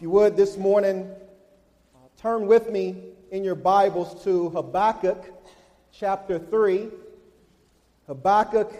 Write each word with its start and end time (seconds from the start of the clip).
If 0.00 0.04
you 0.04 0.10
would 0.12 0.34
this 0.34 0.56
morning, 0.56 1.10
uh, 1.94 1.98
turn 2.16 2.46
with 2.46 2.70
me 2.70 3.02
in 3.30 3.44
your 3.44 3.54
Bibles 3.54 4.24
to 4.24 4.48
Habakkuk 4.48 5.30
chapter 5.92 6.38
3. 6.38 6.88
Habakkuk 8.06 8.72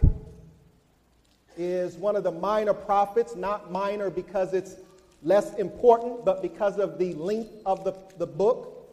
is 1.59 1.97
one 1.97 2.17
of 2.17 2.25
the 2.25 2.31
minor 2.33 2.73
prophets, 2.73 3.37
not 3.37 3.71
minor 3.71 4.09
because 4.09 4.55
it's 4.55 4.77
less 5.23 5.53
important, 5.57 6.25
but 6.25 6.41
because 6.41 6.79
of 6.79 6.99
the 6.99 7.13
length 7.13 7.53
of 7.67 7.85
the, 7.85 7.93
the 8.17 8.27
book. 8.27 8.91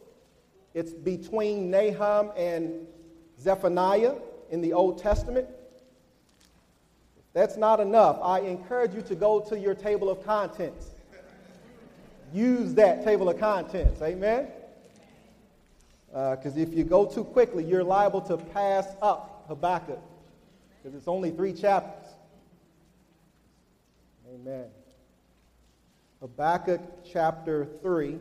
It's 0.74 0.92
between 0.92 1.70
Nahum 1.70 2.32
and 2.36 2.86
Zephaniah 3.40 4.16
in 4.50 4.60
the 4.60 4.74
Old 4.74 4.98
Testament. 4.98 5.48
That's 7.32 7.56
not 7.56 7.80
enough, 7.80 8.18
I 8.22 8.40
encourage 8.40 8.92
you 8.92 9.00
to 9.00 9.14
go 9.14 9.40
to 9.48 9.58
your 9.58 9.74
table 9.74 10.10
of 10.10 10.22
contents 10.26 10.90
use 12.32 12.74
that 12.74 13.04
table 13.04 13.28
of 13.28 13.38
contents. 13.38 14.02
Amen? 14.02 14.48
Because 16.10 16.56
uh, 16.56 16.60
if 16.60 16.72
you 16.72 16.84
go 16.84 17.04
too 17.04 17.24
quickly, 17.24 17.64
you're 17.64 17.84
liable 17.84 18.20
to 18.22 18.36
pass 18.36 18.86
up 19.02 19.44
Habakkuk 19.48 20.00
because 20.82 20.96
it's 20.96 21.08
only 21.08 21.30
three 21.30 21.52
chapters. 21.52 22.12
Amen. 24.34 24.66
Habakkuk 26.20 26.80
chapter 27.10 27.66
3. 27.82 28.18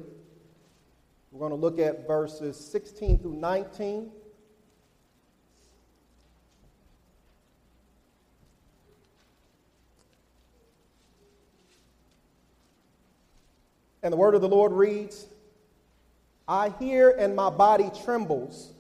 We're 1.32 1.40
going 1.40 1.52
to 1.52 1.56
look 1.56 1.80
at 1.80 2.08
verses 2.08 2.58
16 2.58 3.20
through 3.20 3.36
19. 3.36 4.12
And 14.04 14.14
the 14.14 14.18
word 14.18 14.36
of 14.36 14.42
the 14.42 14.50
Lord 14.50 14.72
reads 14.72 15.28
I 16.48 16.70
hear 16.80 17.10
and 17.10 17.36
my 17.36 17.50
body 17.50 17.92
trembles, 18.04 18.72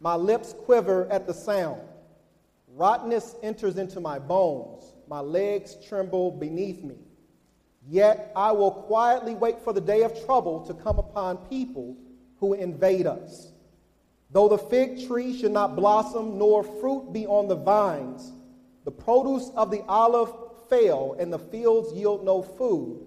my 0.00 0.16
lips 0.16 0.52
quiver 0.52 1.06
at 1.10 1.26
the 1.26 1.34
sound. 1.34 1.80
Rottenness 2.68 3.36
enters 3.42 3.78
into 3.78 4.00
my 4.00 4.18
bones, 4.18 4.92
my 5.08 5.20
legs 5.20 5.76
tremble 5.86 6.32
beneath 6.32 6.82
me. 6.82 6.96
Yet 7.86 8.32
I 8.34 8.50
will 8.52 8.72
quietly 8.72 9.34
wait 9.34 9.60
for 9.60 9.72
the 9.72 9.80
day 9.80 10.02
of 10.02 10.24
trouble 10.24 10.66
to 10.66 10.74
come 10.74 10.98
upon 10.98 11.36
people 11.48 11.96
who 12.40 12.54
invade 12.54 13.06
us. 13.06 13.52
Though 14.30 14.48
the 14.48 14.58
fig 14.58 15.06
tree 15.06 15.38
should 15.38 15.52
not 15.52 15.76
blossom, 15.76 16.38
nor 16.38 16.64
fruit 16.64 17.12
be 17.12 17.26
on 17.26 17.46
the 17.46 17.54
vines, 17.54 18.32
the 18.84 18.90
produce 18.90 19.50
of 19.54 19.70
the 19.70 19.84
olive 19.86 20.32
fail, 20.68 21.14
and 21.20 21.32
the 21.32 21.38
fields 21.38 21.92
yield 21.92 22.24
no 22.24 22.42
food 22.42 23.03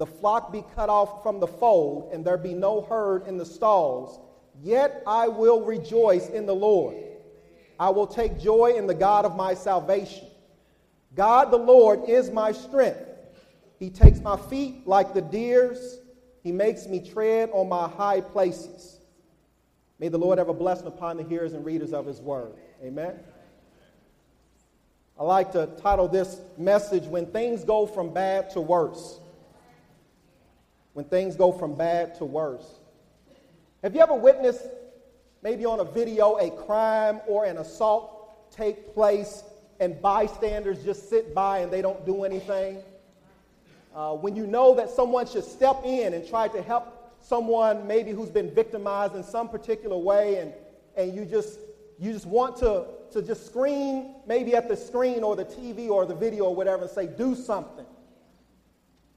the 0.00 0.06
flock 0.06 0.50
be 0.50 0.64
cut 0.74 0.88
off 0.88 1.22
from 1.22 1.40
the 1.40 1.46
fold, 1.46 2.08
and 2.10 2.24
there 2.24 2.38
be 2.38 2.54
no 2.54 2.80
herd 2.80 3.26
in 3.26 3.36
the 3.36 3.44
stalls, 3.44 4.18
yet 4.62 5.02
I 5.06 5.28
will 5.28 5.60
rejoice 5.62 6.30
in 6.30 6.46
the 6.46 6.54
Lord. 6.54 6.96
I 7.78 7.90
will 7.90 8.06
take 8.06 8.40
joy 8.40 8.72
in 8.78 8.86
the 8.86 8.94
God 8.94 9.26
of 9.26 9.36
my 9.36 9.52
salvation. 9.52 10.26
God 11.14 11.50
the 11.50 11.58
Lord 11.58 12.08
is 12.08 12.30
my 12.30 12.50
strength. 12.50 12.98
He 13.78 13.90
takes 13.90 14.20
my 14.20 14.38
feet 14.38 14.86
like 14.86 15.12
the 15.12 15.20
deer's, 15.20 15.98
He 16.42 16.50
makes 16.50 16.86
me 16.86 17.06
tread 17.06 17.50
on 17.52 17.68
my 17.68 17.86
high 17.86 18.22
places. 18.22 19.00
May 19.98 20.08
the 20.08 20.18
Lord 20.18 20.38
have 20.38 20.48
a 20.48 20.54
blessing 20.54 20.86
upon 20.86 21.18
the 21.18 21.24
hearers 21.24 21.52
and 21.52 21.62
readers 21.62 21.92
of 21.92 22.06
His 22.06 22.22
word. 22.22 22.54
Amen. 22.82 23.20
I 25.18 25.24
like 25.24 25.52
to 25.52 25.66
title 25.82 26.08
this 26.08 26.40
message 26.56 27.04
When 27.04 27.26
Things 27.26 27.64
Go 27.64 27.86
From 27.86 28.14
Bad 28.14 28.48
to 28.52 28.62
Worse 28.62 29.19
when 30.92 31.04
things 31.06 31.36
go 31.36 31.52
from 31.52 31.74
bad 31.74 32.14
to 32.16 32.24
worse. 32.24 32.78
Have 33.82 33.94
you 33.94 34.00
ever 34.00 34.14
witnessed, 34.14 34.66
maybe 35.42 35.64
on 35.64 35.80
a 35.80 35.84
video, 35.84 36.36
a 36.36 36.50
crime 36.50 37.20
or 37.26 37.44
an 37.44 37.58
assault 37.58 38.52
take 38.52 38.92
place 38.94 39.42
and 39.78 40.00
bystanders 40.02 40.84
just 40.84 41.08
sit 41.08 41.34
by 41.34 41.60
and 41.60 41.72
they 41.72 41.80
don't 41.80 42.04
do 42.04 42.24
anything? 42.24 42.78
Uh, 43.94 44.14
when 44.14 44.36
you 44.36 44.46
know 44.46 44.74
that 44.74 44.90
someone 44.90 45.26
should 45.26 45.44
step 45.44 45.80
in 45.84 46.14
and 46.14 46.28
try 46.28 46.48
to 46.48 46.62
help 46.62 47.16
someone 47.22 47.86
maybe 47.86 48.12
who's 48.12 48.30
been 48.30 48.50
victimized 48.50 49.14
in 49.14 49.24
some 49.24 49.48
particular 49.48 49.96
way 49.96 50.36
and, 50.36 50.52
and 50.96 51.14
you 51.14 51.24
just 51.24 51.58
you 52.00 52.14
just 52.14 52.26
want 52.26 52.56
to, 52.56 52.86
to 53.12 53.20
just 53.20 53.44
scream 53.44 54.14
maybe 54.26 54.56
at 54.56 54.68
the 54.68 54.76
screen 54.76 55.22
or 55.22 55.36
the 55.36 55.44
TV 55.44 55.90
or 55.90 56.06
the 56.06 56.14
video 56.14 56.44
or 56.44 56.54
whatever 56.54 56.84
and 56.84 56.90
say, 56.90 57.06
do 57.06 57.34
something. 57.34 57.84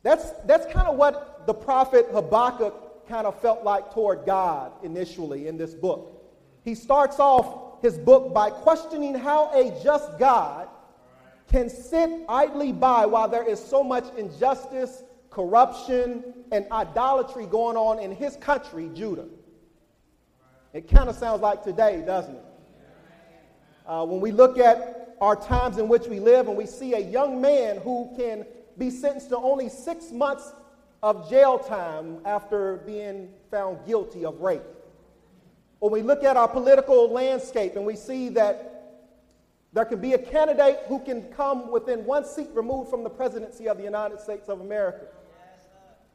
That's, 0.03 0.31
that's 0.45 0.71
kind 0.71 0.87
of 0.87 0.97
what 0.97 1.47
the 1.47 1.53
prophet 1.53 2.07
Habakkuk 2.11 3.07
kind 3.07 3.25
of 3.25 3.39
felt 3.41 3.63
like 3.63 3.93
toward 3.93 4.25
God 4.25 4.71
initially 4.83 5.47
in 5.47 5.57
this 5.57 5.73
book. 5.73 6.21
He 6.63 6.75
starts 6.75 7.19
off 7.19 7.81
his 7.81 7.97
book 7.97 8.33
by 8.33 8.49
questioning 8.49 9.15
how 9.15 9.51
a 9.53 9.77
just 9.83 10.17
God 10.19 10.67
can 11.49 11.69
sit 11.69 12.09
idly 12.29 12.71
by 12.71 13.05
while 13.05 13.27
there 13.27 13.47
is 13.47 13.63
so 13.63 13.83
much 13.83 14.05
injustice, 14.17 15.03
corruption, 15.29 16.23
and 16.51 16.65
idolatry 16.71 17.45
going 17.45 17.77
on 17.77 17.99
in 17.99 18.11
his 18.15 18.35
country, 18.37 18.89
Judah. 18.93 19.27
It 20.73 20.89
kind 20.89 21.09
of 21.09 21.15
sounds 21.15 21.41
like 21.41 21.63
today, 21.63 22.03
doesn't 22.05 22.35
it? 22.35 22.45
Uh, 23.85 24.05
when 24.05 24.21
we 24.21 24.31
look 24.31 24.57
at 24.57 25.15
our 25.21 25.35
times 25.35 25.77
in 25.77 25.87
which 25.87 26.07
we 26.07 26.19
live 26.19 26.47
and 26.47 26.57
we 26.57 26.65
see 26.65 26.93
a 26.93 26.99
young 26.99 27.41
man 27.41 27.77
who 27.77 28.13
can 28.17 28.45
be 28.77 28.89
sentenced 28.89 29.29
to 29.29 29.37
only 29.37 29.69
six 29.69 30.11
months 30.11 30.53
of 31.01 31.29
jail 31.29 31.59
time 31.59 32.19
after 32.25 32.77
being 32.85 33.29
found 33.51 33.85
guilty 33.85 34.25
of 34.25 34.39
rape. 34.39 34.61
When 35.79 35.91
we 35.91 36.01
look 36.01 36.23
at 36.23 36.37
our 36.37 36.47
political 36.47 37.11
landscape 37.11 37.75
and 37.75 37.85
we 37.85 37.95
see 37.95 38.29
that 38.29 38.69
there 39.73 39.85
can 39.85 39.99
be 39.99 40.13
a 40.13 40.17
candidate 40.17 40.79
who 40.87 40.99
can 40.99 41.23
come 41.33 41.71
within 41.71 42.05
one 42.05 42.25
seat 42.25 42.49
removed 42.53 42.89
from 42.89 43.03
the 43.03 43.09
presidency 43.09 43.67
of 43.67 43.77
the 43.77 43.83
United 43.83 44.19
States 44.19 44.47
of 44.47 44.61
America 44.61 45.07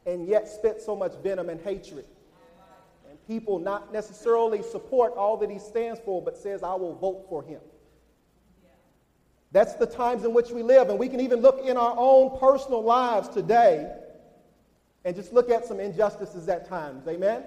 and 0.06 0.26
yet 0.26 0.48
spit 0.48 0.80
so 0.80 0.96
much 0.96 1.12
venom 1.22 1.50
and 1.50 1.60
hatred. 1.60 2.06
And 3.10 3.19
people 3.26 3.58
not 3.58 3.92
necessarily 3.92 4.62
support 4.62 5.14
all 5.16 5.36
that 5.38 5.50
he 5.50 5.58
stands 5.58 6.00
for, 6.04 6.22
but 6.22 6.38
says, 6.38 6.62
I 6.62 6.75
will 6.75 6.94
vote 6.94 7.26
for 7.28 7.42
him. 7.42 7.60
That's 9.50 9.75
the 9.75 9.86
times 9.86 10.25
in 10.25 10.34
which 10.34 10.50
we 10.50 10.62
live. 10.62 10.91
And 10.91 10.98
we 10.98 11.09
can 11.09 11.20
even 11.20 11.41
look 11.41 11.64
in 11.64 11.76
our 11.76 11.94
own 11.97 12.38
personal 12.38 12.82
lives 12.82 13.28
today 13.28 13.91
and 15.04 15.16
just 15.16 15.32
look 15.32 15.50
at 15.50 15.64
some 15.64 15.81
injustices 15.81 16.48
at 16.48 16.69
times. 16.69 17.06
Amen? 17.09 17.44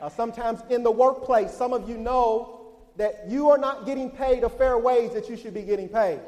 Uh, 0.00 0.08
sometimes 0.08 0.60
in 0.68 0.82
the 0.82 0.90
workplace, 0.90 1.52
some 1.52 1.72
of 1.72 1.88
you 1.88 1.96
know 1.96 2.58
that 2.96 3.24
you 3.28 3.48
are 3.50 3.58
not 3.58 3.86
getting 3.86 4.10
paid 4.10 4.42
a 4.42 4.48
fair 4.48 4.76
wage 4.76 5.12
that 5.12 5.28
you 5.28 5.36
should 5.36 5.54
be 5.54 5.62
getting 5.62 5.88
paid. 5.88 6.20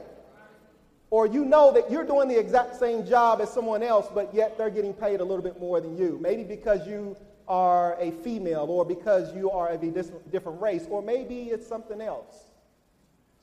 Or 1.10 1.26
you 1.26 1.44
know 1.44 1.72
that 1.72 1.90
you're 1.90 2.06
doing 2.06 2.28
the 2.28 2.38
exact 2.38 2.76
same 2.76 3.06
job 3.06 3.40
as 3.40 3.52
someone 3.52 3.82
else, 3.82 4.06
but 4.14 4.34
yet 4.34 4.56
they're 4.56 4.70
getting 4.70 4.94
paid 4.94 5.20
a 5.20 5.24
little 5.24 5.42
bit 5.42 5.60
more 5.60 5.80
than 5.80 5.96
you. 5.96 6.18
Maybe 6.20 6.44
because 6.44 6.86
you 6.86 7.16
are 7.46 7.96
a 8.00 8.10
female, 8.10 8.66
or 8.68 8.84
because 8.84 9.34
you 9.34 9.50
are 9.50 9.68
of 9.68 9.82
a 9.82 9.90
different 10.30 10.60
race, 10.60 10.86
or 10.88 11.02
maybe 11.02 11.50
it's 11.50 11.66
something 11.66 12.00
else. 12.00 12.53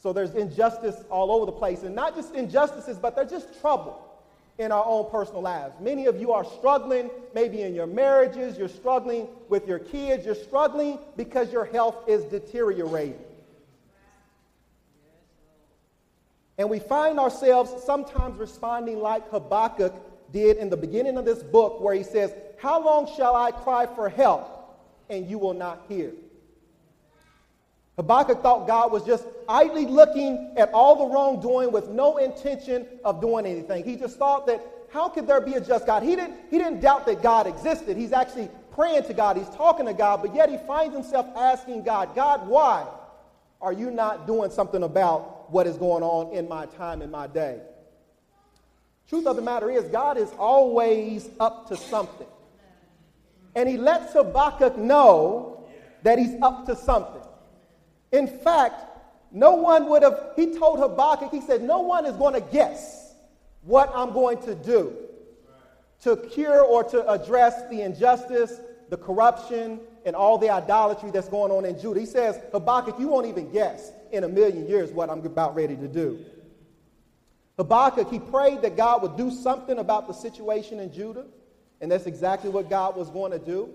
So 0.01 0.11
there's 0.11 0.33
injustice 0.33 1.03
all 1.11 1.31
over 1.31 1.45
the 1.45 1.51
place. 1.51 1.83
And 1.83 1.93
not 1.93 2.15
just 2.15 2.33
injustices, 2.33 2.97
but 2.97 3.15
they're 3.15 3.23
just 3.23 3.61
trouble 3.61 4.07
in 4.57 4.71
our 4.71 4.83
own 4.85 5.09
personal 5.11 5.41
lives. 5.41 5.75
Many 5.79 6.07
of 6.07 6.19
you 6.19 6.31
are 6.31 6.43
struggling, 6.43 7.09
maybe 7.35 7.61
in 7.61 7.75
your 7.75 7.87
marriages, 7.87 8.57
you're 8.57 8.67
struggling 8.67 9.27
with 9.47 9.67
your 9.67 9.79
kids, 9.79 10.25
you're 10.25 10.35
struggling 10.35 10.97
because 11.17 11.51
your 11.51 11.65
health 11.65 11.95
is 12.07 12.23
deteriorating. 12.25 13.19
And 16.57 16.69
we 16.69 16.79
find 16.79 17.19
ourselves 17.19 17.71
sometimes 17.83 18.37
responding 18.39 18.99
like 18.99 19.29
Habakkuk 19.29 19.93
did 20.31 20.57
in 20.57 20.69
the 20.69 20.77
beginning 20.77 21.17
of 21.17 21.25
this 21.25 21.43
book, 21.43 21.79
where 21.79 21.93
he 21.93 22.03
says, 22.03 22.33
How 22.57 22.83
long 22.83 23.09
shall 23.15 23.35
I 23.35 23.51
cry 23.51 23.85
for 23.85 24.09
help 24.09 24.47
and 25.09 25.29
you 25.29 25.37
will 25.37 25.53
not 25.53 25.85
hear? 25.87 26.11
Habakkuk 28.01 28.41
thought 28.41 28.65
God 28.65 28.91
was 28.91 29.05
just 29.05 29.27
idly 29.47 29.85
looking 29.85 30.55
at 30.57 30.71
all 30.73 30.95
the 30.95 31.13
wrongdoing 31.13 31.71
with 31.71 31.87
no 31.89 32.17
intention 32.17 32.87
of 33.05 33.21
doing 33.21 33.45
anything. 33.45 33.83
He 33.83 33.95
just 33.95 34.17
thought 34.17 34.47
that 34.47 34.59
how 34.91 35.07
could 35.07 35.27
there 35.27 35.39
be 35.39 35.53
a 35.53 35.61
just 35.61 35.85
God? 35.85 36.01
He 36.01 36.15
didn't, 36.15 36.35
he 36.49 36.57
didn't 36.57 36.81
doubt 36.81 37.05
that 37.05 37.21
God 37.21 37.45
existed. 37.45 37.97
He's 37.97 38.11
actually 38.11 38.49
praying 38.71 39.03
to 39.03 39.13
God, 39.13 39.37
he's 39.37 39.49
talking 39.49 39.85
to 39.85 39.93
God, 39.93 40.23
but 40.23 40.33
yet 40.33 40.49
he 40.49 40.57
finds 40.65 40.95
himself 40.95 41.27
asking 41.37 41.83
God, 41.83 42.15
God, 42.15 42.47
why 42.47 42.87
are 43.61 43.71
you 43.71 43.91
not 43.91 44.25
doing 44.25 44.49
something 44.49 44.81
about 44.81 45.51
what 45.51 45.67
is 45.67 45.77
going 45.77 46.01
on 46.01 46.33
in 46.35 46.49
my 46.49 46.65
time, 46.65 47.03
in 47.03 47.11
my 47.11 47.27
day? 47.27 47.59
Truth 49.09 49.27
of 49.27 49.35
the 49.35 49.43
matter 49.43 49.69
is, 49.69 49.83
God 49.89 50.17
is 50.17 50.31
always 50.39 51.29
up 51.39 51.67
to 51.67 51.77
something. 51.77 52.27
And 53.55 53.69
he 53.69 53.77
lets 53.77 54.13
Habakkuk 54.13 54.75
know 54.75 55.67
that 56.01 56.17
he's 56.17 56.41
up 56.41 56.65
to 56.65 56.75
something. 56.75 57.21
In 58.11 58.27
fact, 58.27 58.85
no 59.31 59.55
one 59.55 59.87
would 59.89 60.03
have, 60.03 60.33
he 60.35 60.57
told 60.57 60.79
Habakkuk, 60.79 61.31
he 61.31 61.41
said, 61.41 61.61
No 61.61 61.79
one 61.79 62.05
is 62.05 62.15
going 62.17 62.33
to 62.33 62.41
guess 62.41 63.13
what 63.61 63.91
I'm 63.95 64.11
going 64.11 64.41
to 64.43 64.55
do 64.55 64.95
to 66.01 66.17
cure 66.17 66.61
or 66.61 66.83
to 66.83 67.07
address 67.09 67.69
the 67.69 67.81
injustice, 67.81 68.59
the 68.89 68.97
corruption, 68.97 69.79
and 70.05 70.15
all 70.15 70.37
the 70.37 70.49
idolatry 70.49 71.11
that's 71.11 71.29
going 71.29 71.51
on 71.51 71.63
in 71.63 71.79
Judah. 71.79 71.99
He 71.99 72.05
says, 72.05 72.39
Habakkuk, 72.51 72.99
you 72.99 73.07
won't 73.07 73.27
even 73.27 73.51
guess 73.51 73.91
in 74.11 74.23
a 74.23 74.27
million 74.27 74.67
years 74.67 74.91
what 74.91 75.09
I'm 75.09 75.23
about 75.25 75.55
ready 75.55 75.75
to 75.75 75.87
do. 75.87 76.25
Habakkuk, 77.57 78.09
he 78.09 78.19
prayed 78.19 78.63
that 78.63 78.75
God 78.75 79.03
would 79.03 79.15
do 79.15 79.29
something 79.29 79.77
about 79.77 80.07
the 80.07 80.13
situation 80.13 80.79
in 80.79 80.91
Judah, 80.91 81.25
and 81.79 81.91
that's 81.91 82.07
exactly 82.07 82.49
what 82.49 82.69
God 82.69 82.95
was 82.95 83.09
going 83.11 83.31
to 83.31 83.39
do. 83.39 83.69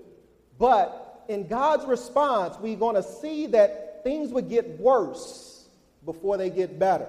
But 0.58 1.24
in 1.28 1.46
God's 1.46 1.84
response, 1.86 2.56
we're 2.60 2.76
going 2.76 2.96
to 2.96 3.02
see 3.02 3.46
that 3.48 3.85
things 4.06 4.30
would 4.30 4.48
get 4.48 4.78
worse 4.78 5.66
before 6.04 6.36
they 6.36 6.48
get 6.48 6.78
better. 6.78 7.08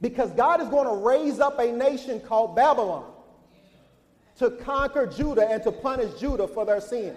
Because 0.00 0.32
God 0.32 0.60
is 0.60 0.66
going 0.66 0.88
to 0.88 1.06
raise 1.06 1.38
up 1.38 1.60
a 1.60 1.70
nation 1.70 2.18
called 2.18 2.56
Babylon 2.56 3.04
to 4.38 4.50
conquer 4.50 5.06
Judah 5.06 5.48
and 5.48 5.62
to 5.62 5.70
punish 5.70 6.18
Judah 6.18 6.48
for 6.48 6.66
their 6.66 6.80
sins. 6.80 7.16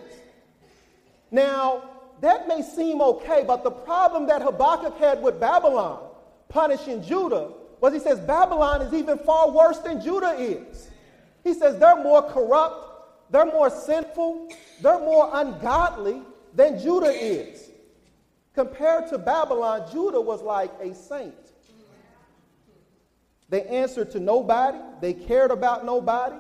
Now, 1.32 1.82
that 2.22 2.48
may 2.48 2.62
seem 2.62 3.02
okay, 3.02 3.44
but 3.48 3.64
the 3.64 3.72
problem 3.72 4.28
that 4.28 4.44
Habakkuk 4.44 5.00
had 5.00 5.24
with 5.24 5.40
Babylon 5.40 6.12
punishing 6.48 7.02
Judah 7.02 7.50
was 7.82 7.92
he 7.92 8.00
says 8.00 8.20
Babylon 8.20 8.84
is 8.84 8.94
even 8.94 9.18
far 9.18 9.50
worse 9.50 9.80
than 9.80 10.00
Judah 10.00 10.36
is. 10.38 10.92
He 11.44 11.56
says 11.56 11.80
they're 11.80 12.04
more 12.04 12.22
corrupt, 12.22 13.32
they're 13.32 13.48
more 13.48 13.72
sinful, 13.72 14.50
they're 14.84 15.00
more 15.00 15.32
ungodly 15.34 16.22
than 16.54 16.80
Judah 16.80 17.12
is. 17.12 17.72
Compared 18.54 19.08
to 19.10 19.18
Babylon, 19.18 19.88
Judah 19.92 20.22
was 20.22 20.42
like 20.42 20.72
a 20.82 20.94
saint. 20.94 21.34
They 23.50 23.64
answered 23.64 24.12
to 24.12 24.20
nobody, 24.20 24.78
they 25.02 25.14
cared 25.14 25.52
about 25.52 25.86
nobody, 25.86 26.36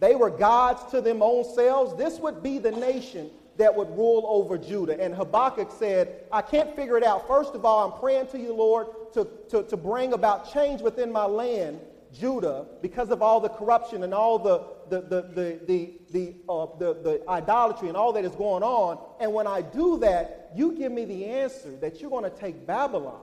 they 0.00 0.14
were 0.14 0.30
gods 0.30 0.90
to 0.90 1.00
them 1.00 1.22
own 1.22 1.44
selves. 1.54 1.96
This 1.96 2.18
would 2.18 2.42
be 2.42 2.58
the 2.58 2.70
nation 2.70 3.30
that 3.56 3.74
would 3.74 3.88
rule 3.90 4.24
over 4.26 4.58
Judah. 4.58 5.00
And 5.00 5.14
Habakkuk 5.14 5.70
said, 5.70 6.24
I 6.32 6.42
can't 6.42 6.74
figure 6.74 6.96
it 6.96 7.04
out. 7.04 7.26
First 7.28 7.54
of 7.54 7.64
all, 7.64 7.90
I'm 7.90 8.00
praying 8.00 8.26
to 8.28 8.38
you, 8.38 8.52
Lord, 8.52 8.88
to, 9.14 9.28
to, 9.50 9.62
to 9.62 9.76
bring 9.76 10.12
about 10.12 10.52
change 10.52 10.80
within 10.80 11.12
my 11.12 11.24
land, 11.24 11.80
Judah, 12.12 12.66
because 12.82 13.10
of 13.10 13.22
all 13.22 13.40
the 13.40 13.48
corruption 13.48 14.02
and 14.02 14.12
all 14.12 14.38
the, 14.38 14.62
the, 14.88 15.00
the, 15.00 15.22
the, 15.22 15.60
the, 15.66 15.92
the, 16.10 16.34
uh, 16.48 16.66
the, 16.78 16.94
the 16.94 17.22
idolatry 17.28 17.88
and 17.88 17.96
all 17.96 18.12
that 18.12 18.24
is 18.24 18.34
going 18.34 18.62
on. 18.62 18.98
And 19.20 19.32
when 19.32 19.46
I 19.46 19.62
do 19.62 19.98
that, 19.98 20.50
you 20.54 20.72
give 20.72 20.92
me 20.92 21.04
the 21.04 21.26
answer 21.26 21.70
that 21.80 22.00
you're 22.00 22.10
going 22.10 22.24
to 22.24 22.36
take 22.36 22.66
Babylon 22.66 23.22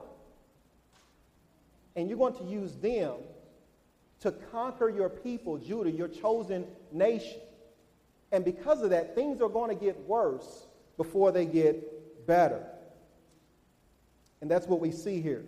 and 1.96 2.08
you're 2.08 2.18
going 2.18 2.34
to 2.34 2.44
use 2.44 2.74
them 2.76 3.14
to 4.20 4.32
conquer 4.32 4.88
your 4.88 5.08
people, 5.08 5.58
Judah, 5.58 5.90
your 5.90 6.08
chosen 6.08 6.66
nation. 6.92 7.40
And 8.30 8.44
because 8.44 8.82
of 8.82 8.90
that, 8.90 9.14
things 9.14 9.40
are 9.40 9.48
going 9.48 9.76
to 9.76 9.84
get 9.84 9.98
worse 10.06 10.66
before 10.96 11.32
they 11.32 11.44
get 11.44 12.26
better. 12.26 12.64
And 14.40 14.50
that's 14.50 14.66
what 14.66 14.80
we 14.80 14.90
see 14.90 15.20
here. 15.20 15.44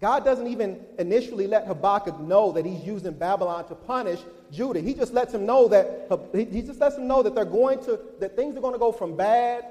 God 0.00 0.24
doesn't 0.24 0.46
even 0.46 0.84
initially 0.98 1.46
let 1.46 1.66
Habakkuk 1.66 2.20
know 2.20 2.52
that 2.52 2.64
he's 2.64 2.84
using 2.84 3.12
Babylon 3.14 3.66
to 3.68 3.74
punish 3.74 4.20
Judah. 4.52 4.80
He 4.80 4.94
just 4.94 5.12
lets 5.12 5.34
him 5.34 5.44
know 5.44 5.66
that 5.68 6.08
he 6.32 6.62
just 6.62 6.80
lets 6.80 6.96
him 6.96 7.08
know 7.08 7.22
that 7.22 7.34
they're 7.34 7.44
going 7.44 7.82
to 7.84 7.98
that 8.20 8.36
things 8.36 8.56
are 8.56 8.60
going 8.60 8.74
to 8.74 8.78
go 8.78 8.92
from 8.92 9.16
bad 9.16 9.64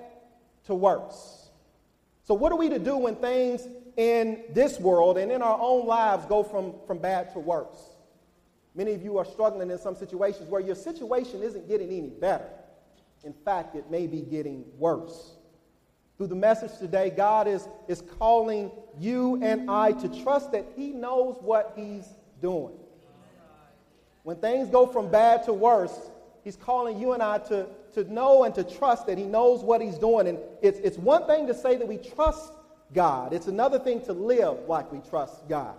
to 0.65 0.75
worse. 0.75 1.49
So 2.25 2.33
what 2.33 2.51
are 2.51 2.57
we 2.57 2.67
to 2.69 2.79
do 2.79 2.97
when 2.97 3.15
things 3.15 3.65
in 3.95 4.43
this 4.53 4.79
world 4.81 5.17
and 5.17 5.31
in 5.31 5.41
our 5.41 5.57
own 5.61 5.87
lives 5.87 6.25
go 6.25 6.43
from, 6.43 6.73
from 6.85 6.97
bad 6.97 7.31
to 7.33 7.39
worse? 7.39 7.95
Many 8.75 8.93
of 8.93 9.01
you 9.01 9.17
are 9.17 9.25
struggling 9.25 9.71
in 9.71 9.79
some 9.79 9.95
situations 9.95 10.49
where 10.49 10.59
your 10.59 10.75
situation 10.75 11.41
isn't 11.41 11.69
getting 11.69 11.87
any 11.87 12.09
better. 12.09 12.49
In 13.23 13.33
fact, 13.33 13.75
it 13.75 13.89
may 13.89 14.07
be 14.07 14.19
getting 14.21 14.65
worse. 14.77 15.36
Through 16.17 16.27
the 16.27 16.35
message 16.35 16.77
today, 16.79 17.11
God 17.11 17.47
is, 17.47 17.67
is 17.87 18.01
calling 18.17 18.71
you 18.99 19.39
and 19.43 19.69
I 19.69 19.91
to 19.91 20.23
trust 20.23 20.51
that 20.51 20.65
He 20.75 20.89
knows 20.89 21.37
what 21.41 21.73
He's 21.75 22.07
doing. 22.41 22.73
When 24.23 24.37
things 24.37 24.69
go 24.69 24.87
from 24.87 25.11
bad 25.11 25.43
to 25.43 25.53
worse, 25.53 25.95
He's 26.43 26.55
calling 26.55 26.99
you 26.99 27.13
and 27.13 27.21
I 27.21 27.37
to, 27.39 27.67
to 27.93 28.11
know 28.11 28.45
and 28.45 28.55
to 28.55 28.63
trust 28.63 29.05
that 29.05 29.19
He 29.19 29.25
knows 29.25 29.61
what 29.61 29.79
He's 29.79 29.99
doing. 29.99 30.27
And 30.27 30.39
it's, 30.63 30.79
it's 30.79 30.97
one 30.97 31.27
thing 31.27 31.45
to 31.47 31.53
say 31.53 31.75
that 31.75 31.87
we 31.87 31.97
trust 31.97 32.51
God, 32.95 33.31
it's 33.31 33.47
another 33.47 33.77
thing 33.77 34.01
to 34.05 34.13
live 34.13 34.57
like 34.67 34.91
we 34.91 34.99
trust 35.09 35.47
God. 35.47 35.75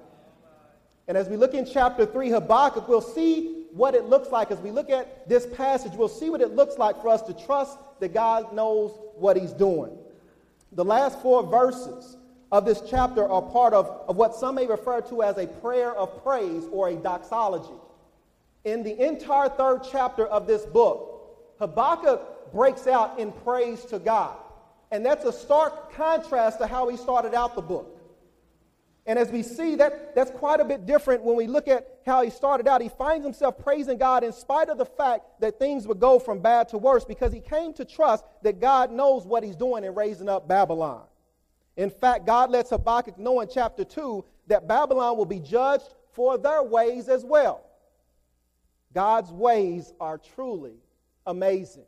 And 1.09 1.17
as 1.17 1.29
we 1.29 1.37
look 1.37 1.55
in 1.55 1.65
chapter 1.65 2.07
3, 2.07 2.29
Habakkuk, 2.29 2.87
we'll 2.87 3.01
see 3.01 3.65
what 3.73 3.95
it 3.95 4.05
looks 4.05 4.31
like. 4.31 4.51
As 4.51 4.61
we 4.61 4.71
look 4.71 4.91
at 4.91 5.29
this 5.29 5.47
passage, 5.47 5.93
we'll 5.95 6.09
see 6.09 6.31
what 6.31 6.43
it 6.43 6.55
looks 6.55 6.77
like 6.77 7.01
for 7.01 7.09
us 7.09 7.23
to 7.23 7.33
trust 7.33 7.79
that 8.01 8.13
God 8.13 8.53
knows 8.53 8.93
what 9.17 9.37
he's 9.37 9.53
doing. 9.53 9.97
The 10.73 10.85
last 10.85 11.21
four 11.21 11.43
verses 11.43 12.17
of 12.53 12.65
this 12.65 12.83
chapter 12.89 13.29
are 13.29 13.43
part 13.43 13.75
of, 13.75 13.87
of 14.09 14.17
what 14.17 14.35
some 14.35 14.55
may 14.55 14.67
refer 14.67 15.01
to 15.03 15.23
as 15.23 15.37
a 15.39 15.47
prayer 15.47 15.95
of 15.95 16.23
praise 16.23 16.65
or 16.73 16.89
a 16.89 16.95
doxology. 16.95 17.75
In 18.65 18.83
the 18.83 19.07
entire 19.07 19.49
third 19.49 19.81
chapter 19.91 20.27
of 20.27 20.47
this 20.47 20.65
book, 20.65 21.55
Habakkuk 21.59 22.53
breaks 22.53 22.87
out 22.87 23.19
in 23.19 23.33
praise 23.33 23.85
to 23.87 23.99
God. 23.99 24.37
And 24.91 25.05
that's 25.05 25.25
a 25.25 25.33
stark 25.33 25.93
contrast 25.93 26.59
to 26.61 26.67
how 26.67 26.89
he 26.89 26.97
started 26.97 27.35
out 27.35 27.55
the 27.55 27.63
book. 27.63 27.98
And 29.09 29.19
as 29.19 29.31
we 29.31 29.43
see, 29.43 29.75
that, 29.77 30.15
that's 30.15 30.31
quite 30.31 30.61
a 30.61 30.65
bit 30.67 30.85
different 30.85 31.25
when 31.25 31.35
we 31.35 31.47
look 31.47 31.67
at 31.67 32.01
how 32.05 32.23
he 32.23 32.29
started 32.29 32.69
out. 32.69 32.83
He 32.83 32.91
finds 32.91 33.25
himself 33.25 33.57
praising 33.57 33.97
God 33.97 34.23
in 34.23 34.35
spite 34.35 34.69
of 34.69 34.77
the 34.77 34.85
fact 34.85 35.41
that 35.41 35.59
things 35.59 35.89
would 35.89 35.99
go 35.99 36.19
from 36.19 36.41
bad 36.41 36.69
to 36.69 36.79
worse 36.79 37.07
because 37.07 37.33
he 37.33 37.41
came 37.41 37.73
to 37.73 37.87
trust 37.87 38.23
that 38.43 38.61
God 38.61 38.93
knows 38.93 39.25
what 39.25 39.43
he's 39.43 39.57
doing 39.57 39.83
in 39.83 39.95
raising 39.95 40.29
up 40.29 40.47
Babylon. 40.47 41.05
In 41.79 41.89
fact, 41.89 42.27
God 42.27 42.51
lets 42.51 42.69
Habakkuk 42.69 43.19
know 43.19 43.41
in 43.41 43.49
chapter 43.49 43.83
2 43.83 44.27
that 44.49 44.69
Babylon 44.69 45.17
will 45.17 45.25
be 45.25 45.41
judged 45.41 45.95
for 46.13 46.37
their 46.37 46.63
ways 46.63 47.09
as 47.09 47.25
well. 47.25 47.65
God's 48.93 49.33
ways 49.33 49.91
are 50.01 50.19
truly 50.19 50.75
amazing. 51.27 51.87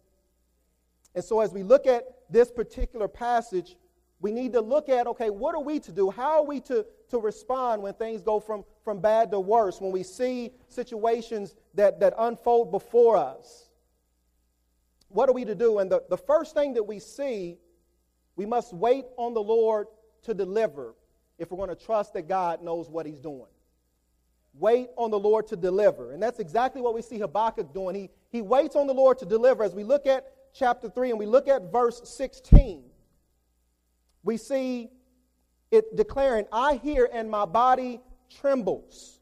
And 1.15 1.23
so, 1.23 1.41
as 1.41 1.53
we 1.53 1.65
look 1.65 1.87
at 1.87 2.05
this 2.31 2.51
particular 2.51 3.09
passage, 3.09 3.77
we 4.21 4.33
need 4.33 4.53
to 4.53 4.61
look 4.61 4.89
at 4.89 5.07
okay, 5.07 5.31
what 5.31 5.55
are 5.55 5.63
we 5.63 5.81
to 5.81 5.93
do? 5.93 6.11
How 6.11 6.41
are 6.41 6.45
we 6.45 6.61
to, 6.61 6.85
to 7.09 7.19
respond 7.19 7.83
when 7.83 7.95
things 7.95 8.23
go 8.23 8.39
from, 8.39 8.65
from 8.85 9.01
bad 9.01 9.31
to 9.31 9.41
worse, 9.41 9.81
when 9.81 9.93
we 9.93 10.03
see 10.03 10.51
situations 10.69 11.55
that, 11.75 12.01
that 12.01 12.15
unfold 12.19 12.71
before 12.71 13.17
us? 13.17 13.71
What 15.09 15.29
are 15.29 15.33
we 15.33 15.45
to 15.45 15.55
do? 15.55 15.79
And 15.79 15.91
the, 15.91 16.03
the 16.09 16.19
first 16.19 16.55
thing 16.55 16.75
that 16.75 16.85
we 16.85 17.01
see, 17.01 17.59
we 18.37 18.47
must 18.47 18.73
wait 18.73 19.07
on 19.17 19.35
the 19.35 19.43
Lord 19.43 19.89
to 20.23 20.35
deliver 20.35 20.95
if 21.39 21.51
we're 21.51 21.57
going 21.57 21.77
to 21.77 21.85
trust 21.85 22.13
that 22.13 22.29
God 22.29 22.63
knows 22.63 22.89
what 22.89 23.07
He's 23.07 23.21
doing. 23.21 23.49
Wait 24.55 24.89
on 24.97 25.11
the 25.11 25.19
Lord 25.19 25.47
to 25.49 25.57
deliver. 25.57 26.13
And 26.13 26.23
that's 26.23 26.41
exactly 26.41 26.83
what 26.83 26.95
we 26.95 27.03
see 27.03 27.19
Habakkuk 27.19 27.73
doing. 27.73 27.95
He, 27.95 28.11
he 28.31 28.43
waits 28.43 28.77
on 28.77 28.87
the 28.87 28.93
Lord 28.93 29.19
to 29.21 29.27
deliver. 29.27 29.65
As 29.65 29.75
we 29.75 29.85
look 29.85 30.07
at 30.07 30.27
chapter 30.53 30.91
3 30.91 31.11
and 31.11 31.19
we 31.19 31.27
look 31.27 31.49
at 31.49 31.73
verse 31.73 32.03
16, 32.05 32.90
we 34.23 34.37
see 34.37 34.91
it 35.71 35.97
declaring, 35.97 36.47
I 36.53 36.77
hear 36.77 37.09
and 37.13 37.31
my 37.31 37.45
body 37.45 38.01
trembles. 38.41 39.21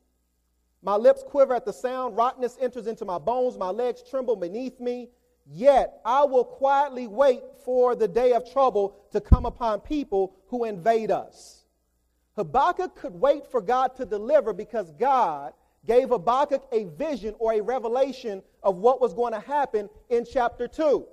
My 0.82 0.96
lips 0.96 1.22
quiver 1.22 1.54
at 1.54 1.64
the 1.64 1.72
sound, 1.72 2.16
rottenness 2.16 2.56
enters 2.60 2.86
into 2.86 3.04
my 3.04 3.18
bones, 3.18 3.56
my 3.56 3.70
legs 3.70 4.02
tremble 4.08 4.36
beneath 4.36 4.78
me. 4.80 5.08
Yet 5.50 6.00
I 6.04 6.24
will 6.24 6.44
quietly 6.44 7.06
wait 7.06 7.42
for 7.64 7.94
the 7.94 8.06
day 8.06 8.32
of 8.32 8.50
trouble 8.50 8.96
to 9.12 9.20
come 9.20 9.46
upon 9.46 9.80
people 9.80 10.36
who 10.48 10.64
invade 10.64 11.10
us. 11.10 11.64
Habakkuk 12.36 12.94
could 12.94 13.14
wait 13.14 13.46
for 13.46 13.60
God 13.60 13.96
to 13.96 14.04
deliver 14.04 14.52
because 14.52 14.92
God 14.92 15.54
gave 15.86 16.10
Habakkuk 16.10 16.66
a 16.70 16.84
vision 16.84 17.34
or 17.38 17.54
a 17.54 17.60
revelation 17.60 18.42
of 18.62 18.76
what 18.76 19.00
was 19.00 19.14
going 19.14 19.32
to 19.32 19.40
happen 19.40 19.88
in 20.10 20.24
chapter 20.30 20.68
2. 20.68 21.06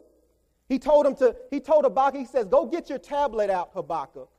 He 0.68 0.80
told 0.80 1.06
him 1.06 1.16
to, 1.16 1.36
he 1.52 1.60
told 1.60 1.84
Habakkuk, 1.84 2.20
he 2.20 2.26
says, 2.26 2.48
Go 2.48 2.66
get 2.66 2.90
your 2.90 2.98
tablet 2.98 3.50
out, 3.50 3.72
Habakkuk. 3.74 4.30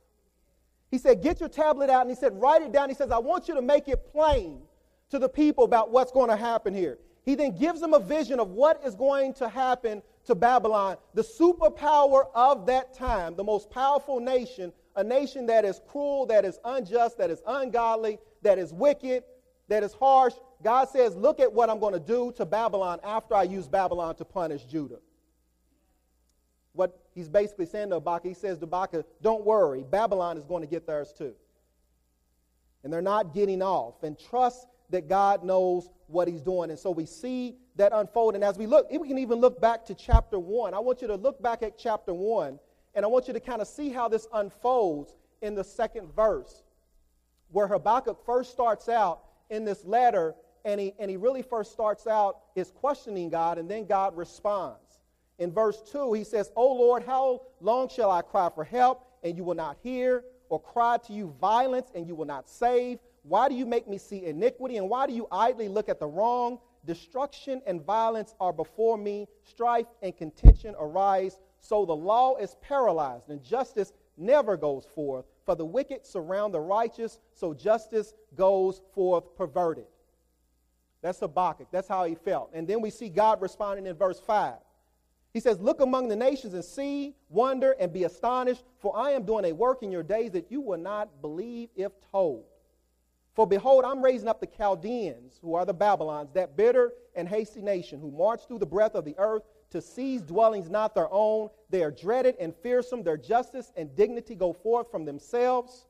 He 0.91 0.97
said, 0.97 1.21
Get 1.21 1.39
your 1.39 1.49
tablet 1.49 1.89
out, 1.89 2.01
and 2.01 2.09
he 2.09 2.15
said, 2.15 2.39
Write 2.39 2.61
it 2.61 2.71
down. 2.71 2.89
He 2.89 2.95
says, 2.95 3.11
I 3.11 3.17
want 3.17 3.47
you 3.47 3.55
to 3.55 3.61
make 3.61 3.87
it 3.87 4.11
plain 4.11 4.61
to 5.09 5.19
the 5.19 5.29
people 5.29 5.63
about 5.63 5.91
what's 5.91 6.11
going 6.11 6.29
to 6.29 6.35
happen 6.35 6.73
here. 6.73 6.97
He 7.23 7.35
then 7.35 7.57
gives 7.57 7.79
them 7.79 7.93
a 7.93 7.99
vision 7.99 8.39
of 8.39 8.51
what 8.51 8.81
is 8.85 8.95
going 8.95 9.33
to 9.35 9.47
happen 9.47 10.01
to 10.25 10.35
Babylon, 10.35 10.97
the 11.13 11.21
superpower 11.21 12.25
of 12.35 12.65
that 12.65 12.93
time, 12.93 13.35
the 13.35 13.43
most 13.43 13.69
powerful 13.69 14.19
nation, 14.19 14.73
a 14.97 15.03
nation 15.03 15.45
that 15.45 15.63
is 15.63 15.79
cruel, 15.87 16.25
that 16.25 16.43
is 16.43 16.59
unjust, 16.65 17.17
that 17.17 17.29
is 17.29 17.41
ungodly, 17.47 18.19
that 18.41 18.59
is 18.59 18.73
wicked, 18.73 19.23
that 19.69 19.83
is 19.83 19.93
harsh. 19.93 20.33
God 20.61 20.89
says, 20.89 21.15
Look 21.15 21.39
at 21.39 21.51
what 21.51 21.69
I'm 21.69 21.79
going 21.79 21.93
to 21.93 21.99
do 21.99 22.33
to 22.35 22.45
Babylon 22.45 22.99
after 23.05 23.35
I 23.35 23.43
use 23.43 23.67
Babylon 23.69 24.15
to 24.15 24.25
punish 24.25 24.65
Judah 24.65 24.99
he's 27.17 27.29
basically 27.29 27.65
saying 27.65 27.89
to 27.89 27.95
Habakkuk. 27.95 28.27
He 28.27 28.33
says 28.35 28.59
to 28.59 28.65
Habakkuk, 28.65 29.05
don't 29.23 29.43
worry, 29.43 29.83
Babylon 29.83 30.37
is 30.37 30.43
going 30.45 30.61
to 30.61 30.67
get 30.67 30.85
theirs 30.85 31.13
too. 31.17 31.33
And 32.83 32.93
they're 32.93 33.01
not 33.01 33.33
getting 33.33 33.63
off. 33.63 34.03
And 34.03 34.17
trust 34.17 34.67
that 34.91 35.09
God 35.09 35.43
knows 35.43 35.89
what 36.05 36.27
he's 36.27 36.43
doing. 36.43 36.69
And 36.69 36.79
so 36.79 36.91
we 36.91 37.07
see 37.07 37.55
that 37.75 37.91
unfold. 37.91 38.35
And 38.35 38.43
as 38.43 38.57
we 38.57 38.67
look, 38.67 38.87
we 38.91 39.07
can 39.07 39.17
even 39.17 39.39
look 39.39 39.59
back 39.59 39.83
to 39.87 39.95
chapter 39.95 40.37
1. 40.37 40.75
I 40.75 40.79
want 40.79 41.01
you 41.01 41.07
to 41.07 41.15
look 41.15 41.41
back 41.41 41.63
at 41.63 41.77
chapter 41.77 42.13
1, 42.13 42.59
and 42.93 43.03
I 43.03 43.07
want 43.07 43.27
you 43.27 43.33
to 43.33 43.39
kind 43.39 43.61
of 43.61 43.67
see 43.67 43.89
how 43.89 44.07
this 44.07 44.27
unfolds 44.31 45.15
in 45.41 45.55
the 45.55 45.63
second 45.63 46.15
verse, 46.15 46.63
where 47.49 47.67
Habakkuk 47.67 48.23
first 48.25 48.51
starts 48.51 48.87
out 48.89 49.23
in 49.49 49.65
this 49.65 49.83
letter, 49.83 50.35
and 50.65 50.79
he, 50.79 50.93
and 50.99 51.09
he 51.09 51.17
really 51.17 51.41
first 51.41 51.71
starts 51.71 52.05
out 52.05 52.41
is 52.55 52.71
questioning 52.71 53.29
God, 53.29 53.57
and 53.57 53.69
then 53.69 53.85
God 53.85 54.15
responds. 54.15 54.86
In 55.39 55.51
verse 55.51 55.81
2, 55.91 56.13
he 56.13 56.23
says, 56.23 56.51
O 56.55 56.73
Lord, 56.73 57.03
how 57.03 57.41
long 57.61 57.89
shall 57.89 58.09
I 58.09 58.21
cry 58.21 58.49
for 58.53 58.63
help, 58.63 59.07
and 59.23 59.37
you 59.37 59.43
will 59.43 59.55
not 59.55 59.77
hear, 59.83 60.23
or 60.49 60.59
cry 60.59 60.97
to 61.05 61.13
you 61.13 61.35
violence, 61.39 61.91
and 61.93 62.07
you 62.07 62.15
will 62.15 62.25
not 62.25 62.49
save? 62.49 62.99
Why 63.23 63.49
do 63.49 63.55
you 63.55 63.65
make 63.65 63.87
me 63.87 63.97
see 63.97 64.25
iniquity, 64.25 64.77
and 64.77 64.89
why 64.89 65.05
do 65.05 65.13
you 65.13 65.27
idly 65.31 65.67
look 65.67 65.89
at 65.89 65.99
the 65.99 66.07
wrong? 66.07 66.59
Destruction 66.85 67.61
and 67.67 67.83
violence 67.83 68.33
are 68.39 68.53
before 68.53 68.97
me, 68.97 69.27
strife 69.43 69.87
and 70.01 70.15
contention 70.15 70.73
arise. 70.79 71.37
So 71.59 71.85
the 71.85 71.95
law 71.95 72.37
is 72.37 72.55
paralyzed, 72.61 73.29
and 73.29 73.43
justice 73.43 73.91
never 74.15 74.55
goes 74.57 74.87
forth. 74.95 75.25
For 75.45 75.55
the 75.55 75.65
wicked 75.65 76.05
surround 76.05 76.53
the 76.53 76.61
righteous, 76.61 77.19
so 77.33 77.53
justice 77.53 78.13
goes 78.35 78.81
forth 78.93 79.35
perverted. 79.35 79.85
That's 81.01 81.19
Habakkuk. 81.19 81.67
That's 81.71 81.87
how 81.87 82.05
he 82.05 82.15
felt. 82.15 82.51
And 82.53 82.67
then 82.67 82.81
we 82.81 82.89
see 82.89 83.09
God 83.09 83.41
responding 83.41 83.85
in 83.85 83.95
verse 83.95 84.19
5. 84.19 84.53
He 85.33 85.39
says, 85.39 85.59
Look 85.59 85.81
among 85.81 86.07
the 86.07 86.15
nations 86.15 86.53
and 86.53 86.63
see, 86.63 87.15
wonder, 87.29 87.75
and 87.79 87.93
be 87.93 88.05
astonished, 88.05 88.63
for 88.79 88.95
I 88.97 89.11
am 89.11 89.23
doing 89.23 89.45
a 89.45 89.51
work 89.51 89.83
in 89.83 89.91
your 89.91 90.03
days 90.03 90.31
that 90.31 90.51
you 90.51 90.61
will 90.61 90.79
not 90.79 91.21
believe 91.21 91.69
if 91.75 91.91
told. 92.11 92.45
For 93.35 93.45
behold, 93.45 93.85
I'm 93.85 94.03
raising 94.03 94.27
up 94.27 94.39
the 94.39 94.47
Chaldeans, 94.47 95.37
who 95.43 95.53
are 95.53 95.63
the 95.63 95.73
Babylons, 95.73 96.31
that 96.33 96.57
bitter 96.57 96.93
and 97.15 97.29
hasty 97.29 97.61
nation, 97.61 97.99
who 97.99 98.09
march 98.09 98.47
through 98.47 98.57
the 98.57 98.65
breadth 98.65 98.95
of 98.95 99.05
the 99.05 99.13
earth 99.19 99.43
to 99.69 99.81
seize 99.81 100.21
dwellings 100.21 100.69
not 100.69 100.95
their 100.95 101.07
own. 101.11 101.49
They 101.69 101.83
are 101.83 101.91
dreaded 101.91 102.35
and 102.39 102.55
fearsome. 102.55 103.03
Their 103.03 103.17
justice 103.17 103.71
and 103.75 103.95
dignity 103.95 104.33
go 104.33 104.53
forth 104.53 104.89
from 104.89 105.05
themselves. 105.05 105.85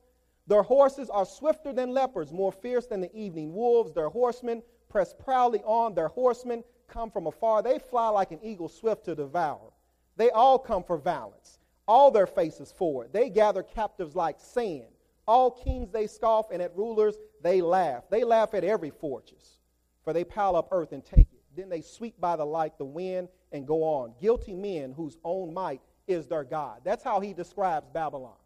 Their 0.46 0.62
horses 0.62 1.08
are 1.08 1.24
swifter 1.24 1.72
than 1.72 1.94
leopards, 1.94 2.32
more 2.32 2.52
fierce 2.52 2.86
than 2.86 3.00
the 3.00 3.14
evening 3.16 3.54
wolves. 3.54 3.92
Their 3.92 4.08
horsemen 4.08 4.62
press 4.88 5.14
proudly 5.14 5.62
on. 5.64 5.94
Their 5.94 6.08
horsemen 6.08 6.64
come 6.88 7.10
from 7.10 7.26
afar. 7.26 7.62
They 7.62 7.78
fly 7.78 8.08
like 8.08 8.32
an 8.32 8.40
eagle 8.42 8.68
swift 8.68 9.04
to 9.04 9.14
devour. 9.14 9.72
They 10.16 10.30
all 10.30 10.58
come 10.58 10.82
for 10.82 10.98
violence, 10.98 11.58
all 11.86 12.10
their 12.10 12.26
faces 12.26 12.72
forward. 12.72 13.12
They 13.12 13.30
gather 13.30 13.62
captives 13.62 14.16
like 14.16 14.40
sand. 14.40 14.88
All 15.26 15.50
kings 15.50 15.90
they 15.92 16.06
scoff, 16.06 16.50
and 16.50 16.62
at 16.62 16.74
rulers 16.74 17.16
they 17.42 17.60
laugh. 17.60 18.04
They 18.10 18.24
laugh 18.24 18.54
at 18.54 18.64
every 18.64 18.90
fortress, 18.90 19.58
for 20.02 20.14
they 20.14 20.24
pile 20.24 20.56
up 20.56 20.68
earth 20.70 20.92
and 20.92 21.04
take 21.04 21.28
it. 21.32 21.42
Then 21.54 21.68
they 21.68 21.82
sweep 21.82 22.18
by 22.18 22.36
the 22.36 22.46
light, 22.46 22.78
the 22.78 22.86
wind, 22.86 23.28
and 23.52 23.66
go 23.66 23.82
on. 23.84 24.14
Guilty 24.20 24.54
men 24.54 24.92
whose 24.92 25.18
own 25.22 25.52
might 25.52 25.82
is 26.06 26.26
their 26.26 26.44
God. 26.44 26.80
That's 26.82 27.04
how 27.04 27.20
he 27.20 27.34
describes 27.34 27.86
Babylon. 27.92 28.36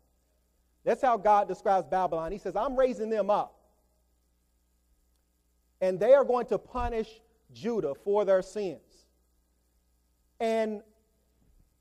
That's 0.85 1.03
how 1.03 1.17
God 1.17 1.47
describes 1.47 1.87
Babylon. 1.87 2.33
He 2.33 2.39
says, 2.39 2.57
I'm 2.57 2.77
raising 2.77 3.11
them 3.11 3.31
up. 3.31 3.55
And 5.81 6.01
they 6.01 6.15
are 6.15 6.25
going 6.25 6.47
to 6.47 6.59
punish 6.59 7.09
Judah 7.53 7.95
for 7.95 8.25
their 8.25 8.43
sins. 8.43 9.07
And 10.41 10.83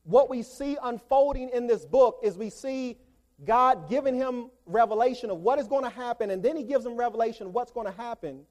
what 0.03 0.29
we 0.29 0.43
see 0.43 0.77
unfolding 0.81 1.49
in 1.49 1.67
this 1.67 1.85
book 1.85 2.19
is 2.23 2.37
we 2.37 2.49
see 2.49 2.97
God 3.45 3.89
giving 3.89 4.15
him 4.15 4.51
revelation 4.65 5.29
of 5.29 5.39
what 5.39 5.59
is 5.59 5.67
going 5.67 5.83
to 5.83 5.89
happen, 5.89 6.31
and 6.31 6.43
then 6.43 6.55
he 6.55 6.63
gives 6.63 6.85
him 6.85 6.95
revelation 6.95 7.47
of 7.47 7.53
what's 7.53 7.71
going 7.71 7.87
to 7.87 7.93
happen 7.93 8.41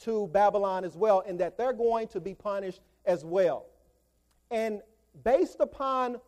to 0.00 0.28
Babylon 0.28 0.84
as 0.84 0.96
well, 0.96 1.22
and 1.26 1.38
that 1.40 1.56
they're 1.56 1.72
going 1.72 2.08
to 2.08 2.20
be 2.20 2.34
punished 2.34 2.80
as 3.04 3.24
well. 3.24 3.66
And 4.50 4.80
based 5.22 5.60
upon 5.60 6.20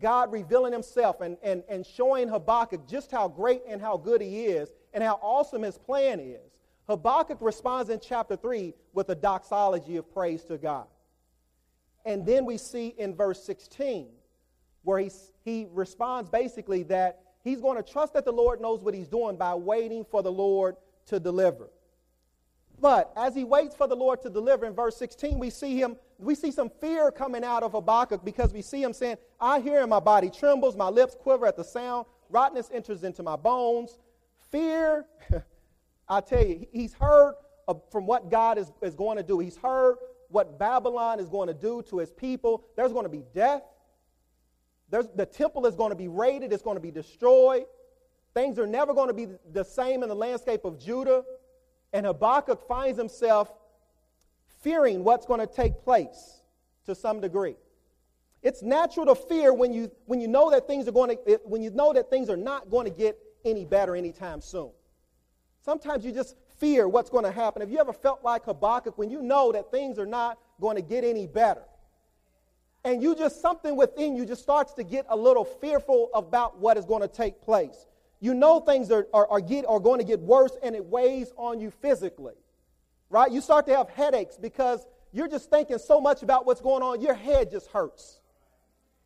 God 0.00 0.30
revealing 0.30 0.72
himself 0.72 1.20
and, 1.20 1.36
and, 1.42 1.64
and 1.68 1.84
showing 1.84 2.28
Habakkuk 2.28 2.86
just 2.86 3.10
how 3.10 3.26
great 3.26 3.62
and 3.66 3.80
how 3.80 3.96
good 3.96 4.20
he 4.20 4.44
is, 4.46 4.72
and 4.92 5.02
how 5.02 5.18
awesome 5.22 5.62
his 5.62 5.78
plan 5.78 6.20
is, 6.20 6.57
Habakkuk 6.88 7.38
responds 7.40 7.90
in 7.90 8.00
chapter 8.00 8.34
3 8.34 8.72
with 8.94 9.10
a 9.10 9.14
doxology 9.14 9.96
of 9.96 10.10
praise 10.12 10.42
to 10.44 10.56
God. 10.56 10.86
And 12.04 12.24
then 12.24 12.46
we 12.46 12.56
see 12.56 12.94
in 12.96 13.14
verse 13.14 13.42
16 13.44 14.08
where 14.82 14.98
he, 14.98 15.10
he 15.44 15.66
responds 15.72 16.30
basically 16.30 16.82
that 16.84 17.20
he's 17.44 17.60
going 17.60 17.76
to 17.76 17.82
trust 17.82 18.14
that 18.14 18.24
the 18.24 18.32
Lord 18.32 18.60
knows 18.60 18.80
what 18.80 18.94
he's 18.94 19.08
doing 19.08 19.36
by 19.36 19.54
waiting 19.54 20.04
for 20.10 20.22
the 20.22 20.32
Lord 20.32 20.76
to 21.06 21.20
deliver. 21.20 21.68
But 22.80 23.12
as 23.16 23.34
he 23.34 23.44
waits 23.44 23.74
for 23.74 23.86
the 23.86 23.96
Lord 23.96 24.22
to 24.22 24.30
deliver 24.30 24.64
in 24.64 24.72
verse 24.72 24.96
16, 24.96 25.38
we 25.38 25.50
see 25.50 25.76
him, 25.78 25.96
we 26.18 26.34
see 26.34 26.50
some 26.50 26.70
fear 26.80 27.10
coming 27.10 27.44
out 27.44 27.62
of 27.62 27.72
Habakkuk 27.72 28.24
because 28.24 28.52
we 28.52 28.62
see 28.62 28.82
him 28.82 28.92
saying, 28.92 29.16
I 29.40 29.60
hear 29.60 29.80
and 29.80 29.90
my 29.90 30.00
body 30.00 30.30
trembles, 30.30 30.76
my 30.76 30.88
lips 30.88 31.14
quiver 31.14 31.46
at 31.46 31.56
the 31.56 31.64
sound, 31.64 32.06
rottenness 32.30 32.70
enters 32.72 33.04
into 33.04 33.22
my 33.22 33.36
bones. 33.36 33.98
Fear, 34.50 35.06
I 36.08 36.20
tell 36.20 36.44
you, 36.44 36.66
he's 36.72 36.94
heard 36.94 37.34
from 37.90 38.06
what 38.06 38.30
God 38.30 38.58
is, 38.58 38.72
is 38.80 38.94
going 38.94 39.18
to 39.18 39.22
do. 39.22 39.38
He's 39.38 39.56
heard 39.56 39.96
what 40.28 40.58
Babylon 40.58 41.20
is 41.20 41.28
going 41.28 41.48
to 41.48 41.54
do 41.54 41.82
to 41.90 41.98
his 41.98 42.10
people. 42.10 42.64
There's 42.76 42.92
going 42.92 43.04
to 43.04 43.10
be 43.10 43.24
death. 43.34 43.62
There's, 44.90 45.06
the 45.14 45.26
temple 45.26 45.66
is 45.66 45.74
going 45.74 45.90
to 45.90 45.96
be 45.96 46.08
raided, 46.08 46.52
it's 46.52 46.62
going 46.62 46.76
to 46.76 46.82
be 46.82 46.90
destroyed. 46.90 47.64
Things 48.34 48.58
are 48.58 48.66
never 48.66 48.94
going 48.94 49.08
to 49.08 49.14
be 49.14 49.26
the 49.52 49.64
same 49.64 50.02
in 50.02 50.08
the 50.08 50.14
landscape 50.14 50.64
of 50.64 50.78
Judah. 50.78 51.24
And 51.92 52.06
Habakkuk 52.06 52.66
finds 52.66 52.98
himself 52.98 53.52
fearing 54.62 55.04
what's 55.04 55.26
going 55.26 55.40
to 55.40 55.46
take 55.46 55.82
place 55.82 56.40
to 56.86 56.94
some 56.94 57.20
degree. 57.20 57.56
It's 58.42 58.62
natural 58.62 59.06
to 59.06 59.14
fear 59.14 59.52
when 59.52 59.72
you, 59.72 59.90
when 60.06 60.20
you 60.20 60.28
know 60.28 60.50
that 60.50 60.66
things 60.66 60.86
are 60.88 60.92
going 60.92 61.16
to, 61.16 61.40
when 61.44 61.62
you 61.62 61.70
know 61.70 61.92
that 61.92 62.08
things 62.08 62.30
are 62.30 62.36
not 62.36 62.70
going 62.70 62.84
to 62.84 62.90
get 62.90 63.18
any 63.44 63.64
better 63.64 63.96
anytime 63.96 64.40
soon. 64.40 64.70
Sometimes 65.60 66.04
you 66.04 66.12
just 66.12 66.36
fear 66.58 66.88
what's 66.88 67.10
going 67.10 67.24
to 67.24 67.30
happen. 67.30 67.60
Have 67.60 67.70
you 67.70 67.78
ever 67.78 67.92
felt 67.92 68.22
like 68.22 68.44
Habakkuk 68.44 68.96
when 68.98 69.10
you 69.10 69.22
know 69.22 69.52
that 69.52 69.70
things 69.70 69.98
are 69.98 70.06
not 70.06 70.38
going 70.60 70.76
to 70.76 70.82
get 70.82 71.04
any 71.04 71.26
better? 71.26 71.62
And 72.84 73.02
you 73.02 73.14
just, 73.14 73.42
something 73.42 73.76
within 73.76 74.16
you 74.16 74.24
just 74.24 74.42
starts 74.42 74.72
to 74.74 74.84
get 74.84 75.06
a 75.08 75.16
little 75.16 75.44
fearful 75.44 76.10
about 76.14 76.58
what 76.58 76.76
is 76.76 76.84
going 76.84 77.02
to 77.02 77.08
take 77.08 77.42
place. 77.42 77.86
You 78.20 78.34
know 78.34 78.60
things 78.60 78.90
are, 78.90 79.06
are, 79.12 79.28
are, 79.28 79.40
get, 79.40 79.64
are 79.66 79.80
going 79.80 79.98
to 79.98 80.04
get 80.04 80.20
worse 80.20 80.56
and 80.62 80.74
it 80.74 80.84
weighs 80.84 81.32
on 81.36 81.60
you 81.60 81.70
physically, 81.70 82.34
right? 83.10 83.30
You 83.30 83.40
start 83.40 83.66
to 83.66 83.76
have 83.76 83.88
headaches 83.90 84.36
because 84.36 84.86
you're 85.12 85.28
just 85.28 85.50
thinking 85.50 85.78
so 85.78 86.00
much 86.00 86.22
about 86.22 86.46
what's 86.46 86.60
going 86.60 86.82
on, 86.82 87.00
your 87.00 87.14
head 87.14 87.50
just 87.50 87.68
hurts. 87.68 88.20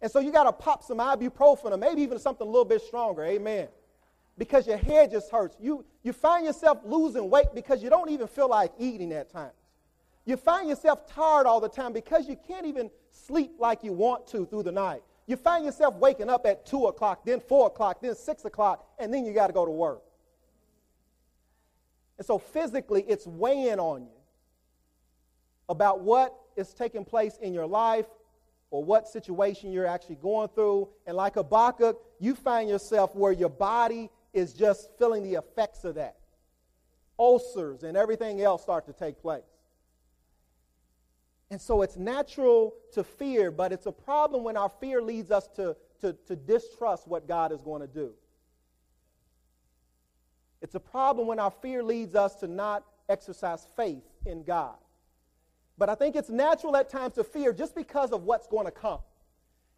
And 0.01 0.11
so 0.11 0.19
you 0.19 0.33
got 0.33 0.45
to 0.45 0.53
pop 0.53 0.83
some 0.83 0.99
ibuprofen 0.99 1.73
or 1.73 1.77
maybe 1.77 2.03
even 2.03 2.19
something 2.19 2.47
a 2.47 2.51
little 2.51 2.65
bit 2.65 2.83
stronger, 2.83 3.25
amen. 3.25 3.69
Because 4.39 4.67
your 4.67 4.79
head 4.79 5.11
just 5.11 5.31
hurts. 5.31 5.57
You, 5.61 5.85
you 6.03 6.13
find 6.13 6.47
yourself 6.47 6.79
losing 6.85 7.29
weight 7.29 7.49
because 7.55 7.83
you 7.83 7.91
don't 7.91 8.11
even 8.11 8.27
feel 8.27 8.49
like 8.49 8.73
eating 8.79 9.13
at 9.13 9.31
times. 9.31 9.53
You 10.25 10.37
find 10.37 10.69
yourself 10.69 11.07
tired 11.13 11.47
all 11.47 11.61
the 11.61 11.69
time 11.69 11.93
because 11.93 12.29
you 12.29 12.37
can't 12.49 12.67
even 12.67 12.91
sleep 13.11 13.53
like 13.59 13.83
you 13.83 13.93
want 13.93 14.27
to 14.29 14.47
through 14.47 14.63
the 14.63 14.73
night. 14.73 15.03
You 15.27 15.37
find 15.37 15.65
yourself 15.65 15.95
waking 15.97 16.29
up 16.31 16.47
at 16.47 16.67
2 16.67 16.87
o'clock, 16.87 17.25
then 17.25 17.41
4 17.41 17.69
o'clock, 17.69 18.01
then 18.01 18.15
6 18.15 18.45
o'clock, 18.45 18.87
and 18.99 19.13
then 19.13 19.25
you 19.25 19.33
got 19.33 19.49
to 19.49 19.53
go 19.53 19.65
to 19.65 19.71
work. 19.71 20.03
And 22.19 22.27
so 22.27 22.39
physically, 22.39 23.05
it's 23.09 23.27
weighing 23.27 23.81
on 23.81 24.03
you 24.03 24.21
about 25.69 26.01
what 26.01 26.35
is 26.57 26.73
taking 26.75 27.05
place 27.05 27.39
in 27.41 27.53
your 27.53 27.67
life 27.67 28.07
or 28.71 28.85
what 28.85 29.09
situation 29.09 29.73
you're 29.73 29.87
actually 29.87 30.17
going 30.17 30.49
through. 30.49 30.89
And 31.07 31.17
like 31.17 31.35
Habakkuk, 31.35 31.99
you 32.19 32.35
find 32.35 32.69
yourself 32.69 33.15
where 33.15 33.33
your 33.33 33.49
body 33.49 34.11
is 34.33 34.53
just 34.53 34.91
feeling 34.99 35.23
the 35.23 35.35
effects 35.35 35.85
of 35.85 35.97
that. 35.97 36.17
Ulcers 37.19 37.83
and 37.83 37.97
everything 37.97 38.41
else 38.41 38.63
start 38.63 38.87
to 38.87 38.93
take 38.93 39.21
place. 39.21 39.43
And 41.51 41.61
so 41.61 41.83
it's 41.83 41.99
natural 41.99 42.75
to 42.95 43.05
fear, 43.05 43.51
but 43.51 43.73
it's 43.73 43.85
a 43.85 43.93
problem 43.93 44.43
when 44.43 44.57
our 44.57 44.71
fear 44.71 45.03
leads 45.03 45.31
us 45.31 45.49
to, 45.57 45.77
to, 46.01 46.15
to 46.27 46.35
distrust 46.35 47.07
what 47.07 47.29
God 47.29 47.53
is 47.53 47.61
going 47.61 47.83
to 47.83 47.87
do. 47.87 48.13
It's 50.63 50.75
a 50.75 50.81
problem 50.81 51.27
when 51.27 51.39
our 51.39 51.51
fear 51.51 51.83
leads 51.83 52.15
us 52.15 52.37
to 52.37 52.47
not 52.47 52.85
exercise 53.09 53.67
faith 53.77 54.05
in 54.25 54.45
God. 54.45 54.77
But 55.77 55.89
I 55.89 55.95
think 55.95 56.17
it's 56.17 56.31
natural 56.31 56.77
at 56.77 56.89
times 56.89 57.15
to 57.15 57.25
fear 57.25 57.53
just 57.53 57.75
because 57.75 58.13
of 58.13 58.23
what's 58.23 58.47
going 58.47 58.67
to 58.67 58.71
come. 58.73 59.01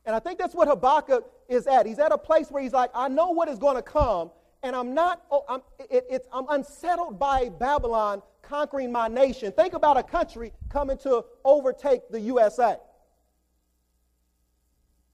And 0.04 0.14
I 0.14 0.18
think 0.18 0.38
that's 0.38 0.54
what 0.54 0.68
Habakkuk 0.68 1.24
is 1.48 1.66
at. 1.66 1.86
He's 1.86 1.98
at 1.98 2.12
a 2.12 2.18
place 2.18 2.50
where 2.50 2.62
he's 2.62 2.74
like, 2.74 2.90
I 2.94 3.08
know 3.08 3.30
what 3.30 3.48
is 3.48 3.58
going 3.58 3.76
to 3.76 3.82
come, 3.82 4.30
and 4.64 4.74
I'm 4.74 4.94
not, 4.94 5.22
oh, 5.30 5.44
I'm, 5.48 5.62
it, 5.78 6.26
I'm 6.32 6.46
unsettled 6.48 7.18
by 7.18 7.50
Babylon 7.50 8.22
conquering 8.42 8.92
my 8.92 9.08
nation. 9.08 9.52
Think 9.52 9.74
about 9.74 9.98
a 9.98 10.02
country 10.02 10.52
coming 10.70 10.98
to 10.98 11.24
overtake 11.44 12.08
the 12.10 12.20
USA. 12.20 12.78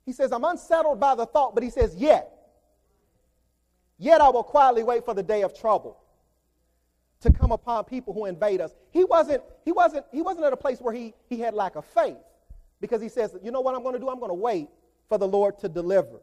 He 0.07 0.13
says, 0.13 0.33
I'm 0.33 0.45
unsettled 0.45 1.01
by 1.01 1.15
the 1.17 1.27
thought, 1.27 1.55
but 1.55 1.65
he 1.65 1.71
says, 1.71 1.97
yet. 1.97 2.33
Yet 3.99 4.21
I 4.21 4.31
will 4.31 4.45
quietly 4.45 4.83
wait 4.85 5.05
for 5.05 5.15
the 5.15 5.23
day 5.23 5.43
of 5.43 5.59
trouble. 5.59 5.99
to 7.21 7.31
come 7.33 7.53
upon 7.53 7.85
people 7.85 8.15
who 8.15 8.27
invade 8.27 8.61
us. 8.61 8.73
He 8.93 9.05
wasn't, 9.05 9.43
he 9.65 9.73
wasn't, 9.73 10.07
he 10.13 10.23
wasn't 10.23 10.47
at 10.47 10.53
a 10.53 10.57
place 10.57 10.81
where 10.81 10.95
he, 10.95 11.15
he 11.29 11.41
had 11.41 11.55
lack 11.55 11.77
of 11.77 11.85
faith 11.85 12.17
because 12.81 13.03
he 13.03 13.09
says, 13.09 13.37
you 13.43 13.51
know 13.51 13.61
what 13.61 13.75
I'm 13.75 13.83
going 13.83 13.95
to 13.95 13.99
do? 13.99 14.09
I'm 14.09 14.19
going 14.19 14.31
to 14.31 14.35
wait 14.35 14.69
for 15.09 15.19
the 15.19 15.29
Lord 15.29 15.59
to 15.61 15.69
deliver. 15.69 16.21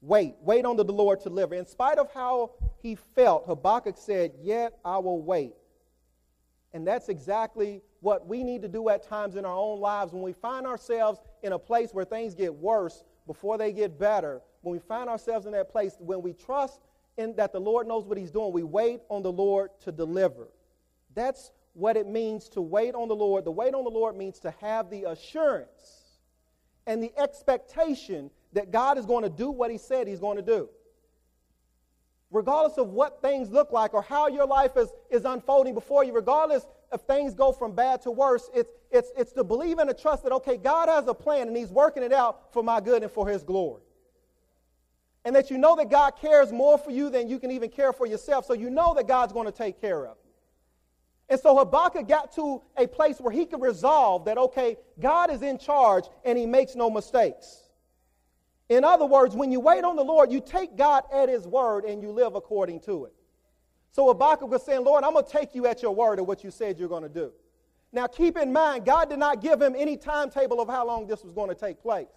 Wait, 0.00 0.36
wait 0.40 0.64
on 0.64 0.76
the 0.76 0.84
Lord 0.84 1.20
to 1.20 1.28
deliver. 1.28 1.54
In 1.54 1.66
spite 1.66 1.98
of 1.98 2.12
how 2.12 2.52
he 2.80 2.94
felt, 2.94 3.46
Habakkuk 3.46 3.96
said, 3.96 4.32
Yet 4.40 4.78
I 4.84 4.98
will 4.98 5.20
wait. 5.20 5.54
And 6.72 6.86
that's 6.86 7.08
exactly 7.08 7.82
what 8.00 8.26
we 8.26 8.44
need 8.44 8.62
to 8.62 8.68
do 8.68 8.88
at 8.90 9.02
times 9.02 9.36
in 9.36 9.44
our 9.44 9.56
own 9.56 9.80
lives 9.80 10.12
when 10.12 10.22
we 10.22 10.32
find 10.32 10.66
ourselves 10.66 11.18
in 11.42 11.52
a 11.52 11.58
place 11.58 11.92
where 11.92 12.04
things 12.04 12.34
get 12.34 12.54
worse 12.54 13.04
before 13.26 13.58
they 13.58 13.72
get 13.72 13.98
better. 13.98 14.40
When 14.62 14.72
we 14.72 14.78
find 14.78 15.08
ourselves 15.08 15.46
in 15.46 15.52
that 15.52 15.70
place, 15.70 15.96
when 15.98 16.22
we 16.22 16.32
trust 16.32 16.80
in 17.16 17.34
that 17.36 17.52
the 17.52 17.60
Lord 17.60 17.86
knows 17.88 18.04
what 18.04 18.18
He's 18.18 18.30
doing, 18.30 18.52
we 18.52 18.62
wait 18.62 19.00
on 19.08 19.22
the 19.22 19.32
Lord 19.32 19.70
to 19.80 19.90
deliver. 19.90 20.48
That's 21.14 21.50
what 21.72 21.96
it 21.96 22.06
means 22.06 22.48
to 22.50 22.60
wait 22.60 22.94
on 22.94 23.08
the 23.08 23.16
Lord. 23.16 23.44
The 23.44 23.50
wait 23.50 23.74
on 23.74 23.84
the 23.84 23.90
Lord 23.90 24.16
means 24.16 24.38
to 24.40 24.52
have 24.60 24.90
the 24.90 25.04
assurance 25.04 26.18
and 26.86 27.02
the 27.02 27.12
expectation 27.18 28.30
that 28.52 28.70
God 28.70 28.98
is 28.98 29.06
going 29.06 29.24
to 29.24 29.30
do 29.30 29.50
what 29.50 29.70
He 29.70 29.78
said 29.78 30.06
He's 30.06 30.20
going 30.20 30.36
to 30.36 30.42
do 30.42 30.68
regardless 32.30 32.76
of 32.78 32.90
what 32.90 33.22
things 33.22 33.50
look 33.50 33.72
like 33.72 33.94
or 33.94 34.02
how 34.02 34.28
your 34.28 34.46
life 34.46 34.76
is, 34.76 34.88
is 35.10 35.24
unfolding 35.24 35.74
before 35.74 36.04
you, 36.04 36.14
regardless 36.14 36.66
if 36.92 37.00
things 37.02 37.34
go 37.34 37.52
from 37.52 37.74
bad 37.74 38.02
to 38.02 38.10
worse, 38.10 38.48
it's, 38.54 38.72
it's, 38.90 39.10
it's 39.16 39.32
to 39.32 39.44
believe 39.44 39.78
and 39.78 39.88
to 39.88 39.94
trust 39.94 40.22
that, 40.22 40.32
okay, 40.32 40.56
God 40.56 40.88
has 40.88 41.06
a 41.06 41.14
plan 41.14 41.48
and 41.48 41.56
He's 41.56 41.70
working 41.70 42.02
it 42.02 42.12
out 42.12 42.52
for 42.52 42.62
my 42.62 42.80
good 42.80 43.02
and 43.02 43.12
for 43.12 43.28
His 43.28 43.42
glory. 43.42 43.82
And 45.24 45.34
that 45.36 45.50
you 45.50 45.58
know 45.58 45.76
that 45.76 45.90
God 45.90 46.12
cares 46.12 46.52
more 46.52 46.78
for 46.78 46.90
you 46.90 47.10
than 47.10 47.28
you 47.28 47.38
can 47.38 47.50
even 47.50 47.68
care 47.68 47.92
for 47.92 48.06
yourself. 48.06 48.46
So 48.46 48.54
you 48.54 48.70
know 48.70 48.94
that 48.94 49.06
God's 49.06 49.32
going 49.32 49.46
to 49.46 49.52
take 49.52 49.80
care 49.80 50.06
of 50.06 50.16
you. 50.24 50.30
And 51.30 51.38
so 51.38 51.58
Habakkuk 51.58 52.08
got 52.08 52.32
to 52.36 52.62
a 52.78 52.86
place 52.86 53.20
where 53.20 53.32
he 53.32 53.44
could 53.44 53.60
resolve 53.60 54.24
that, 54.24 54.38
okay, 54.38 54.76
God 54.98 55.30
is 55.30 55.42
in 55.42 55.58
charge 55.58 56.04
and 56.24 56.38
He 56.38 56.46
makes 56.46 56.74
no 56.74 56.88
mistakes. 56.88 57.67
In 58.68 58.84
other 58.84 59.06
words, 59.06 59.34
when 59.34 59.50
you 59.50 59.60
wait 59.60 59.84
on 59.84 59.96
the 59.96 60.04
Lord, 60.04 60.30
you 60.30 60.40
take 60.40 60.76
God 60.76 61.04
at 61.12 61.28
His 61.28 61.46
word 61.46 61.84
and 61.84 62.02
you 62.02 62.12
live 62.12 62.34
according 62.34 62.80
to 62.80 63.06
it. 63.06 63.14
So 63.92 64.08
Habakkuk 64.08 64.50
was 64.50 64.62
saying, 64.62 64.84
Lord, 64.84 65.04
I'm 65.04 65.14
going 65.14 65.24
to 65.24 65.30
take 65.30 65.54
you 65.54 65.66
at 65.66 65.82
your 65.82 65.94
word 65.94 66.18
of 66.18 66.26
what 66.26 66.44
you 66.44 66.50
said 66.50 66.78
you're 66.78 66.88
going 66.88 67.02
to 67.02 67.08
do. 67.08 67.32
Now 67.92 68.06
keep 68.06 68.36
in 68.36 68.52
mind, 68.52 68.84
God 68.84 69.08
did 69.08 69.18
not 69.18 69.40
give 69.40 69.62
him 69.62 69.74
any 69.76 69.96
timetable 69.96 70.60
of 70.60 70.68
how 70.68 70.86
long 70.86 71.06
this 71.06 71.24
was 71.24 71.32
going 71.32 71.48
to 71.48 71.54
take 71.54 71.80
place. 71.80 72.08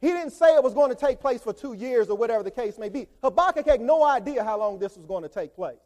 He 0.00 0.08
didn't 0.08 0.32
say 0.32 0.54
it 0.54 0.62
was 0.62 0.74
going 0.74 0.90
to 0.90 0.94
take 0.94 1.18
place 1.18 1.40
for 1.40 1.54
two 1.54 1.72
years 1.72 2.10
or 2.10 2.16
whatever 2.18 2.42
the 2.42 2.50
case 2.50 2.78
may 2.78 2.90
be. 2.90 3.06
Habakkuk 3.22 3.66
had 3.66 3.80
no 3.80 4.04
idea 4.04 4.44
how 4.44 4.58
long 4.58 4.78
this 4.78 4.96
was 4.98 5.06
going 5.06 5.22
to 5.22 5.28
take 5.30 5.54
place. 5.54 5.78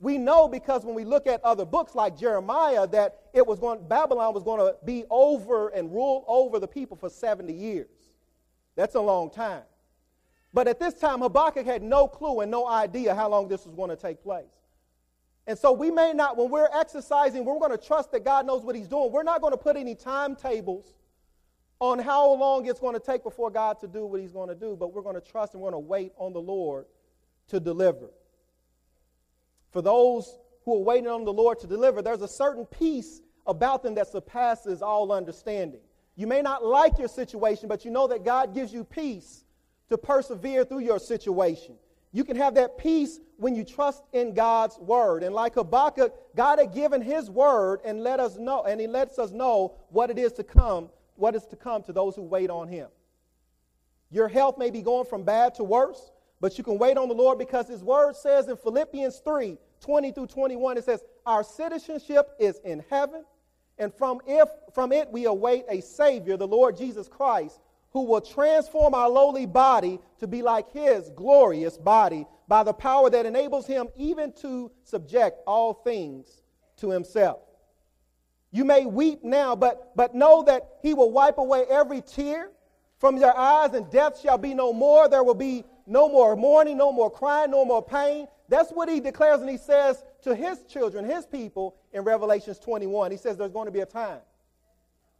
We 0.00 0.18
know 0.18 0.48
because 0.48 0.84
when 0.84 0.94
we 0.94 1.04
look 1.04 1.26
at 1.26 1.42
other 1.44 1.64
books 1.64 1.94
like 1.94 2.16
Jeremiah 2.16 2.86
that 2.88 3.20
it 3.32 3.46
was 3.46 3.60
going 3.60 3.86
Babylon 3.86 4.34
was 4.34 4.42
going 4.42 4.60
to 4.60 4.76
be 4.84 5.04
over 5.10 5.68
and 5.68 5.92
rule 5.92 6.24
over 6.26 6.58
the 6.58 6.68
people 6.68 6.96
for 6.96 7.08
70 7.08 7.52
years. 7.52 7.88
That's 8.78 8.94
a 8.94 9.00
long 9.00 9.28
time. 9.28 9.64
But 10.54 10.68
at 10.68 10.78
this 10.78 10.94
time, 10.94 11.20
Habakkuk 11.20 11.66
had 11.66 11.82
no 11.82 12.06
clue 12.06 12.40
and 12.40 12.50
no 12.50 12.64
idea 12.64 13.12
how 13.12 13.28
long 13.28 13.48
this 13.48 13.66
was 13.66 13.74
going 13.74 13.90
to 13.90 13.96
take 13.96 14.22
place. 14.22 14.46
And 15.48 15.58
so 15.58 15.72
we 15.72 15.90
may 15.90 16.12
not, 16.12 16.36
when 16.36 16.48
we're 16.48 16.68
exercising, 16.72 17.44
we're 17.44 17.58
going 17.58 17.76
to 17.76 17.86
trust 17.86 18.12
that 18.12 18.24
God 18.24 18.46
knows 18.46 18.62
what 18.62 18.76
He's 18.76 18.86
doing. 18.86 19.10
We're 19.10 19.24
not 19.24 19.40
going 19.40 19.52
to 19.52 19.58
put 19.58 19.76
any 19.76 19.96
timetables 19.96 20.94
on 21.80 21.98
how 21.98 22.32
long 22.34 22.66
it's 22.66 22.78
going 22.78 22.94
to 22.94 23.00
take 23.00 23.24
before 23.24 23.50
God 23.50 23.80
to 23.80 23.88
do 23.88 24.06
what 24.06 24.20
He's 24.20 24.30
going 24.30 24.48
to 24.48 24.54
do, 24.54 24.76
but 24.78 24.94
we're 24.94 25.02
going 25.02 25.20
to 25.20 25.28
trust 25.28 25.54
and 25.54 25.62
we're 25.62 25.72
going 25.72 25.82
to 25.82 25.88
wait 25.88 26.12
on 26.16 26.32
the 26.32 26.40
Lord 26.40 26.86
to 27.48 27.58
deliver. 27.58 28.10
For 29.72 29.82
those 29.82 30.38
who 30.64 30.76
are 30.76 30.84
waiting 30.84 31.08
on 31.08 31.24
the 31.24 31.32
Lord 31.32 31.58
to 31.60 31.66
deliver, 31.66 32.00
there's 32.00 32.22
a 32.22 32.28
certain 32.28 32.64
peace 32.64 33.22
about 33.44 33.82
them 33.82 33.96
that 33.96 34.06
surpasses 34.06 34.82
all 34.82 35.10
understanding. 35.10 35.80
You 36.18 36.26
may 36.26 36.42
not 36.42 36.64
like 36.64 36.98
your 36.98 37.06
situation, 37.06 37.68
but 37.68 37.84
you 37.84 37.92
know 37.92 38.08
that 38.08 38.24
God 38.24 38.52
gives 38.52 38.72
you 38.72 38.82
peace 38.82 39.44
to 39.88 39.96
persevere 39.96 40.64
through 40.64 40.80
your 40.80 40.98
situation. 40.98 41.76
You 42.10 42.24
can 42.24 42.34
have 42.34 42.56
that 42.56 42.76
peace 42.76 43.20
when 43.36 43.54
you 43.54 43.62
trust 43.62 44.02
in 44.12 44.34
God's 44.34 44.76
word. 44.78 45.22
And 45.22 45.32
like 45.32 45.54
Habakkuk, 45.54 46.12
God 46.34 46.58
had 46.58 46.74
given 46.74 47.02
his 47.02 47.30
word 47.30 47.78
and 47.84 48.02
let 48.02 48.18
us 48.18 48.36
know, 48.36 48.64
and 48.64 48.80
he 48.80 48.88
lets 48.88 49.20
us 49.20 49.30
know 49.30 49.76
what 49.90 50.10
it 50.10 50.18
is 50.18 50.32
to 50.32 50.42
come, 50.42 50.90
what 51.14 51.36
is 51.36 51.46
to 51.46 51.56
come 51.56 51.84
to 51.84 51.92
those 51.92 52.16
who 52.16 52.22
wait 52.22 52.50
on 52.50 52.66
him. 52.66 52.88
Your 54.10 54.26
health 54.26 54.58
may 54.58 54.70
be 54.70 54.82
going 54.82 55.06
from 55.06 55.22
bad 55.22 55.54
to 55.54 55.62
worse, 55.62 56.10
but 56.40 56.58
you 56.58 56.64
can 56.64 56.78
wait 56.78 56.98
on 56.98 57.06
the 57.06 57.14
Lord 57.14 57.38
because 57.38 57.68
his 57.68 57.84
word 57.84 58.16
says 58.16 58.48
in 58.48 58.56
Philippians 58.56 59.20
3 59.20 59.56
20 59.80 60.10
through 60.10 60.26
21, 60.26 60.78
it 60.78 60.84
says, 60.84 61.04
Our 61.24 61.44
citizenship 61.44 62.30
is 62.40 62.58
in 62.64 62.84
heaven 62.90 63.24
and 63.78 63.94
from, 63.94 64.20
if, 64.26 64.48
from 64.72 64.92
it 64.92 65.10
we 65.10 65.26
await 65.26 65.64
a 65.68 65.80
Savior, 65.80 66.36
the 66.36 66.46
Lord 66.46 66.76
Jesus 66.76 67.08
Christ, 67.08 67.60
who 67.90 68.04
will 68.04 68.20
transform 68.20 68.94
our 68.94 69.08
lowly 69.08 69.46
body 69.46 69.98
to 70.20 70.26
be 70.26 70.42
like 70.42 70.70
his 70.72 71.10
glorious 71.10 71.78
body 71.78 72.26
by 72.46 72.62
the 72.62 72.72
power 72.72 73.10
that 73.10 73.26
enables 73.26 73.66
him 73.66 73.88
even 73.96 74.32
to 74.32 74.70
subject 74.84 75.40
all 75.46 75.74
things 75.74 76.42
to 76.76 76.90
himself. 76.90 77.40
You 78.50 78.64
may 78.64 78.86
weep 78.86 79.24
now, 79.24 79.54
but, 79.54 79.94
but 79.96 80.14
know 80.14 80.42
that 80.44 80.62
he 80.82 80.94
will 80.94 81.12
wipe 81.12 81.38
away 81.38 81.64
every 81.68 82.00
tear 82.00 82.50
from 82.98 83.16
your 83.16 83.36
eyes, 83.36 83.74
and 83.74 83.90
death 83.90 84.20
shall 84.20 84.38
be 84.38 84.54
no 84.54 84.72
more. 84.72 85.08
There 85.08 85.22
will 85.22 85.34
be 85.34 85.64
no 85.86 86.08
more 86.08 86.34
mourning, 86.36 86.76
no 86.76 86.92
more 86.92 87.10
crying, 87.10 87.50
no 87.50 87.64
more 87.64 87.82
pain. 87.82 88.26
That's 88.48 88.70
what 88.70 88.88
he 88.88 89.00
declares 89.00 89.40
and 89.40 89.50
he 89.50 89.58
says 89.58 90.02
to 90.22 90.34
his 90.34 90.62
children, 90.64 91.04
his 91.04 91.26
people, 91.26 91.76
in 91.92 92.02
Revelations 92.02 92.58
21. 92.58 93.10
He 93.10 93.16
says 93.16 93.36
there's 93.36 93.52
going 93.52 93.66
to 93.66 93.72
be 93.72 93.80
a 93.80 93.86
time. 93.86 94.20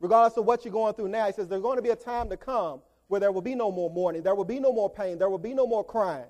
Regardless 0.01 0.37
of 0.37 0.45
what 0.45 0.65
you're 0.65 0.73
going 0.73 0.95
through 0.95 1.09
now, 1.09 1.27
he 1.27 1.33
says 1.33 1.49
there's 1.49 1.63
going 1.63 1.77
to 1.77 1.83
be 1.83 1.91
a 1.91 1.97
time 1.97 2.29
to 2.31 2.37
come 2.37 2.81
where 3.09 3.21
there 3.21 3.33
will 3.33 3.43
be 3.43 3.55
no 3.55 3.73
more 3.73 3.91
mourning, 3.91 4.23
there 4.23 4.35
will 4.35 4.45
be 4.45 4.61
no 4.61 4.73
more 4.73 4.91
pain, 4.91 5.19
there 5.19 5.31
will 5.31 5.39
be 5.39 5.55
no 5.55 5.67
more 5.67 5.83
crying. 5.83 6.27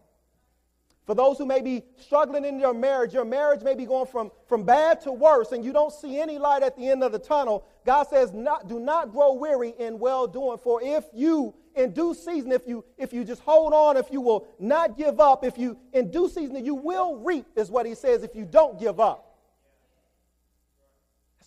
For 1.09 1.15
those 1.15 1.39
who 1.39 1.47
may 1.47 1.63
be 1.63 1.85
struggling 1.97 2.45
in 2.45 2.61
your 2.61 2.75
marriage, 2.75 3.15
your 3.15 3.25
marriage 3.25 3.63
may 3.63 3.75
be 3.75 3.87
going 3.87 4.07
from, 4.07 4.31
from 4.47 4.65
bad 4.65 5.01
to 5.03 5.13
worse, 5.13 5.53
and 5.53 5.65
you 5.65 5.73
don't 5.73 5.93
see 5.93 6.21
any 6.21 6.39
light 6.39 6.63
at 6.63 6.77
the 6.77 6.87
end 6.87 7.03
of 7.03 7.13
the 7.13 7.19
tunnel. 7.19 7.65
God 7.87 8.09
says, 8.09 8.35
not, 8.35 8.69
Do 8.69 8.79
not 8.79 9.11
grow 9.11 9.33
weary 9.33 9.75
in 9.79 9.99
well 9.99 10.27
doing, 10.27 10.59
for 10.59 10.83
if 10.83 11.05
you, 11.15 11.55
in 11.75 11.93
due 11.93 12.13
season, 12.15 12.53
if 12.53 12.67
you, 12.67 12.85
if 12.99 13.15
you 13.15 13.25
just 13.25 13.41
hold 13.41 13.73
on, 13.73 13.97
if 13.97 14.11
you 14.11 14.21
will 14.21 14.47
not 14.59 14.99
give 14.99 15.19
up, 15.19 15.45
if 15.45 15.57
you, 15.57 15.79
in 15.95 16.11
due 16.11 16.29
season, 16.29 16.63
you 16.63 16.75
will 16.75 17.17
reap, 17.17 17.47
is 17.57 17.71
what 17.71 17.87
he 17.87 17.95
says, 17.95 18.23
if 18.23 18.37
you 18.37 18.45
don't 18.45 18.79
give 18.79 19.01
up. 19.01 19.28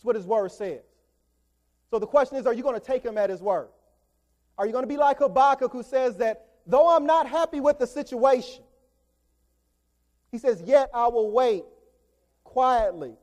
That's 0.01 0.05
what 0.07 0.15
his 0.15 0.25
word 0.25 0.51
says. 0.51 0.81
So 1.91 1.99
the 1.99 2.07
question 2.07 2.37
is, 2.37 2.47
are 2.47 2.55
you 2.55 2.63
going 2.63 2.73
to 2.73 2.83
take 2.83 3.03
him 3.03 3.19
at 3.19 3.29
his 3.29 3.39
word? 3.39 3.67
Are 4.57 4.65
you 4.65 4.71
going 4.71 4.81
to 4.81 4.87
be 4.87 4.97
like 4.97 5.19
Habakkuk 5.19 5.71
who 5.71 5.83
says 5.83 6.17
that 6.17 6.47
though 6.65 6.89
I'm 6.89 7.05
not 7.05 7.27
happy 7.27 7.59
with 7.59 7.77
the 7.77 7.85
situation, 7.85 8.63
he 10.31 10.39
says, 10.39 10.59
Yet 10.65 10.89
I 10.91 11.07
will 11.09 11.29
wait 11.29 11.65
quietly 12.43 13.13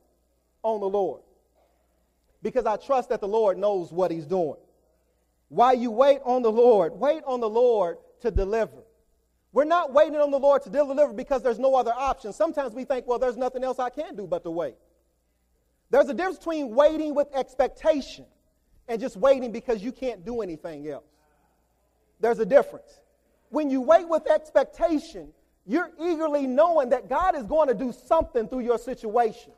on 0.63 0.79
the 0.79 0.87
Lord 0.87 1.21
because 2.41 2.65
I 2.65 2.77
trust 2.77 3.09
that 3.09 3.19
the 3.19 3.27
Lord 3.27 3.57
knows 3.57 3.91
what 3.91 4.09
he's 4.09 4.25
doing. 4.25 4.55
While 5.49 5.73
you 5.73 5.91
wait 5.91 6.19
on 6.23 6.43
the 6.43 6.51
Lord, 6.51 6.93
wait 6.93 7.23
on 7.27 7.41
the 7.41 7.49
Lord 7.49 7.97
to 8.21 8.31
deliver. 8.31 8.83
We're 9.51 9.65
not 9.65 9.91
waiting 9.91 10.15
on 10.15 10.31
the 10.31 10.39
Lord 10.39 10.61
to 10.61 10.69
deliver 10.69 11.11
because 11.11 11.43
there's 11.43 11.59
no 11.59 11.75
other 11.75 11.93
option. 11.93 12.31
Sometimes 12.31 12.73
we 12.73 12.85
think, 12.85 13.05
well, 13.05 13.19
there's 13.19 13.35
nothing 13.35 13.65
else 13.65 13.79
I 13.79 13.89
can 13.89 14.15
do 14.15 14.25
but 14.25 14.45
to 14.45 14.51
wait. 14.51 14.75
There's 15.89 16.09
a 16.09 16.13
difference 16.13 16.37
between 16.37 16.75
waiting 16.75 17.15
with 17.15 17.27
expectation 17.33 18.25
and 18.87 18.99
just 18.99 19.17
waiting 19.17 19.51
because 19.51 19.81
you 19.81 19.91
can't 19.91 20.25
do 20.25 20.41
anything 20.41 20.87
else. 20.87 21.05
There's 22.19 22.39
a 22.39 22.45
difference. 22.45 22.99
When 23.49 23.69
you 23.69 23.81
wait 23.81 24.07
with 24.07 24.29
expectation, 24.29 25.29
you're 25.65 25.91
eagerly 25.99 26.47
knowing 26.47 26.89
that 26.89 27.09
God 27.09 27.35
is 27.35 27.43
going 27.43 27.67
to 27.67 27.73
do 27.73 27.91
something 27.91 28.47
through 28.47 28.61
your 28.61 28.77
situation. 28.77 29.53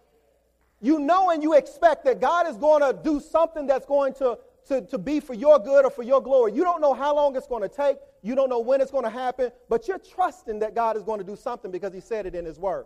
You 0.82 1.00
know 1.00 1.30
and 1.30 1.44
you 1.44 1.54
expect 1.54 2.06
that 2.06 2.20
God 2.20 2.48
is 2.48 2.58
going 2.58 2.82
to 2.82 2.98
do 3.04 3.20
something 3.20 3.68
that's 3.68 3.86
going 3.86 4.14
to, 4.16 4.38
to, 4.68 4.82
to 4.82 4.98
be 4.98 5.20
for 5.20 5.34
your 5.34 5.60
good 5.60 5.86
or 5.86 5.92
for 5.92 6.04
your 6.04 6.22
glory. 6.22 6.54
You 6.54 6.64
don't 6.64 6.82
know 6.82 6.94
how 6.94 7.16
long 7.16 7.36
it's 7.36 7.48
going 7.48 7.62
to 7.62 7.70
take. 7.70 7.98
You 8.24 8.36
don't 8.36 8.50
know 8.50 8.60
when 8.60 8.82
it's 8.82 8.92
going 8.92 9.04
to 9.04 9.10
happen, 9.10 9.52
but 9.70 9.88
you're 9.88 10.00
trusting 10.00 10.60
that 10.60 10.74
God 10.74 10.98
is 10.98 11.04
going 11.04 11.20
to 11.20 11.26
do 11.26 11.36
something 11.36 11.72
because 11.72 11.94
He 11.94 12.02
said 12.02 12.26
it 12.26 12.36
in 12.36 12.46
His 12.46 12.58
Word. 12.58 12.86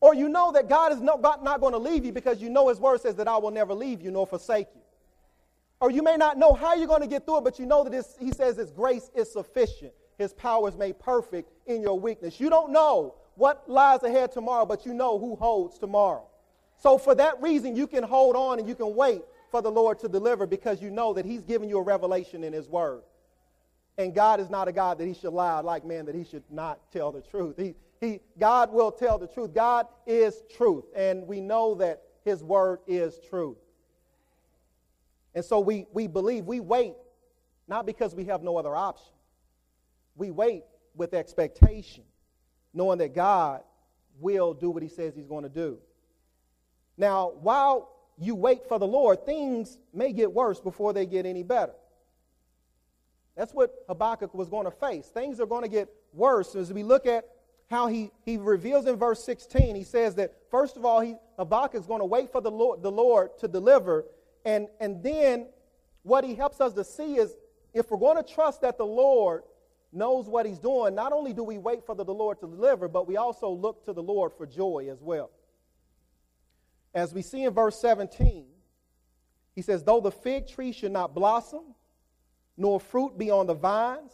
Or 0.00 0.14
you 0.14 0.28
know 0.28 0.52
that 0.52 0.68
God 0.68 0.92
is 0.92 1.00
not, 1.00 1.22
not 1.22 1.60
going 1.60 1.72
to 1.72 1.78
leave 1.78 2.04
you 2.04 2.12
because 2.12 2.40
you 2.40 2.50
know 2.50 2.68
His 2.68 2.78
Word 2.78 3.00
says 3.00 3.16
that 3.16 3.28
I 3.28 3.36
will 3.36 3.50
never 3.50 3.74
leave 3.74 4.00
you 4.00 4.10
nor 4.10 4.26
forsake 4.26 4.68
you. 4.74 4.80
Or 5.80 5.90
you 5.90 6.02
may 6.02 6.16
not 6.16 6.38
know 6.38 6.52
how 6.52 6.74
you're 6.74 6.86
going 6.86 7.02
to 7.02 7.08
get 7.08 7.24
through 7.24 7.38
it, 7.38 7.44
but 7.44 7.58
you 7.58 7.66
know 7.66 7.84
that 7.84 8.06
He 8.20 8.30
says 8.32 8.56
His 8.56 8.70
grace 8.70 9.10
is 9.14 9.32
sufficient. 9.32 9.92
His 10.18 10.32
power 10.32 10.68
is 10.68 10.76
made 10.76 10.98
perfect 10.98 11.50
in 11.66 11.82
your 11.82 11.98
weakness. 11.98 12.40
You 12.40 12.50
don't 12.50 12.72
know 12.72 13.14
what 13.36 13.68
lies 13.68 14.02
ahead 14.02 14.32
tomorrow, 14.32 14.66
but 14.66 14.84
you 14.84 14.92
know 14.92 15.18
who 15.18 15.36
holds 15.36 15.78
tomorrow. 15.78 16.26
So, 16.80 16.98
for 16.98 17.14
that 17.14 17.40
reason, 17.40 17.76
you 17.76 17.86
can 17.86 18.02
hold 18.02 18.36
on 18.36 18.58
and 18.58 18.68
you 18.68 18.74
can 18.74 18.94
wait 18.94 19.22
for 19.50 19.62
the 19.62 19.70
Lord 19.70 19.98
to 20.00 20.08
deliver 20.08 20.46
because 20.46 20.82
you 20.82 20.90
know 20.90 21.12
that 21.14 21.24
He's 21.24 21.42
given 21.42 21.68
you 21.68 21.78
a 21.78 21.82
revelation 21.82 22.44
in 22.44 22.52
His 22.52 22.68
Word. 22.68 23.02
And 23.96 24.14
God 24.14 24.38
is 24.38 24.48
not 24.48 24.68
a 24.68 24.72
God 24.72 24.98
that 24.98 25.06
He 25.06 25.14
should 25.14 25.32
lie 25.32 25.60
like 25.60 25.84
man, 25.84 26.06
that 26.06 26.14
He 26.14 26.24
should 26.24 26.44
not 26.50 26.80
tell 26.92 27.10
the 27.10 27.20
truth. 27.20 27.56
He, 27.56 27.74
He, 28.00 28.20
God 28.38 28.72
will 28.72 28.92
tell 28.92 29.18
the 29.18 29.26
truth. 29.26 29.52
God 29.52 29.86
is 30.06 30.42
truth, 30.56 30.84
and 30.94 31.26
we 31.26 31.40
know 31.40 31.74
that 31.76 32.02
His 32.24 32.44
word 32.44 32.78
is 32.86 33.18
truth. 33.28 33.58
And 35.34 35.44
so 35.44 35.60
we, 35.60 35.86
we 35.92 36.06
believe, 36.06 36.44
we 36.44 36.60
wait, 36.60 36.94
not 37.66 37.86
because 37.86 38.14
we 38.14 38.24
have 38.26 38.42
no 38.42 38.56
other 38.56 38.74
option. 38.74 39.12
We 40.16 40.30
wait 40.30 40.64
with 40.94 41.12
expectation, 41.12 42.04
knowing 42.72 42.98
that 42.98 43.14
God 43.14 43.62
will 44.20 44.54
do 44.54 44.70
what 44.70 44.82
He 44.82 44.88
says 44.88 45.14
He's 45.14 45.26
going 45.26 45.44
to 45.44 45.48
do. 45.48 45.78
Now, 46.96 47.32
while 47.40 47.90
you 48.16 48.34
wait 48.34 48.66
for 48.66 48.78
the 48.78 48.86
Lord, 48.86 49.24
things 49.24 49.78
may 49.92 50.12
get 50.12 50.32
worse 50.32 50.60
before 50.60 50.92
they 50.92 51.06
get 51.06 51.26
any 51.26 51.42
better. 51.42 51.74
That's 53.36 53.54
what 53.54 53.72
Habakkuk 53.88 54.34
was 54.34 54.48
going 54.48 54.64
to 54.64 54.72
face. 54.72 55.06
Things 55.06 55.38
are 55.38 55.46
going 55.46 55.62
to 55.62 55.68
get 55.68 55.88
worse 56.12 56.56
as 56.56 56.72
we 56.72 56.82
look 56.82 57.06
at 57.06 57.24
how 57.70 57.86
he, 57.86 58.10
he 58.24 58.38
reveals 58.38 58.86
in 58.86 58.96
verse 58.96 59.22
16. 59.24 59.76
He 59.76 59.84
says 59.84 60.14
that, 60.14 60.34
first 60.50 60.76
of 60.76 60.84
all, 60.84 61.00
he, 61.00 61.16
Habakkuk 61.38 61.80
is 61.80 61.86
going 61.86 62.00
to 62.00 62.06
wait 62.06 62.32
for 62.32 62.40
the 62.40 62.50
Lord, 62.50 62.82
the 62.82 62.90
Lord 62.90 63.38
to 63.38 63.48
deliver. 63.48 64.06
And, 64.44 64.68
and 64.80 65.02
then 65.02 65.48
what 66.02 66.24
he 66.24 66.34
helps 66.34 66.60
us 66.60 66.72
to 66.74 66.84
see 66.84 67.16
is 67.16 67.36
if 67.74 67.90
we're 67.90 67.98
going 67.98 68.16
to 68.16 68.34
trust 68.34 68.62
that 68.62 68.78
the 68.78 68.86
Lord 68.86 69.42
knows 69.92 70.26
what 70.26 70.46
he's 70.46 70.58
doing, 70.58 70.94
not 70.94 71.12
only 71.12 71.34
do 71.34 71.42
we 71.42 71.58
wait 71.58 71.84
for 71.84 71.94
the, 71.94 72.04
the 72.04 72.14
Lord 72.14 72.40
to 72.40 72.46
deliver, 72.46 72.88
but 72.88 73.06
we 73.06 73.16
also 73.16 73.50
look 73.50 73.84
to 73.84 73.92
the 73.92 74.02
Lord 74.02 74.32
for 74.36 74.46
joy 74.46 74.88
as 74.90 75.02
well. 75.02 75.30
As 76.94 77.12
we 77.12 77.20
see 77.20 77.44
in 77.44 77.52
verse 77.52 77.78
17, 77.80 78.46
he 79.54 79.62
says, 79.62 79.82
Though 79.82 80.00
the 80.00 80.10
fig 80.10 80.46
tree 80.46 80.72
should 80.72 80.92
not 80.92 81.14
blossom, 81.14 81.74
nor 82.56 82.80
fruit 82.80 83.18
be 83.18 83.30
on 83.30 83.46
the 83.46 83.54
vines. 83.54 84.12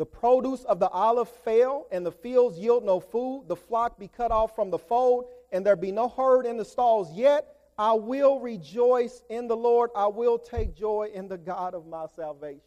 The 0.00 0.06
produce 0.06 0.64
of 0.64 0.80
the 0.80 0.88
olive 0.88 1.28
fail, 1.28 1.86
and 1.92 2.06
the 2.06 2.10
fields 2.10 2.58
yield 2.58 2.86
no 2.86 3.00
food. 3.00 3.44
The 3.48 3.56
flock 3.56 3.98
be 3.98 4.08
cut 4.08 4.30
off 4.30 4.56
from 4.56 4.70
the 4.70 4.78
fold, 4.78 5.26
and 5.52 5.64
there 5.64 5.76
be 5.76 5.92
no 5.92 6.08
herd 6.08 6.46
in 6.46 6.56
the 6.56 6.64
stalls. 6.64 7.12
Yet 7.12 7.54
I 7.76 7.92
will 7.92 8.40
rejoice 8.40 9.22
in 9.28 9.46
the 9.46 9.58
Lord. 9.58 9.90
I 9.94 10.06
will 10.06 10.38
take 10.38 10.74
joy 10.74 11.10
in 11.12 11.28
the 11.28 11.36
God 11.36 11.74
of 11.74 11.86
my 11.86 12.06
salvation. 12.16 12.62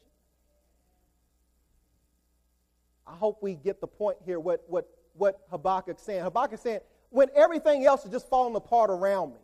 I 3.08 3.16
hope 3.16 3.42
we 3.42 3.56
get 3.56 3.82
the 3.82 3.88
point 3.88 4.20
here 4.24 4.40
what, 4.40 4.64
what, 4.68 4.88
what 5.14 5.42
Habakkuk's 5.50 6.04
saying. 6.04 6.22
Habakkuk's 6.22 6.62
saying, 6.62 6.82
when 7.10 7.30
everything 7.34 7.84
else 7.84 8.06
is 8.06 8.12
just 8.12 8.30
falling 8.30 8.56
apart 8.56 8.92
around 8.92 9.32
me, 9.32 9.42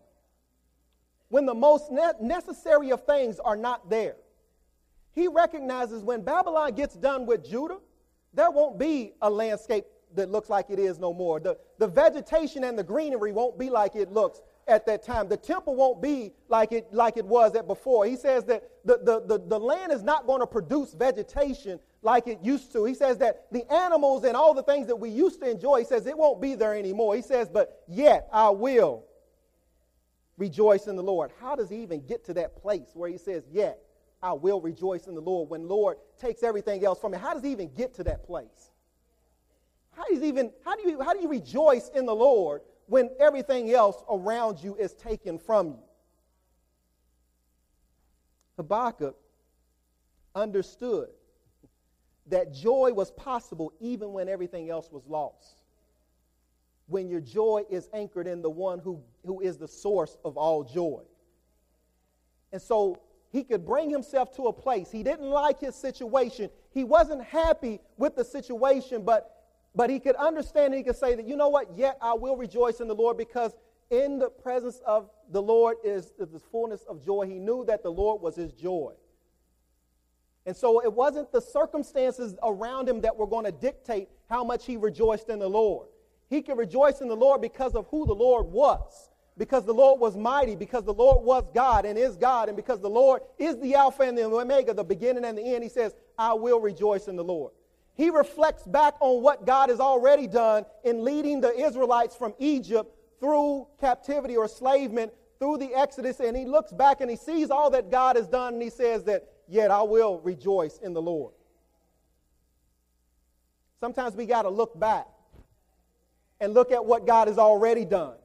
when 1.29 1.47
the 1.47 1.55
most 1.55 1.89
ne- 1.89 2.11
necessary 2.21 2.91
of 2.91 3.03
things 3.07 3.39
are 3.39 3.57
not 3.57 3.89
there, 3.89 4.17
he 5.13 5.27
recognizes 5.27 6.03
when 6.03 6.21
Babylon 6.21 6.73
gets 6.73 6.95
done 6.95 7.25
with 7.25 7.47
Judah, 7.47 7.77
there 8.33 8.51
won't 8.51 8.77
be 8.77 9.13
a 9.21 9.29
landscape 9.29 9.85
that 10.15 10.29
looks 10.29 10.49
like 10.49 10.69
it 10.69 10.79
is 10.79 10.99
no 10.99 11.13
more. 11.13 11.39
The, 11.39 11.57
the 11.77 11.87
vegetation 11.87 12.63
and 12.63 12.77
the 12.77 12.83
greenery 12.83 13.31
won't 13.31 13.57
be 13.57 13.69
like 13.69 13.95
it 13.95 14.11
looks 14.11 14.41
at 14.67 14.85
that 14.85 15.03
time. 15.03 15.27
The 15.27 15.37
temple 15.37 15.75
won't 15.75 16.01
be 16.01 16.31
like 16.47 16.71
it, 16.71 16.87
like 16.91 17.17
it 17.17 17.25
was 17.25 17.55
at 17.55 17.67
before. 17.67 18.05
He 18.05 18.15
says 18.15 18.45
that 18.45 18.63
the, 18.85 18.99
the, 19.03 19.21
the, 19.25 19.43
the 19.47 19.59
land 19.59 19.91
is 19.91 20.03
not 20.03 20.25
going 20.25 20.41
to 20.41 20.47
produce 20.47 20.93
vegetation 20.93 21.79
like 22.01 22.27
it 22.27 22.39
used 22.41 22.71
to. 22.73 22.85
He 22.85 22.93
says 22.93 23.17
that 23.17 23.47
the 23.51 23.71
animals 23.71 24.23
and 24.23 24.35
all 24.35 24.53
the 24.53 24.63
things 24.63 24.87
that 24.87 24.95
we 24.95 25.09
used 25.09 25.41
to 25.41 25.49
enjoy, 25.49 25.79
he 25.79 25.85
says 25.85 26.05
it 26.05 26.17
won't 26.17 26.41
be 26.41 26.55
there 26.55 26.75
anymore. 26.75 27.15
He 27.15 27.21
says, 27.21 27.49
but 27.49 27.83
yet 27.87 28.27
I 28.31 28.49
will 28.49 29.05
rejoice 30.37 30.87
in 30.87 30.95
the 30.95 31.03
Lord. 31.03 31.31
How 31.41 31.55
does 31.55 31.69
he 31.69 31.81
even 31.81 32.05
get 32.05 32.25
to 32.25 32.33
that 32.35 32.55
place 32.55 32.89
where 32.93 33.09
he 33.09 33.17
says, 33.17 33.43
yet? 33.51 33.79
I 34.21 34.33
will 34.33 34.59
rejoice 34.59 35.07
in 35.07 35.15
the 35.15 35.21
Lord. 35.21 35.49
When 35.49 35.67
Lord 35.67 35.97
takes 36.19 36.43
everything 36.43 36.83
else 36.83 36.99
from 36.99 37.13
me, 37.13 37.17
how 37.17 37.33
does 37.33 37.43
he 37.43 37.51
even 37.51 37.73
get 37.73 37.93
to 37.95 38.03
that 38.03 38.25
place? 38.25 38.71
How, 39.91 40.03
does 40.05 40.23
even, 40.23 40.51
how, 40.65 40.75
do 40.75 40.89
you, 40.89 41.01
how 41.01 41.13
do 41.13 41.21
you 41.21 41.29
rejoice 41.29 41.89
in 41.95 42.05
the 42.05 42.15
Lord 42.15 42.61
when 42.87 43.09
everything 43.19 43.71
else 43.71 44.03
around 44.09 44.61
you 44.61 44.75
is 44.75 44.93
taken 44.93 45.37
from 45.37 45.67
you? 45.67 45.79
Habakkuk 48.57 49.15
understood 50.35 51.07
that 52.27 52.53
joy 52.53 52.91
was 52.93 53.11
possible 53.11 53.73
even 53.79 54.11
when 54.11 54.27
everything 54.27 54.69
else 54.69 54.91
was 54.91 55.05
lost. 55.07 55.61
When 56.87 57.07
your 57.07 57.21
joy 57.21 57.63
is 57.69 57.89
anchored 57.93 58.27
in 58.27 58.41
the 58.41 58.49
one 58.49 58.79
who, 58.79 59.01
who 59.25 59.41
is 59.41 59.57
the 59.57 59.67
source 59.67 60.17
of 60.25 60.37
all 60.37 60.63
joy. 60.63 61.03
And 62.51 62.61
so 62.61 62.99
he 63.31 63.43
could 63.43 63.65
bring 63.65 63.89
himself 63.89 64.35
to 64.35 64.47
a 64.47 64.53
place. 64.53 64.91
He 64.91 65.03
didn't 65.03 65.29
like 65.29 65.59
his 65.59 65.75
situation. 65.75 66.49
He 66.71 66.83
wasn't 66.83 67.23
happy 67.23 67.79
with 67.97 68.15
the 68.15 68.25
situation, 68.25 69.03
but 69.03 69.35
but 69.75 69.89
he 69.89 69.99
could 69.99 70.15
understand 70.15 70.73
and 70.73 70.75
he 70.75 70.83
could 70.83 70.95
say 70.95 71.15
that, 71.15 71.27
you 71.27 71.37
know 71.37 71.49
what, 71.49 71.77
yet 71.77 71.97
I 72.01 72.13
will 72.13 72.35
rejoice 72.35 72.79
in 72.79 72.87
the 72.87 72.95
Lord 72.95 73.17
because 73.17 73.55
in 73.91 74.17
the 74.17 74.29
presence 74.29 74.81
of 74.85 75.09
the 75.31 75.41
Lord 75.41 75.77
is 75.83 76.11
the 76.17 76.39
fullness 76.51 76.83
of 76.89 77.03
joy. 77.03 77.27
He 77.27 77.39
knew 77.39 77.63
that 77.65 77.83
the 77.83 77.91
Lord 77.91 78.21
was 78.21 78.35
his 78.35 78.51
joy. 78.51 78.93
And 80.45 80.55
so 80.55 80.83
it 80.83 80.91
wasn't 80.91 81.31
the 81.31 81.41
circumstances 81.41 82.35
around 82.41 82.89
him 82.89 83.01
that 83.01 83.15
were 83.15 83.27
going 83.27 83.45
to 83.45 83.51
dictate 83.51 84.09
how 84.27 84.43
much 84.43 84.65
he 84.65 84.77
rejoiced 84.77 85.29
in 85.29 85.37
the 85.37 85.49
Lord. 85.49 85.87
He 86.29 86.41
could 86.41 86.57
rejoice 86.57 87.01
in 87.01 87.07
the 87.07 87.15
Lord 87.15 87.41
because 87.41 87.75
of 87.75 87.87
who 87.87 88.05
the 88.05 88.15
Lord 88.15 88.47
was 88.47 89.08
because 89.39 89.63
the 89.63 89.73
Lord 89.73 90.01
was 90.01 90.17
mighty, 90.17 90.57
because 90.57 90.83
the 90.83 90.93
Lord 90.93 91.23
was 91.23 91.45
God 91.55 91.85
and 91.85 91.97
is 91.97 92.17
God, 92.17 92.49
and 92.49 92.57
because 92.57 92.81
the 92.81 92.89
Lord 92.89 93.21
is 93.37 93.57
the 93.57 93.73
Alpha 93.73 94.03
and 94.03 94.17
the 94.17 94.25
Omega, 94.25 94.73
the 94.73 94.83
beginning 94.83 95.23
and 95.23 95.37
the 95.37 95.55
end, 95.55 95.63
he 95.63 95.69
says, 95.69 95.95
I 96.17 96.33
will 96.33 96.59
rejoice 96.59 97.07
in 97.07 97.15
the 97.15 97.23
Lord. 97.23 97.53
He 97.95 98.09
reflects 98.09 98.63
back 98.63 98.95
on 98.99 99.23
what 99.23 99.45
God 99.45 99.69
has 99.69 99.79
already 99.79 100.27
done 100.27 100.65
in 100.83 101.05
leading 101.05 101.39
the 101.39 101.57
Israelites 101.57 102.17
from 102.17 102.33
Egypt 102.37 102.93
through 103.21 103.67
captivity 103.79 104.35
or 104.35 104.43
enslavement, 104.43 105.13
through 105.39 105.57
the 105.57 105.73
Exodus, 105.73 106.19
and 106.19 106.35
he 106.35 106.43
looks 106.43 106.73
back 106.73 106.99
and 106.99 107.09
he 107.09 107.15
sees 107.15 107.49
all 107.49 107.69
that 107.69 107.89
God 107.89 108.17
has 108.17 108.27
done, 108.27 108.55
and 108.55 108.61
he 108.61 108.69
says 108.69 109.05
that, 109.05 109.23
yet 109.47 109.71
I 109.71 109.83
will 109.83 110.19
rejoice 110.19 110.79
in 110.79 110.93
the 110.93 111.01
Lord. 111.01 111.33
Sometimes 113.79 114.15
we 114.15 114.25
got 114.25 114.41
to 114.41 114.49
look 114.49 114.77
back 114.77 115.07
and 116.41 116.53
look 116.53 116.73
at 116.73 116.83
what 116.83 117.07
God 117.07 117.29
has 117.29 117.37
already 117.37 117.85
done. 117.85 118.15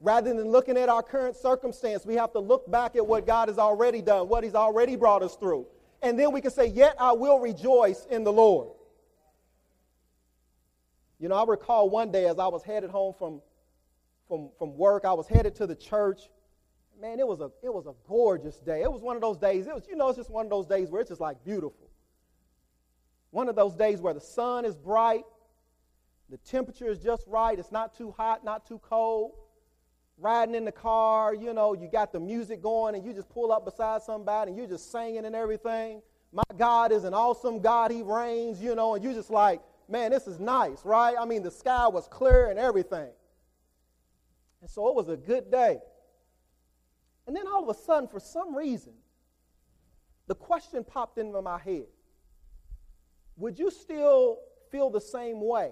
Rather 0.00 0.32
than 0.32 0.48
looking 0.48 0.76
at 0.76 0.88
our 0.88 1.02
current 1.02 1.36
circumstance, 1.36 2.06
we 2.06 2.14
have 2.14 2.32
to 2.32 2.38
look 2.38 2.70
back 2.70 2.94
at 2.94 3.04
what 3.04 3.26
God 3.26 3.48
has 3.48 3.58
already 3.58 4.00
done, 4.00 4.28
what 4.28 4.44
He's 4.44 4.54
already 4.54 4.94
brought 4.94 5.22
us 5.22 5.34
through. 5.34 5.66
And 6.02 6.18
then 6.18 6.32
we 6.32 6.40
can 6.40 6.52
say, 6.52 6.66
Yet 6.66 6.94
I 7.00 7.12
will 7.12 7.40
rejoice 7.40 8.06
in 8.08 8.22
the 8.22 8.32
Lord. 8.32 8.68
You 11.18 11.28
know, 11.28 11.34
I 11.34 11.44
recall 11.44 11.90
one 11.90 12.12
day 12.12 12.26
as 12.26 12.38
I 12.38 12.46
was 12.46 12.62
headed 12.62 12.90
home 12.90 13.12
from, 13.18 13.42
from, 14.28 14.50
from 14.56 14.76
work, 14.76 15.04
I 15.04 15.14
was 15.14 15.26
headed 15.26 15.56
to 15.56 15.66
the 15.66 15.74
church. 15.74 16.30
Man, 17.00 17.18
it 17.18 17.26
was, 17.26 17.40
a, 17.40 17.50
it 17.62 17.72
was 17.72 17.86
a 17.86 17.94
gorgeous 18.08 18.56
day. 18.58 18.82
It 18.82 18.92
was 18.92 19.02
one 19.02 19.16
of 19.16 19.22
those 19.22 19.36
days, 19.36 19.66
it 19.66 19.74
was, 19.74 19.84
you 19.88 19.96
know, 19.96 20.08
it's 20.08 20.18
just 20.18 20.30
one 20.30 20.46
of 20.46 20.50
those 20.50 20.66
days 20.66 20.90
where 20.90 21.00
it's 21.00 21.08
just 21.08 21.20
like 21.20 21.42
beautiful. 21.44 21.90
One 23.30 23.48
of 23.48 23.56
those 23.56 23.74
days 23.74 24.00
where 24.00 24.14
the 24.14 24.20
sun 24.20 24.64
is 24.64 24.76
bright, 24.76 25.24
the 26.30 26.38
temperature 26.38 26.88
is 26.88 27.00
just 27.00 27.24
right, 27.26 27.58
it's 27.58 27.72
not 27.72 27.96
too 27.96 28.12
hot, 28.16 28.44
not 28.44 28.66
too 28.66 28.78
cold 28.78 29.32
riding 30.18 30.54
in 30.54 30.64
the 30.64 30.72
car, 30.72 31.34
you 31.34 31.54
know, 31.54 31.74
you 31.74 31.88
got 31.88 32.12
the 32.12 32.20
music 32.20 32.60
going 32.60 32.94
and 32.94 33.04
you 33.04 33.12
just 33.12 33.28
pull 33.28 33.52
up 33.52 33.64
beside 33.64 34.02
somebody 34.02 34.50
and 34.50 34.58
you're 34.58 34.66
just 34.66 34.90
singing 34.90 35.24
and 35.24 35.34
everything. 35.34 36.02
My 36.32 36.42
God 36.56 36.92
is 36.92 37.04
an 37.04 37.14
awesome 37.14 37.60
God. 37.60 37.90
He 37.90 38.02
reigns, 38.02 38.60
you 38.60 38.74
know, 38.74 38.94
and 38.94 39.04
you're 39.04 39.14
just 39.14 39.30
like, 39.30 39.60
man, 39.88 40.10
this 40.10 40.26
is 40.26 40.38
nice, 40.38 40.84
right? 40.84 41.14
I 41.18 41.24
mean, 41.24 41.42
the 41.42 41.50
sky 41.50 41.88
was 41.88 42.06
clear 42.08 42.50
and 42.50 42.58
everything. 42.58 43.10
And 44.60 44.68
so 44.68 44.88
it 44.88 44.94
was 44.94 45.08
a 45.08 45.16
good 45.16 45.50
day. 45.50 45.78
And 47.26 47.36
then 47.36 47.46
all 47.46 47.68
of 47.68 47.74
a 47.74 47.78
sudden, 47.78 48.08
for 48.08 48.20
some 48.20 48.54
reason, 48.54 48.92
the 50.26 50.34
question 50.34 50.84
popped 50.84 51.18
into 51.18 51.40
my 51.40 51.58
head 51.58 51.86
Would 53.36 53.58
you 53.58 53.70
still 53.70 54.40
feel 54.70 54.90
the 54.90 55.00
same 55.00 55.40
way 55.40 55.70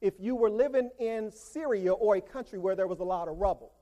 if 0.00 0.14
you 0.18 0.34
were 0.34 0.50
living 0.50 0.90
in 0.98 1.30
Syria 1.32 1.92
or 1.92 2.16
a 2.16 2.20
country 2.20 2.58
where 2.58 2.74
there 2.74 2.86
was 2.86 3.00
a 3.00 3.04
lot 3.04 3.28
of 3.28 3.38
rubble? 3.38 3.72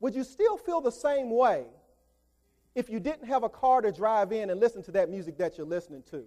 Would 0.00 0.14
you 0.14 0.24
still 0.24 0.56
feel 0.56 0.80
the 0.80 0.92
same 0.92 1.30
way 1.30 1.64
if 2.74 2.88
you 2.88 3.00
didn't 3.00 3.26
have 3.26 3.42
a 3.42 3.48
car 3.48 3.80
to 3.80 3.90
drive 3.90 4.32
in 4.32 4.50
and 4.50 4.60
listen 4.60 4.82
to 4.84 4.92
that 4.92 5.10
music 5.10 5.38
that 5.38 5.58
you're 5.58 5.66
listening 5.66 6.02
to? 6.10 6.24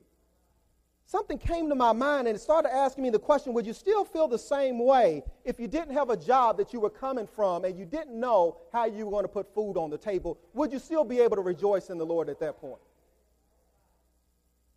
Something 1.05 1.37
came 1.37 1.67
to 1.69 1.75
my 1.75 1.91
mind 1.91 2.27
and 2.27 2.37
it 2.37 2.39
started 2.39 2.73
asking 2.73 3.03
me 3.03 3.09
the 3.09 3.19
question 3.19 3.53
would 3.53 3.65
you 3.65 3.73
still 3.73 4.05
feel 4.05 4.27
the 4.27 4.39
same 4.39 4.79
way 4.79 5.23
if 5.43 5.59
you 5.59 5.67
didn't 5.67 5.93
have 5.93 6.09
a 6.09 6.17
job 6.17 6.57
that 6.57 6.71
you 6.71 6.79
were 6.79 6.89
coming 6.89 7.27
from 7.27 7.65
and 7.65 7.77
you 7.77 7.85
didn't 7.85 8.17
know 8.17 8.57
how 8.71 8.85
you 8.85 9.05
were 9.05 9.11
going 9.11 9.25
to 9.25 9.29
put 9.29 9.53
food 9.53 9.77
on 9.77 9.89
the 9.89 9.97
table? 9.97 10.39
Would 10.53 10.71
you 10.71 10.79
still 10.79 11.03
be 11.03 11.19
able 11.19 11.35
to 11.35 11.41
rejoice 11.41 11.89
in 11.89 11.97
the 11.97 12.05
Lord 12.05 12.29
at 12.29 12.39
that 12.39 12.59
point? 12.61 12.81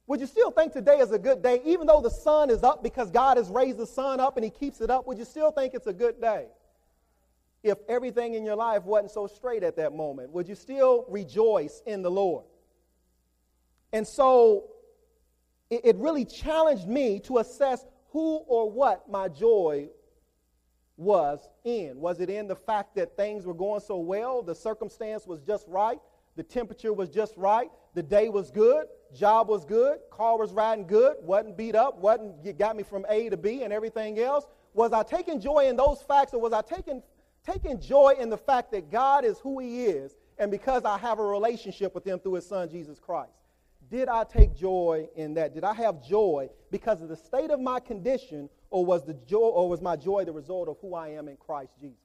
Would 0.07 0.21
you 0.21 0.27
still 0.27 0.51
think 0.51 0.73
today 0.73 0.99
is 0.99 1.13
a 1.13 1.19
good 1.19 1.43
day, 1.43 1.63
even 1.65 1.87
though 1.87 2.01
the 2.01 2.11
sun 2.11 2.51
is 2.51 2.63
up 2.63 2.83
because 2.83 3.11
God 3.11 3.39
has 3.39 3.49
raised 3.49 3.79
the 3.79 3.87
sun 3.87 4.21
up 4.21 4.37
and 4.37 4.45
He 4.45 4.51
keeps 4.51 4.81
it 4.81 4.91
up? 4.91 5.07
Would 5.07 5.19
you 5.19 5.25
still 5.25 5.51
think 5.51 5.75
it's 5.75 5.87
a 5.87 5.93
good 5.93 6.21
day? 6.21 6.47
If 7.63 7.79
everything 7.89 8.35
in 8.35 8.45
your 8.45 8.57
life 8.57 8.85
wasn't 8.85 9.11
so 9.11 9.27
straight 9.27 9.63
at 9.63 9.77
that 9.77 9.95
moment, 9.95 10.31
would 10.33 10.47
you 10.47 10.55
still 10.55 11.07
rejoice 11.09 11.83
in 11.87 12.03
the 12.03 12.11
Lord? 12.11 12.45
And 13.93 14.07
so 14.07 14.67
it, 15.71 15.81
it 15.85 15.97
really 15.97 16.27
challenged 16.27 16.87
me 16.87 17.21
to 17.21 17.39
assess 17.39 17.87
who 18.11 18.37
or 18.47 18.71
what 18.71 19.11
my 19.11 19.29
joy 19.29 19.89
was 20.97 21.49
in. 21.65 21.99
Was 21.99 22.21
it 22.21 22.29
in 22.29 22.47
the 22.47 22.55
fact 22.55 22.95
that 22.97 23.17
things 23.17 23.47
were 23.47 23.55
going 23.55 23.81
so 23.81 23.99
well, 23.99 24.43
the 24.43 24.55
circumstance 24.55 25.27
was 25.27 25.41
just 25.41 25.67
right, 25.67 25.99
the 26.37 26.43
temperature 26.43 26.93
was 26.93 27.09
just 27.09 27.37
right, 27.37 27.71
the 27.95 28.03
day 28.03 28.29
was 28.29 28.51
good, 28.51 28.87
job 29.15 29.49
was 29.49 29.65
good, 29.65 29.99
car 30.11 30.39
was 30.39 30.53
riding 30.53 30.87
good, 30.87 31.17
wasn't 31.23 31.57
beat 31.57 31.75
up, 31.75 31.99
wasn't 31.99 32.59
got 32.59 32.77
me 32.77 32.83
from 32.83 33.07
A 33.09 33.29
to 33.29 33.37
B 33.37 33.63
and 33.63 33.73
everything 33.73 34.19
else? 34.19 34.47
Was 34.75 34.93
I 34.93 35.03
taking 35.03 35.41
joy 35.41 35.67
in 35.69 35.77
those 35.77 36.03
facts 36.03 36.35
or 36.35 36.41
was 36.41 36.53
I 36.53 36.63
taking 36.63 37.03
taking 37.47 37.81
joy 37.81 38.15
in 38.19 38.31
the 38.31 38.37
fact 38.37 38.73
that 38.73 38.91
God 38.91 39.25
is 39.25 39.39
who 39.39 39.61
he 39.61 39.85
is 39.85 40.17
and 40.39 40.51
because 40.51 40.85
I 40.85 40.99
have 40.99 41.19
a 41.19 41.25
relationship 41.25 41.95
with 41.95 42.07
him 42.07 42.19
through 42.19 42.35
his 42.35 42.47
son 42.47 42.69
Jesus 42.69 42.99
Christ? 42.99 43.33
Did 43.91 44.09
I 44.09 44.25
take 44.25 44.57
joy 44.57 45.09
in 45.15 45.35
that? 45.35 45.55
Did 45.55 45.63
I 45.63 45.75
have 45.75 46.03
joy 46.03 46.49
because 46.71 47.03
of 47.03 47.09
the 47.09 47.17
state 47.17 47.51
of 47.51 47.61
my 47.61 47.81
condition 47.81 48.49
or 48.71 48.85
was 48.85 49.05
the 49.05 49.15
joy 49.15 49.39
or 49.39 49.69
was 49.69 49.81
my 49.81 49.95
joy 49.95 50.25
the 50.25 50.33
result 50.33 50.69
of 50.69 50.79
who 50.81 50.95
I 50.95 51.09
am 51.09 51.29
in 51.29 51.37
Christ 51.37 51.73
Jesus? 51.81 52.04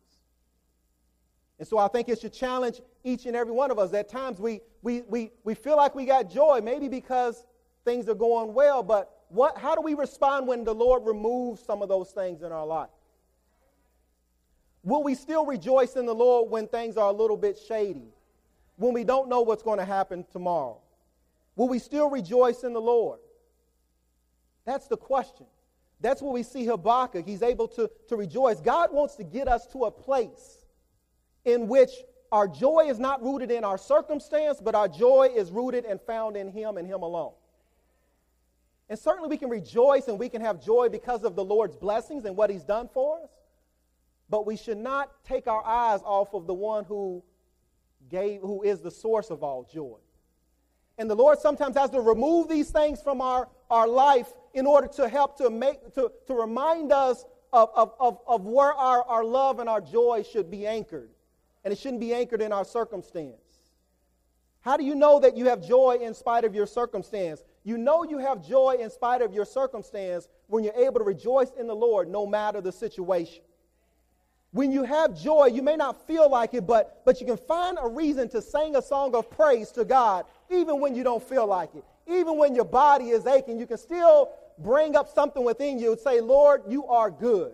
And 1.59 1.67
so 1.67 1.77
I 1.77 1.89
think 1.89 2.07
it 2.07 2.21
should 2.21 2.33
challenge 2.33 2.81
each 3.03 3.25
and 3.25 3.35
every 3.35 3.53
one 3.53 3.69
of 3.69 3.77
us. 3.77 3.93
At 3.93 4.07
times 4.07 4.39
we, 4.39 4.61
we, 4.81 5.01
we, 5.01 5.31
we 5.43 5.53
feel 5.53 5.75
like 5.75 5.93
we 5.93 6.05
got 6.05 6.31
joy, 6.31 6.61
maybe 6.63 6.87
because 6.87 7.45
things 7.83 8.07
are 8.07 8.15
going 8.15 8.53
well, 8.53 8.81
but 8.81 9.11
what, 9.27 9.57
how 9.57 9.75
do 9.75 9.81
we 9.81 9.93
respond 9.93 10.47
when 10.47 10.63
the 10.63 10.73
Lord 10.73 11.05
removes 11.05 11.61
some 11.61 11.81
of 11.81 11.89
those 11.89 12.11
things 12.11 12.41
in 12.41 12.51
our 12.51 12.65
life? 12.65 12.89
Will 14.83 15.03
we 15.03 15.13
still 15.15 15.45
rejoice 15.45 15.97
in 15.97 16.05
the 16.05 16.15
Lord 16.15 16.49
when 16.49 16.67
things 16.67 16.95
are 16.95 17.09
a 17.09 17.13
little 17.13 17.37
bit 17.37 17.59
shady? 17.67 18.13
When 18.77 18.93
we 18.93 19.03
don't 19.03 19.27
know 19.27 19.41
what's 19.41 19.61
going 19.61 19.79
to 19.79 19.85
happen 19.85 20.25
tomorrow? 20.31 20.77
Will 21.57 21.67
we 21.67 21.79
still 21.79 22.09
rejoice 22.09 22.63
in 22.63 22.71
the 22.71 22.81
Lord? 22.81 23.19
That's 24.65 24.87
the 24.87 24.95
question. 24.95 25.45
That's 25.99 26.21
what 26.21 26.33
we 26.33 26.43
see 26.43 26.65
Habakkuk. 26.65 27.25
He's 27.25 27.43
able 27.43 27.67
to, 27.69 27.91
to 28.07 28.15
rejoice. 28.15 28.61
God 28.61 28.93
wants 28.93 29.15
to 29.15 29.25
get 29.25 29.49
us 29.49 29.67
to 29.73 29.83
a 29.83 29.91
place 29.91 30.58
in 31.49 31.67
which 31.67 31.91
our 32.31 32.47
joy 32.47 32.85
is 32.87 32.99
not 32.99 33.23
rooted 33.23 33.51
in 33.51 33.63
our 33.63 33.77
circumstance, 33.77 34.61
but 34.61 34.75
our 34.75 34.87
joy 34.87 35.31
is 35.35 35.51
rooted 35.51 35.85
and 35.85 35.99
found 36.01 36.37
in 36.37 36.51
Him 36.51 36.77
and 36.77 36.87
Him 36.87 37.01
alone. 37.01 37.33
And 38.89 38.97
certainly 38.97 39.29
we 39.29 39.37
can 39.37 39.49
rejoice 39.49 40.07
and 40.07 40.17
we 40.17 40.29
can 40.29 40.41
have 40.41 40.63
joy 40.63 40.89
because 40.89 41.23
of 41.23 41.35
the 41.35 41.43
Lord's 41.43 41.75
blessings 41.75 42.25
and 42.25 42.35
what 42.35 42.49
He's 42.49 42.63
done 42.63 42.89
for 42.93 43.21
us. 43.21 43.29
But 44.29 44.45
we 44.45 44.57
should 44.57 44.77
not 44.77 45.23
take 45.23 45.47
our 45.47 45.65
eyes 45.65 46.01
off 46.03 46.33
of 46.33 46.45
the 46.45 46.53
one 46.53 46.85
who 46.85 47.23
gave, 48.09 48.41
who 48.41 48.63
is 48.63 48.81
the 48.81 48.91
source 48.91 49.31
of 49.31 49.43
all 49.43 49.67
joy. 49.71 49.97
And 50.97 51.09
the 51.09 51.15
Lord 51.15 51.39
sometimes 51.39 51.77
has 51.77 51.89
to 51.91 52.01
remove 52.01 52.49
these 52.49 52.69
things 52.69 53.01
from 53.01 53.21
our, 53.21 53.47
our 53.71 53.87
life 53.87 54.27
in 54.53 54.65
order 54.65 54.87
to 54.87 55.07
help 55.07 55.37
to 55.37 55.49
make 55.49 55.93
to, 55.95 56.11
to 56.27 56.33
remind 56.33 56.91
us 56.91 57.25
of, 57.53 57.69
of, 57.75 57.93
of, 57.99 58.19
of 58.27 58.45
where 58.45 58.73
our, 58.73 59.03
our 59.03 59.23
love 59.23 59.59
and 59.59 59.69
our 59.69 59.81
joy 59.81 60.23
should 60.29 60.51
be 60.51 60.67
anchored 60.67 61.09
and 61.63 61.71
it 61.71 61.77
shouldn't 61.77 61.99
be 61.99 62.13
anchored 62.13 62.41
in 62.41 62.51
our 62.51 62.65
circumstance. 62.65 63.41
How 64.61 64.75
do 64.75 64.83
you 64.83 64.95
know 64.95 65.19
that 65.19 65.37
you 65.37 65.45
have 65.45 65.65
joy 65.65 65.99
in 66.01 66.13
spite 66.13 66.43
of 66.43 66.53
your 66.53 66.67
circumstance? 66.67 67.43
You 67.63 67.77
know 67.77 68.03
you 68.03 68.17
have 68.17 68.45
joy 68.45 68.77
in 68.79 68.89
spite 68.89 69.21
of 69.21 69.33
your 69.33 69.45
circumstance 69.45 70.27
when 70.47 70.63
you're 70.63 70.73
able 70.73 70.99
to 70.99 71.05
rejoice 71.05 71.51
in 71.57 71.67
the 71.67 71.75
Lord 71.75 72.09
no 72.09 72.25
matter 72.25 72.59
the 72.59 72.71
situation. 72.71 73.43
When 74.51 74.71
you 74.71 74.83
have 74.83 75.17
joy, 75.17 75.47
you 75.47 75.61
may 75.61 75.75
not 75.75 76.07
feel 76.07 76.29
like 76.29 76.53
it, 76.55 76.65
but, 76.65 77.03
but 77.05 77.21
you 77.21 77.27
can 77.27 77.37
find 77.37 77.77
a 77.79 77.87
reason 77.87 78.27
to 78.29 78.41
sing 78.41 78.75
a 78.75 78.81
song 78.81 79.13
of 79.15 79.29
praise 79.29 79.71
to 79.73 79.85
God 79.85 80.25
even 80.49 80.79
when 80.81 80.95
you 80.95 81.03
don't 81.03 81.23
feel 81.23 81.45
like 81.45 81.75
it. 81.75 81.83
Even 82.07 82.37
when 82.37 82.55
your 82.55 82.65
body 82.65 83.09
is 83.09 83.27
aching, 83.27 83.59
you 83.59 83.67
can 83.67 83.77
still 83.77 84.31
bring 84.57 84.95
up 84.95 85.07
something 85.13 85.43
within 85.43 85.77
you 85.77 85.91
and 85.91 86.01
say, 86.01 86.19
Lord, 86.19 86.63
you 86.67 86.85
are 86.87 87.11
good. 87.11 87.53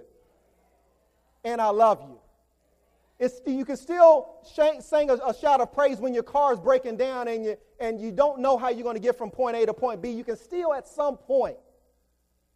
And 1.43 1.61
I 1.61 1.69
love 1.69 2.01
you. 2.07 2.17
It's, 3.17 3.39
you 3.45 3.63
can 3.63 3.77
still 3.77 4.39
sing 4.43 5.09
a, 5.09 5.13
a, 5.13 5.33
shout 5.33 5.61
of 5.61 5.71
praise 5.73 5.99
when 5.99 6.13
your 6.13 6.23
car 6.23 6.51
is 6.51 6.59
breaking 6.59 6.97
down 6.97 7.29
and 7.29 7.45
you, 7.45 7.57
and 7.79 7.99
you 7.99 8.11
don't 8.11 8.39
know 8.39 8.57
how 8.57 8.69
you're 8.69 8.83
going 8.83 8.97
to 8.97 9.01
get 9.01 9.17
from 9.17 9.31
point 9.31 9.55
A 9.55 9.65
to 9.65 9.73
point 9.73 10.01
B. 10.01 10.09
You 10.09 10.25
can 10.25 10.35
still, 10.35 10.73
at 10.73 10.85
some 10.85 11.15
point, 11.15 11.55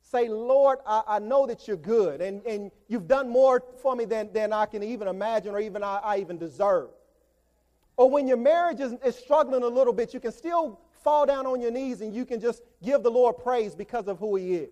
say, 0.02 0.28
Lord, 0.28 0.80
I, 0.86 1.04
I 1.08 1.20
know 1.20 1.46
that 1.46 1.66
you're 1.66 1.78
good 1.78 2.20
and, 2.20 2.46
and 2.46 2.72
you've 2.90 3.08
done 3.08 3.30
more 3.30 3.64
for 3.82 3.96
me 3.96 4.04
than, 4.04 4.34
than 4.34 4.52
I 4.52 4.66
can 4.66 4.84
even 4.84 5.08
imagine 5.08 5.56
or 5.56 5.62
even 5.62 5.82
I, 5.82 6.00
I 6.04 6.18
even 6.18 6.38
deserve. 6.38 6.90
Or 7.96 8.10
when 8.10 8.28
your 8.28 8.38
marriage 8.38 8.82
is, 8.82 8.94
is 9.06 9.16
struggling 9.16 9.64
a 9.64 9.68
little 9.68 9.94
bit, 9.94 10.14
you 10.14 10.20
can 10.20 10.32
still 10.32 10.80
fall 11.04 11.26
down 11.26 11.46
on 11.46 11.62
your 11.62 11.72
knees 11.72 12.02
and 12.02 12.14
you 12.14 12.26
can 12.26 12.42
just 12.42 12.64
give 12.84 13.04
the 13.04 13.12
Lord 13.12 13.38
praise 13.38 13.76
because 13.76 14.08
of 14.08 14.20
who 14.20 14.36
He 14.36 14.56
is. 14.56 14.70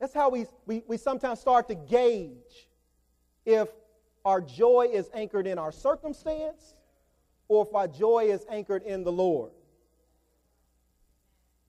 That's 0.00 0.14
how 0.14 0.30
we, 0.30 0.46
we, 0.66 0.82
we 0.86 0.96
sometimes 0.96 1.40
start 1.40 1.68
to 1.68 1.74
gauge 1.74 2.68
if 3.44 3.68
our 4.24 4.40
joy 4.40 4.88
is 4.92 5.10
anchored 5.14 5.46
in 5.46 5.58
our 5.58 5.72
circumstance 5.72 6.74
or 7.48 7.66
if 7.66 7.74
our 7.74 7.88
joy 7.88 8.26
is 8.30 8.44
anchored 8.50 8.82
in 8.82 9.04
the 9.04 9.12
Lord. 9.12 9.50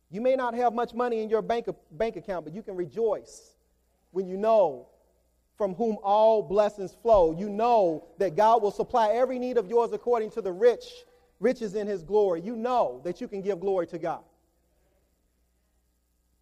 You 0.09 0.21
may 0.21 0.35
not 0.35 0.53
have 0.53 0.73
much 0.73 0.93
money 0.93 1.23
in 1.23 1.29
your 1.29 1.41
bank, 1.41 1.67
bank 1.91 2.15
account, 2.15 2.45
but 2.45 2.53
you 2.53 2.61
can 2.61 2.75
rejoice 2.75 3.55
when 4.11 4.27
you 4.27 4.37
know 4.37 4.87
from 5.57 5.73
whom 5.73 5.97
all 6.03 6.43
blessings 6.43 6.93
flow. 6.93 7.35
You 7.35 7.49
know 7.49 8.07
that 8.19 8.35
God 8.35 8.61
will 8.61 8.71
supply 8.71 9.09
every 9.09 9.39
need 9.39 9.57
of 9.57 9.67
yours 9.67 9.91
according 9.91 10.31
to 10.31 10.41
the 10.41 10.51
rich 10.51 10.85
riches 11.39 11.75
in 11.75 11.87
his 11.87 12.03
glory. 12.03 12.41
You 12.41 12.55
know 12.55 13.01
that 13.03 13.21
you 13.21 13.27
can 13.27 13.41
give 13.41 13.59
glory 13.59 13.87
to 13.87 13.97
God. 13.97 14.21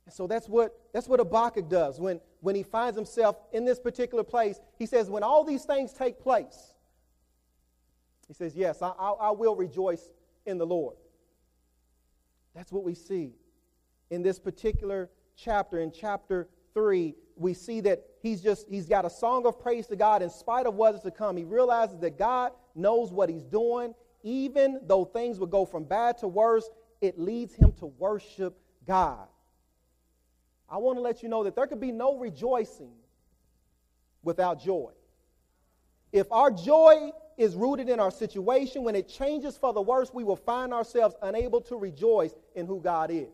And 0.05 0.13
so 0.13 0.27
that's 0.27 0.47
what, 0.47 0.77
that's 0.93 1.07
what 1.07 1.19
Habakkuk 1.19 1.69
does 1.69 1.99
when, 1.99 2.19
when 2.41 2.55
he 2.55 2.63
finds 2.63 2.97
himself 2.97 3.37
in 3.53 3.65
this 3.65 3.79
particular 3.79 4.23
place. 4.23 4.59
He 4.77 4.85
says, 4.85 5.09
when 5.09 5.23
all 5.23 5.43
these 5.43 5.63
things 5.63 5.93
take 5.93 6.19
place, 6.19 6.73
he 8.27 8.33
says, 8.33 8.55
Yes, 8.55 8.81
I, 8.81 8.89
I, 8.89 9.11
I 9.11 9.31
will 9.31 9.55
rejoice 9.55 10.11
in 10.45 10.57
the 10.57 10.65
Lord. 10.65 10.95
That's 12.55 12.71
what 12.71 12.83
we 12.83 12.95
see 12.95 13.33
in 14.09 14.21
this 14.21 14.39
particular 14.39 15.09
chapter. 15.35 15.79
In 15.79 15.91
chapter 15.91 16.47
3, 16.73 17.13
we 17.35 17.53
see 17.53 17.81
that 17.81 18.03
he's 18.21 18.41
just, 18.41 18.67
he's 18.69 18.87
got 18.87 19.05
a 19.05 19.09
song 19.09 19.45
of 19.45 19.59
praise 19.59 19.87
to 19.87 19.95
God 19.95 20.21
in 20.21 20.29
spite 20.29 20.65
of 20.65 20.75
what 20.75 20.95
is 20.95 21.01
to 21.01 21.11
come. 21.11 21.37
He 21.37 21.43
realizes 21.43 21.99
that 21.99 22.17
God 22.17 22.51
knows 22.75 23.11
what 23.11 23.29
he's 23.29 23.45
doing. 23.45 23.93
Even 24.23 24.79
though 24.83 25.05
things 25.05 25.39
would 25.39 25.49
go 25.49 25.65
from 25.65 25.83
bad 25.83 26.17
to 26.19 26.27
worse, 26.27 26.69
it 27.01 27.19
leads 27.19 27.53
him 27.55 27.71
to 27.79 27.87
worship 27.87 28.57
God. 28.85 29.27
I 30.71 30.77
want 30.77 30.97
to 30.97 31.01
let 31.01 31.21
you 31.21 31.27
know 31.27 31.43
that 31.43 31.55
there 31.55 31.67
could 31.67 31.81
be 31.81 31.91
no 31.91 32.17
rejoicing 32.17 32.93
without 34.23 34.63
joy. 34.63 34.91
If 36.13 36.31
our 36.31 36.49
joy 36.49 37.11
is 37.37 37.55
rooted 37.55 37.89
in 37.89 37.99
our 37.99 38.11
situation, 38.11 38.83
when 38.83 38.95
it 38.95 39.09
changes 39.09 39.57
for 39.57 39.73
the 39.73 39.81
worse, 39.81 40.13
we 40.13 40.23
will 40.23 40.37
find 40.37 40.73
ourselves 40.73 41.15
unable 41.21 41.59
to 41.61 41.75
rejoice 41.75 42.33
in 42.55 42.65
who 42.65 42.79
God 42.79 43.11
is. 43.11 43.27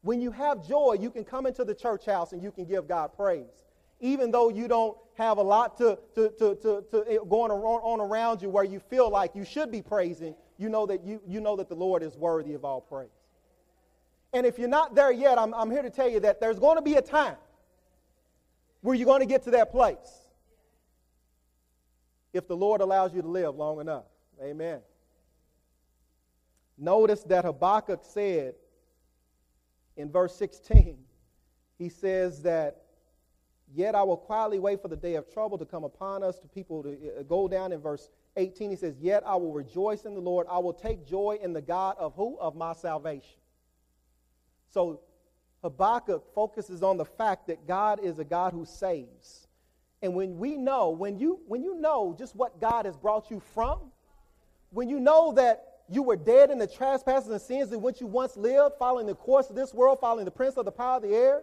When 0.00 0.20
you 0.20 0.30
have 0.30 0.66
joy, 0.66 0.96
you 0.98 1.10
can 1.10 1.24
come 1.24 1.46
into 1.46 1.64
the 1.64 1.74
church 1.74 2.06
house 2.06 2.32
and 2.32 2.42
you 2.42 2.50
can 2.50 2.64
give 2.64 2.88
God 2.88 3.12
praise. 3.14 3.64
Even 4.00 4.30
though 4.30 4.48
you 4.48 4.66
don't 4.66 4.96
have 5.14 5.38
a 5.38 5.42
lot 5.42 5.76
to, 5.78 5.98
to, 6.14 6.30
to, 6.38 6.54
to, 6.56 6.84
to 6.90 7.04
eh, 7.08 7.18
going 7.28 7.52
on 7.52 8.00
around 8.00 8.42
you 8.42 8.48
where 8.48 8.64
you 8.64 8.80
feel 8.80 9.10
like 9.10 9.34
you 9.34 9.44
should 9.44 9.70
be 9.70 9.80
praising, 9.80 10.34
you 10.58 10.68
know 10.68 10.86
that, 10.86 11.04
you, 11.04 11.20
you 11.26 11.40
know 11.40 11.54
that 11.56 11.68
the 11.68 11.76
Lord 11.76 12.02
is 12.02 12.16
worthy 12.16 12.54
of 12.54 12.64
all 12.64 12.80
praise. 12.80 13.10
And 14.32 14.46
if 14.46 14.58
you're 14.58 14.68
not 14.68 14.94
there 14.94 15.12
yet, 15.12 15.38
I'm, 15.38 15.52
I'm 15.54 15.70
here 15.70 15.82
to 15.82 15.90
tell 15.90 16.08
you 16.08 16.20
that 16.20 16.40
there's 16.40 16.58
going 16.58 16.76
to 16.76 16.82
be 16.82 16.94
a 16.94 17.02
time 17.02 17.36
where 18.80 18.94
you're 18.94 19.06
going 19.06 19.20
to 19.20 19.26
get 19.26 19.42
to 19.44 19.50
that 19.52 19.70
place 19.70 20.22
if 22.32 22.48
the 22.48 22.56
Lord 22.56 22.80
allows 22.80 23.14
you 23.14 23.22
to 23.22 23.28
live 23.28 23.56
long 23.56 23.80
enough. 23.80 24.04
Amen. 24.42 24.80
Notice 26.78 27.22
that 27.24 27.44
Habakkuk 27.44 28.00
said 28.02 28.54
in 29.96 30.10
verse 30.10 30.34
16, 30.36 30.96
he 31.78 31.88
says 31.88 32.42
that, 32.42 32.78
Yet 33.74 33.94
I 33.94 34.02
will 34.02 34.18
quietly 34.18 34.58
wait 34.58 34.82
for 34.82 34.88
the 34.88 34.96
day 34.96 35.14
of 35.14 35.32
trouble 35.32 35.56
to 35.56 35.64
come 35.64 35.84
upon 35.84 36.22
us, 36.22 36.38
to 36.40 36.48
people 36.48 36.82
to 36.82 36.90
uh, 36.90 37.22
go 37.22 37.48
down 37.48 37.72
in 37.72 37.80
verse 37.80 38.10
18. 38.36 38.70
He 38.70 38.76
says, 38.76 38.98
Yet 39.00 39.22
I 39.26 39.36
will 39.36 39.52
rejoice 39.52 40.04
in 40.04 40.14
the 40.14 40.20
Lord. 40.20 40.46
I 40.50 40.58
will 40.58 40.74
take 40.74 41.06
joy 41.06 41.38
in 41.42 41.54
the 41.54 41.62
God 41.62 41.96
of 41.98 42.14
who? 42.14 42.36
Of 42.38 42.54
my 42.54 42.74
salvation. 42.74 43.41
So 44.72 45.00
Habakkuk 45.62 46.24
focuses 46.34 46.82
on 46.82 46.96
the 46.96 47.04
fact 47.04 47.46
that 47.48 47.66
God 47.66 48.00
is 48.02 48.18
a 48.18 48.24
God 48.24 48.52
who 48.52 48.64
saves. 48.64 49.46
And 50.00 50.14
when 50.14 50.38
we 50.38 50.56
know, 50.56 50.90
when 50.90 51.18
you, 51.18 51.40
when 51.46 51.62
you 51.62 51.80
know 51.80 52.14
just 52.18 52.34
what 52.34 52.60
God 52.60 52.86
has 52.86 52.96
brought 52.96 53.30
you 53.30 53.40
from, 53.54 53.92
when 54.70 54.88
you 54.88 54.98
know 54.98 55.32
that 55.34 55.64
you 55.88 56.02
were 56.02 56.16
dead 56.16 56.50
in 56.50 56.58
the 56.58 56.66
trespasses 56.66 57.30
and 57.30 57.40
sins 57.40 57.72
in 57.72 57.82
which 57.82 58.00
you 58.00 58.06
once 58.06 58.36
lived, 58.36 58.74
following 58.78 59.06
the 59.06 59.14
course 59.14 59.50
of 59.50 59.56
this 59.56 59.74
world, 59.74 59.98
following 60.00 60.24
the 60.24 60.30
prince 60.30 60.56
of 60.56 60.64
the 60.64 60.72
power 60.72 60.96
of 60.96 61.02
the 61.02 61.14
air, 61.14 61.42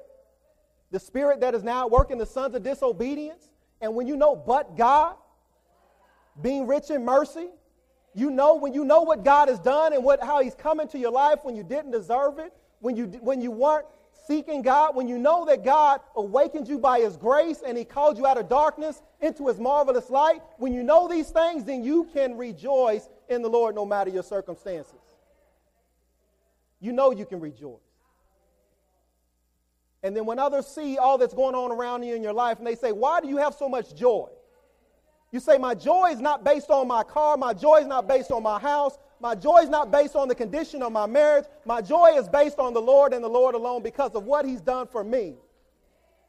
the 0.92 1.00
spirit 1.00 1.40
that 1.42 1.54
is 1.54 1.64
now 1.64 1.88
working 1.88 2.18
the 2.18 2.26
sons 2.26 2.56
of 2.56 2.64
disobedience, 2.64 3.52
and 3.80 3.94
when 3.96 4.08
you 4.08 4.18
know 4.18 4.36
but 4.36 4.76
God, 4.76 5.16
being 6.42 6.68
rich 6.68 6.90
in 6.90 7.06
mercy, 7.06 7.50
you 8.16 8.32
know 8.32 8.56
when 8.56 8.74
you 8.74 8.84
know 8.84 9.02
what 9.02 9.24
God 9.24 9.50
has 9.50 9.60
done 9.60 9.94
and 9.94 10.04
what 10.04 10.22
how 10.22 10.42
He's 10.42 10.56
come 10.56 10.80
into 10.80 10.98
your 10.98 11.12
life 11.12 11.40
when 11.44 11.56
you 11.56 11.64
didn't 11.64 11.92
deserve 11.92 12.40
it, 12.40 12.52
when 12.80 12.96
you, 12.96 13.06
when 13.22 13.42
you 13.42 13.52
weren't 13.52 13.86
seeking 14.28 14.62
God, 14.62 14.96
when 14.96 15.08
you 15.08 15.18
know 15.18 15.46
that 15.46 15.64
God 15.64 16.02
awakened 16.16 16.68
you 16.68 16.78
by 16.78 17.00
His 17.00 17.18
grace 17.18 17.62
and 17.66 17.78
He 17.78 17.84
called 17.84 18.18
you 18.18 18.28
out 18.28 18.38
of 18.38 18.48
darkness 18.48 19.02
into 19.22 19.48
His 19.48 19.60
marvelous 19.60 20.10
light, 20.10 20.42
when 20.58 20.74
you 20.74 20.84
know 20.84 21.08
these 21.08 21.30
things, 21.30 21.64
then 21.64 21.84
you 21.84 22.10
can 22.14 22.38
rejoice 22.38 23.10
in 23.28 23.42
the 23.42 23.50
Lord 23.50 23.76
no 23.76 23.86
matter 23.86 24.10
your 24.10 24.24
circumstances. 24.24 24.94
You 26.80 26.94
know 26.94 27.12
you 27.12 27.26
can 27.26 27.40
rejoice. 27.40 27.80
And 30.02 30.16
then 30.16 30.26
when 30.26 30.40
others 30.40 30.66
see 30.66 30.98
all 30.98 31.18
that's 31.18 31.34
going 31.34 31.56
on 31.56 31.72
around 31.72 32.04
you 32.04 32.16
in 32.16 32.24
your 32.24 32.34
life 32.34 32.58
and 32.58 32.66
they 32.66 32.76
say, 32.76 32.92
Why 32.92 33.20
do 33.20 33.28
you 33.28 33.38
have 33.38 33.54
so 33.54 33.68
much 33.68 33.94
joy? 33.96 34.28
You 35.32 35.40
say, 35.40 35.58
My 35.58 35.76
joy 35.76 36.12
is 36.12 36.22
not 36.22 36.44
based 36.44 36.70
on 36.70 36.88
my 36.88 37.04
car. 37.04 37.36
My 37.36 37.54
joy 37.54 37.78
is 37.78 37.88
not 37.88 38.08
based 38.08 38.32
on 38.32 38.44
my 38.44 38.60
house. 38.60 38.98
My 39.20 39.36
joy 39.36 39.58
is 39.58 39.70
not 39.70 39.92
based 39.92 40.16
on 40.16 40.28
the 40.28 40.36
condition 40.36 40.82
of 40.82 40.92
my 40.92 41.06
marriage. 41.06 41.46
My 41.66 41.82
joy 41.82 42.14
is 42.16 42.30
based 42.30 42.58
on 42.58 42.74
the 42.74 42.82
Lord 42.82 43.14
and 43.14 43.24
the 43.24 43.30
Lord 43.30 43.54
alone 43.54 43.84
because 43.84 44.12
of 44.16 44.24
what 44.24 44.46
He's 44.46 44.62
done 44.62 44.88
for 44.88 45.04
me. 45.04 45.36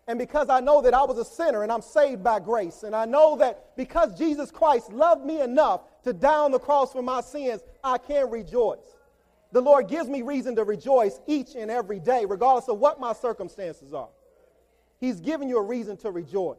And 0.08 0.18
because 0.18 0.48
I 0.48 0.58
know 0.58 0.82
that 0.82 0.92
I 0.92 1.04
was 1.04 1.18
a 1.18 1.24
sinner 1.24 1.62
and 1.62 1.70
I'm 1.70 1.82
saved 1.82 2.24
by 2.24 2.40
grace. 2.40 2.82
And 2.82 2.96
I 2.96 3.04
know 3.04 3.36
that 3.36 3.76
because 3.76 4.18
Jesus 4.18 4.50
Christ 4.50 4.92
loved 4.92 5.24
me 5.24 5.40
enough 5.40 5.82
to 6.02 6.12
die 6.12 6.38
on 6.38 6.50
the 6.50 6.58
cross 6.58 6.92
for 6.92 7.02
my 7.02 7.20
sins, 7.20 7.62
I 7.84 7.98
can 7.98 8.28
rejoice. 8.28 8.96
The 9.52 9.60
Lord 9.60 9.88
gives 9.88 10.08
me 10.08 10.22
reason 10.22 10.56
to 10.56 10.64
rejoice 10.64 11.20
each 11.28 11.54
and 11.54 11.70
every 11.70 12.00
day, 12.00 12.24
regardless 12.24 12.68
of 12.68 12.78
what 12.78 12.98
my 12.98 13.12
circumstances 13.12 13.94
are. 13.94 14.08
He's 14.98 15.20
given 15.20 15.48
you 15.48 15.58
a 15.58 15.62
reason 15.62 15.96
to 15.98 16.10
rejoice. 16.10 16.58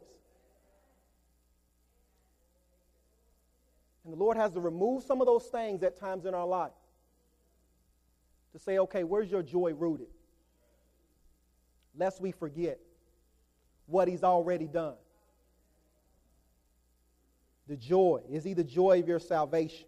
And 4.04 4.12
the 4.12 4.18
Lord 4.18 4.36
has 4.36 4.52
to 4.52 4.60
remove 4.60 5.04
some 5.04 5.20
of 5.20 5.26
those 5.26 5.44
things 5.44 5.82
at 5.82 5.98
times 5.98 6.26
in 6.26 6.34
our 6.34 6.46
life 6.46 6.72
to 8.52 8.58
say, 8.58 8.78
okay, 8.78 9.04
where's 9.04 9.30
your 9.30 9.42
joy 9.42 9.72
rooted? 9.72 10.08
Lest 11.96 12.20
we 12.20 12.32
forget 12.32 12.78
what 13.86 14.08
He's 14.08 14.24
already 14.24 14.66
done. 14.66 14.94
The 17.68 17.76
joy. 17.76 18.22
Is 18.30 18.44
He 18.44 18.54
the 18.54 18.64
joy 18.64 19.00
of 19.00 19.08
your 19.08 19.20
salvation? 19.20 19.86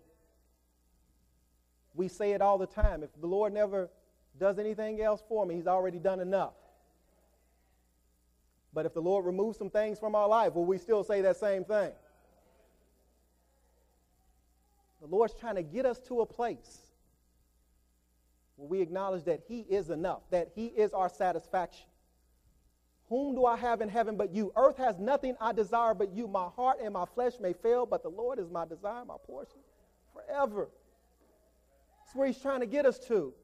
We 1.94 2.08
say 2.08 2.32
it 2.32 2.40
all 2.40 2.58
the 2.58 2.66
time. 2.66 3.02
If 3.02 3.10
the 3.20 3.26
Lord 3.26 3.52
never 3.52 3.90
does 4.38 4.58
anything 4.58 5.00
else 5.00 5.22
for 5.28 5.44
me, 5.44 5.56
He's 5.56 5.66
already 5.66 5.98
done 5.98 6.20
enough. 6.20 6.54
But 8.72 8.86
if 8.86 8.94
the 8.94 9.02
Lord 9.02 9.24
removes 9.24 9.58
some 9.58 9.70
things 9.70 9.98
from 9.98 10.14
our 10.14 10.28
life, 10.28 10.54
will 10.54 10.64
we 10.64 10.78
still 10.78 11.04
say 11.04 11.20
that 11.22 11.36
same 11.36 11.64
thing? 11.64 11.92
The 15.04 15.14
Lord's 15.14 15.34
trying 15.34 15.56
to 15.56 15.62
get 15.62 15.84
us 15.84 15.98
to 16.08 16.22
a 16.22 16.26
place 16.26 16.78
where 18.56 18.66
we 18.66 18.80
acknowledge 18.80 19.24
that 19.24 19.40
He 19.46 19.60
is 19.60 19.90
enough, 19.90 20.22
that 20.30 20.52
He 20.54 20.68
is 20.68 20.94
our 20.94 21.10
satisfaction. 21.10 21.84
Whom 23.10 23.34
do 23.34 23.44
I 23.44 23.58
have 23.58 23.82
in 23.82 23.90
heaven 23.90 24.16
but 24.16 24.32
you? 24.32 24.50
Earth 24.56 24.78
has 24.78 24.98
nothing 24.98 25.36
I 25.42 25.52
desire 25.52 25.92
but 25.92 26.14
you. 26.14 26.26
My 26.26 26.48
heart 26.56 26.78
and 26.82 26.94
my 26.94 27.04
flesh 27.04 27.34
may 27.38 27.52
fail, 27.52 27.84
but 27.84 28.02
the 28.02 28.08
Lord 28.08 28.38
is 28.38 28.48
my 28.50 28.64
desire, 28.64 29.04
my 29.04 29.16
portion 29.26 29.58
forever. 30.14 30.70
That's 32.00 32.16
where 32.16 32.26
He's 32.26 32.40
trying 32.40 32.60
to 32.60 32.66
get 32.66 32.86
us 32.86 32.98
to. 33.00 33.34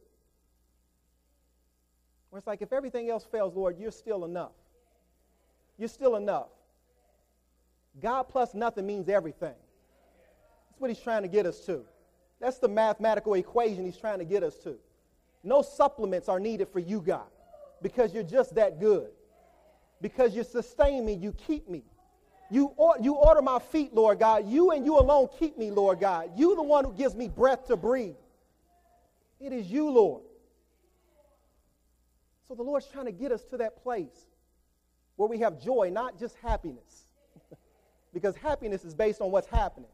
Where 2.30 2.38
it's 2.38 2.46
like, 2.46 2.62
if 2.62 2.72
everything 2.72 3.10
else 3.10 3.26
fails, 3.30 3.54
Lord, 3.54 3.78
you're 3.78 3.90
still 3.90 4.24
enough. 4.24 4.52
You're 5.76 5.88
still 5.88 6.16
enough. 6.16 6.48
God 8.00 8.22
plus 8.30 8.54
nothing 8.54 8.86
means 8.86 9.10
everything 9.10 9.56
what 10.80 10.90
he's 10.90 11.00
trying 11.00 11.22
to 11.22 11.28
get 11.28 11.46
us 11.46 11.60
to. 11.66 11.84
That's 12.40 12.58
the 12.58 12.68
mathematical 12.68 13.34
equation 13.34 13.84
he's 13.84 13.96
trying 13.96 14.18
to 14.18 14.24
get 14.24 14.42
us 14.42 14.56
to. 14.64 14.76
No 15.42 15.62
supplements 15.62 16.28
are 16.28 16.40
needed 16.40 16.68
for 16.68 16.80
you, 16.80 17.00
God, 17.00 17.26
because 17.82 18.12
you're 18.14 18.22
just 18.22 18.54
that 18.54 18.80
good. 18.80 19.08
Because 20.00 20.34
you 20.34 20.42
sustain 20.44 21.04
me, 21.04 21.14
you 21.14 21.32
keep 21.32 21.68
me. 21.68 21.84
You, 22.50 22.72
or, 22.76 22.96
you 23.00 23.14
order 23.14 23.42
my 23.42 23.58
feet, 23.58 23.94
Lord 23.94 24.18
God. 24.18 24.48
You 24.48 24.72
and 24.72 24.84
you 24.84 24.98
alone 24.98 25.28
keep 25.38 25.56
me, 25.56 25.70
Lord 25.70 26.00
God. 26.00 26.30
You 26.36 26.56
the 26.56 26.62
one 26.62 26.84
who 26.84 26.92
gives 26.92 27.14
me 27.14 27.28
breath 27.28 27.66
to 27.66 27.76
breathe. 27.76 28.16
It 29.38 29.52
is 29.52 29.70
you, 29.70 29.90
Lord. 29.90 30.22
So 32.48 32.54
the 32.54 32.62
Lord's 32.62 32.86
trying 32.86 33.06
to 33.06 33.12
get 33.12 33.30
us 33.30 33.44
to 33.44 33.58
that 33.58 33.82
place 33.82 34.26
where 35.16 35.28
we 35.28 35.38
have 35.38 35.62
joy, 35.62 35.90
not 35.92 36.18
just 36.18 36.34
happiness. 36.42 37.06
because 38.12 38.34
happiness 38.36 38.84
is 38.84 38.94
based 38.94 39.20
on 39.20 39.30
what's 39.30 39.46
happening. 39.46 39.90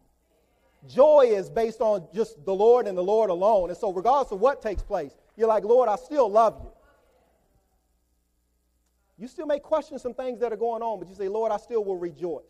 Joy 0.88 1.30
is 1.32 1.50
based 1.50 1.80
on 1.80 2.06
just 2.14 2.44
the 2.44 2.54
Lord 2.54 2.86
and 2.86 2.96
the 2.96 3.02
Lord 3.02 3.30
alone. 3.30 3.70
And 3.70 3.78
so, 3.78 3.92
regardless 3.92 4.32
of 4.32 4.40
what 4.40 4.62
takes 4.62 4.82
place, 4.82 5.12
you're 5.36 5.48
like, 5.48 5.64
Lord, 5.64 5.88
I 5.88 5.96
still 5.96 6.30
love 6.30 6.60
you. 6.62 6.70
You 9.18 9.28
still 9.28 9.46
may 9.46 9.58
question 9.58 9.98
some 9.98 10.14
things 10.14 10.40
that 10.40 10.52
are 10.52 10.56
going 10.56 10.82
on, 10.82 10.98
but 10.98 11.08
you 11.08 11.14
say, 11.14 11.28
Lord, 11.28 11.50
I 11.50 11.56
still 11.56 11.82
will 11.84 11.96
rejoice. 11.96 12.44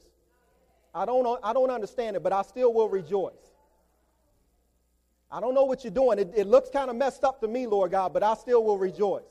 I 0.94 1.05
don't, 1.05 1.38
I 1.42 1.53
don't 1.53 1.70
understand 1.70 2.16
it, 2.16 2.22
but 2.22 2.33
I 2.33 2.42
still 2.42 2.72
will 2.72 2.88
rejoice. 2.88 3.35
I 5.31 5.40
don't 5.40 5.55
know 5.55 5.64
what 5.64 5.85
you're 5.85 5.92
doing. 5.92 6.18
It, 6.18 6.33
it 6.37 6.46
looks 6.46 6.70
kind 6.70 6.90
of 6.90 6.96
messed 6.96 7.25
up 7.25 7.40
to 7.40 7.49
me, 7.49 7.66
Lord 7.66 7.90
God, 7.90 8.12
but 8.12 8.22
I 8.22 8.35
still 8.35 8.64
will 8.64 8.79
rejoice. 8.79 9.22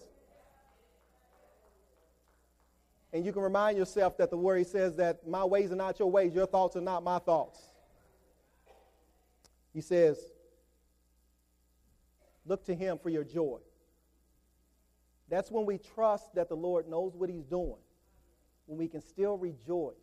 And 3.12 3.26
you 3.26 3.32
can 3.32 3.42
remind 3.42 3.78
yourself 3.78 4.18
that 4.18 4.30
the 4.30 4.38
word 4.38 4.68
says 4.68 4.98
that 4.98 5.26
my 5.28 5.44
ways 5.44 5.72
are 5.72 5.76
not 5.76 6.00
your 6.00 6.12
ways, 6.12 6.34
your 6.34 6.46
thoughts 6.46 6.76
are 6.76 6.82
not 6.82 7.02
my 7.04 7.20
thoughts. 7.20 7.60
He 9.76 9.82
says, 9.82 10.18
Look 12.46 12.64
to 12.68 12.74
Him 12.74 12.98
for 12.98 13.10
your 13.10 13.26
joy. 13.26 13.58
That's 15.30 15.52
when 15.52 15.66
we 15.66 15.80
trust 15.80 16.34
that 16.36 16.48
the 16.48 16.56
Lord 16.56 16.88
knows 16.88 17.14
what 17.14 17.30
He's 17.30 17.44
doing, 17.44 17.82
when 18.68 18.78
we 18.78 18.88
can 18.88 19.02
still 19.02 19.38
rejoice, 19.38 19.96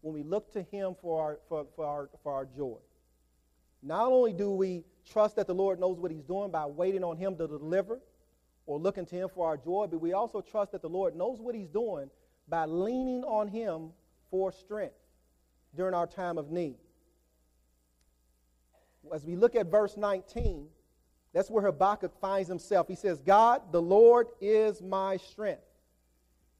when 0.00 0.14
we 0.14 0.24
look 0.24 0.52
to 0.54 0.62
Him 0.62 0.96
for 1.00 1.22
our, 1.22 1.38
for, 1.48 1.64
for 1.76 1.86
our, 1.86 2.10
for 2.24 2.32
our 2.32 2.44
joy. 2.44 2.78
Not 3.84 4.10
only 4.10 4.32
do 4.32 4.50
we 4.50 4.82
trust 5.08 5.36
that 5.36 5.46
the 5.46 5.54
Lord 5.54 5.78
knows 5.78 6.00
what 6.00 6.10
He's 6.10 6.24
doing 6.24 6.50
by 6.50 6.66
waiting 6.66 7.04
on 7.04 7.16
Him 7.16 7.36
to 7.36 7.46
deliver 7.46 8.00
or 8.66 8.80
looking 8.80 9.06
to 9.06 9.14
Him 9.14 9.28
for 9.32 9.46
our 9.46 9.56
joy, 9.56 9.86
but 9.88 10.00
we 10.00 10.12
also 10.12 10.40
trust 10.40 10.72
that 10.72 10.82
the 10.82 10.88
Lord 10.88 11.14
knows 11.14 11.40
what 11.40 11.54
He's 11.54 11.68
doing 11.68 12.10
by 12.48 12.64
leaning 12.64 13.22
on 13.22 13.46
Him 13.46 13.90
for 14.28 14.50
strength 14.50 14.96
during 15.76 15.94
our 15.94 16.08
time 16.08 16.36
of 16.36 16.50
need 16.50 16.78
as 19.12 19.24
we 19.24 19.36
look 19.36 19.54
at 19.54 19.66
verse 19.66 19.96
19, 19.96 20.66
that's 21.32 21.50
where 21.50 21.64
Habakkuk 21.64 22.12
finds 22.20 22.48
himself. 22.48 22.86
He 22.86 22.94
says, 22.94 23.18
God, 23.18 23.72
the 23.72 23.82
Lord 23.82 24.28
is 24.40 24.80
my 24.80 25.16
strength. 25.16 25.62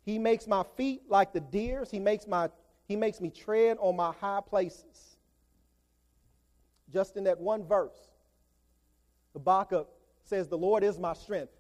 He 0.05 0.19
makes 0.19 0.47
my 0.47 0.65
feet 0.77 1.03
like 1.09 1.33
the 1.33 1.41
deer's. 1.41 1.91
He 1.91 2.01
makes, 2.01 2.27
my, 2.27 2.51
he 2.87 2.97
makes 2.97 3.21
me 3.21 3.31
tread 3.31 3.79
on 3.81 3.97
my 3.97 4.13
high 4.21 4.41
places. 4.47 5.17
Just 6.93 7.17
in 7.17 7.25
that 7.25 7.41
one 7.41 7.65
verse, 7.65 7.97
Habakkuk 9.33 9.89
says, 10.25 10.49
The 10.49 10.59
Lord 10.59 10.83
is 10.85 10.99
my 10.99 11.15
strength. 11.15 11.53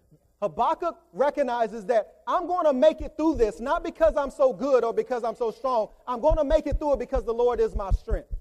Habakkuk 0.42 0.98
recognizes 1.12 1.86
that 1.86 2.22
I'm 2.26 2.46
going 2.46 2.66
to 2.66 2.72
make 2.72 3.00
it 3.00 3.14
through 3.16 3.36
this, 3.36 3.60
not 3.60 3.82
because 3.82 4.16
I'm 4.16 4.30
so 4.30 4.52
good 4.52 4.84
or 4.84 4.92
because 4.92 5.24
I'm 5.24 5.36
so 5.36 5.50
strong. 5.50 5.88
I'm 6.06 6.20
going 6.20 6.36
to 6.36 6.44
make 6.44 6.66
it 6.66 6.78
through 6.78 6.94
it 6.94 6.98
because 6.98 7.24
the 7.24 7.32
Lord 7.32 7.60
is 7.60 7.74
my 7.74 7.90
strength. 7.92 8.33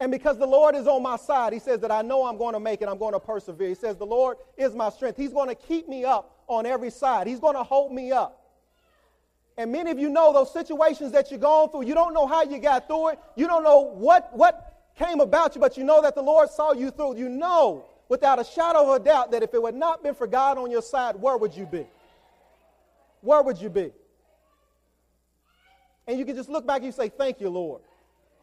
And 0.00 0.12
because 0.12 0.38
the 0.38 0.46
Lord 0.46 0.76
is 0.76 0.86
on 0.86 1.02
my 1.02 1.16
side, 1.16 1.52
he 1.52 1.58
says 1.58 1.80
that 1.80 1.90
I 1.90 2.02
know 2.02 2.24
I'm 2.24 2.38
going 2.38 2.54
to 2.54 2.60
make 2.60 2.82
it, 2.82 2.88
I'm 2.88 2.98
going 2.98 3.14
to 3.14 3.20
persevere. 3.20 3.68
He 3.68 3.74
says, 3.74 3.96
The 3.96 4.06
Lord 4.06 4.36
is 4.56 4.74
my 4.74 4.90
strength. 4.90 5.16
He's 5.16 5.32
going 5.32 5.48
to 5.48 5.54
keep 5.54 5.88
me 5.88 6.04
up 6.04 6.36
on 6.46 6.66
every 6.66 6.90
side, 6.90 7.26
He's 7.26 7.40
going 7.40 7.56
to 7.56 7.62
hold 7.62 7.92
me 7.92 8.12
up. 8.12 8.34
And 9.56 9.72
many 9.72 9.90
of 9.90 9.98
you 9.98 10.08
know 10.08 10.32
those 10.32 10.52
situations 10.52 11.10
that 11.12 11.32
you're 11.32 11.40
going 11.40 11.68
through. 11.70 11.84
You 11.84 11.94
don't 11.94 12.14
know 12.14 12.28
how 12.28 12.44
you 12.44 12.60
got 12.60 12.86
through 12.86 13.08
it. 13.08 13.18
You 13.34 13.48
don't 13.48 13.64
know 13.64 13.80
what, 13.80 14.30
what 14.36 14.92
came 14.96 15.18
about 15.18 15.56
you, 15.56 15.60
but 15.60 15.76
you 15.76 15.82
know 15.82 16.00
that 16.00 16.14
the 16.14 16.22
Lord 16.22 16.48
saw 16.48 16.72
you 16.72 16.92
through. 16.92 17.16
You 17.16 17.28
know 17.28 17.84
without 18.08 18.40
a 18.40 18.44
shadow 18.44 18.92
of 18.92 19.00
a 19.00 19.04
doubt 19.04 19.30
that 19.30 19.42
if 19.42 19.52
it 19.52 19.62
had 19.62 19.74
not 19.74 20.02
been 20.02 20.14
for 20.14 20.26
God 20.26 20.58
on 20.58 20.70
your 20.70 20.82
side, 20.82 21.16
where 21.16 21.36
would 21.36 21.54
you 21.54 21.66
be? 21.66 21.86
Where 23.20 23.42
would 23.42 23.58
you 23.60 23.68
be? 23.68 23.92
And 26.06 26.18
you 26.18 26.24
can 26.24 26.34
just 26.34 26.48
look 26.48 26.66
back 26.66 26.78
and 26.78 26.86
you 26.86 26.92
say, 26.92 27.08
Thank 27.08 27.40
you, 27.40 27.50
Lord. 27.50 27.82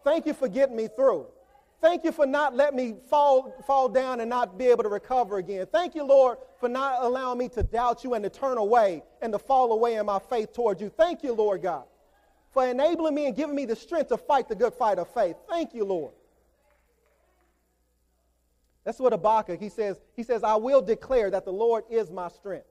Thank 0.04 0.28
you 0.28 0.34
for 0.34 0.48
getting 0.48 0.76
me 0.76 0.88
through. 0.88 1.26
Thank 1.82 2.04
you 2.04 2.12
for 2.12 2.26
not 2.26 2.56
letting 2.56 2.78
me 2.78 2.96
fall, 3.10 3.54
fall 3.68 3.90
down 3.90 4.20
and 4.20 4.30
not 4.30 4.58
be 4.58 4.68
able 4.68 4.84
to 4.84 4.90
recover 4.90 5.38
again. 5.38 5.68
Thank 5.72 5.94
you, 5.94 6.04
Lord, 6.04 6.38
for 6.60 6.70
not 6.70 7.04
allowing 7.04 7.38
me 7.38 7.50
to 7.50 7.64
doubt 7.64 8.04
you 8.04 8.14
and 8.14 8.24
to 8.24 8.30
turn 8.30 8.58
away 8.58 9.04
and 9.22 9.32
to 9.34 9.40
fall 9.40 9.72
away 9.72 9.96
in 9.96 10.06
my 10.06 10.20
faith 10.20 10.54
towards 10.54 10.82
you. 10.82 10.90
Thank 10.90 11.24
you, 11.24 11.34
Lord 11.34 11.62
God, 11.62 11.84
for 12.52 12.68
enabling 12.68 13.14
me 13.14 13.28
and 13.28 13.36
giving 13.36 13.56
me 13.56 13.66
the 13.66 13.76
strength 13.76 14.10
to 14.10 14.18
fight 14.18 14.48
the 14.48 14.56
good 14.56 14.74
fight 14.74 14.98
of 14.98 15.08
faith. 15.14 15.36
Thank 15.50 15.74
you, 15.74 15.84
Lord. 15.84 16.14
That's 18.84 19.00
what 19.00 19.14
Habakkuk, 19.14 19.60
he 19.60 19.70
says, 19.70 20.00
he 20.16 20.24
says, 20.24 20.44
I 20.44 20.56
will 20.56 20.82
declare 20.82 21.32
that 21.32 21.44
the 21.44 21.52
Lord 21.52 21.84
is 21.90 22.12
my 22.12 22.30
strength. 22.30 22.68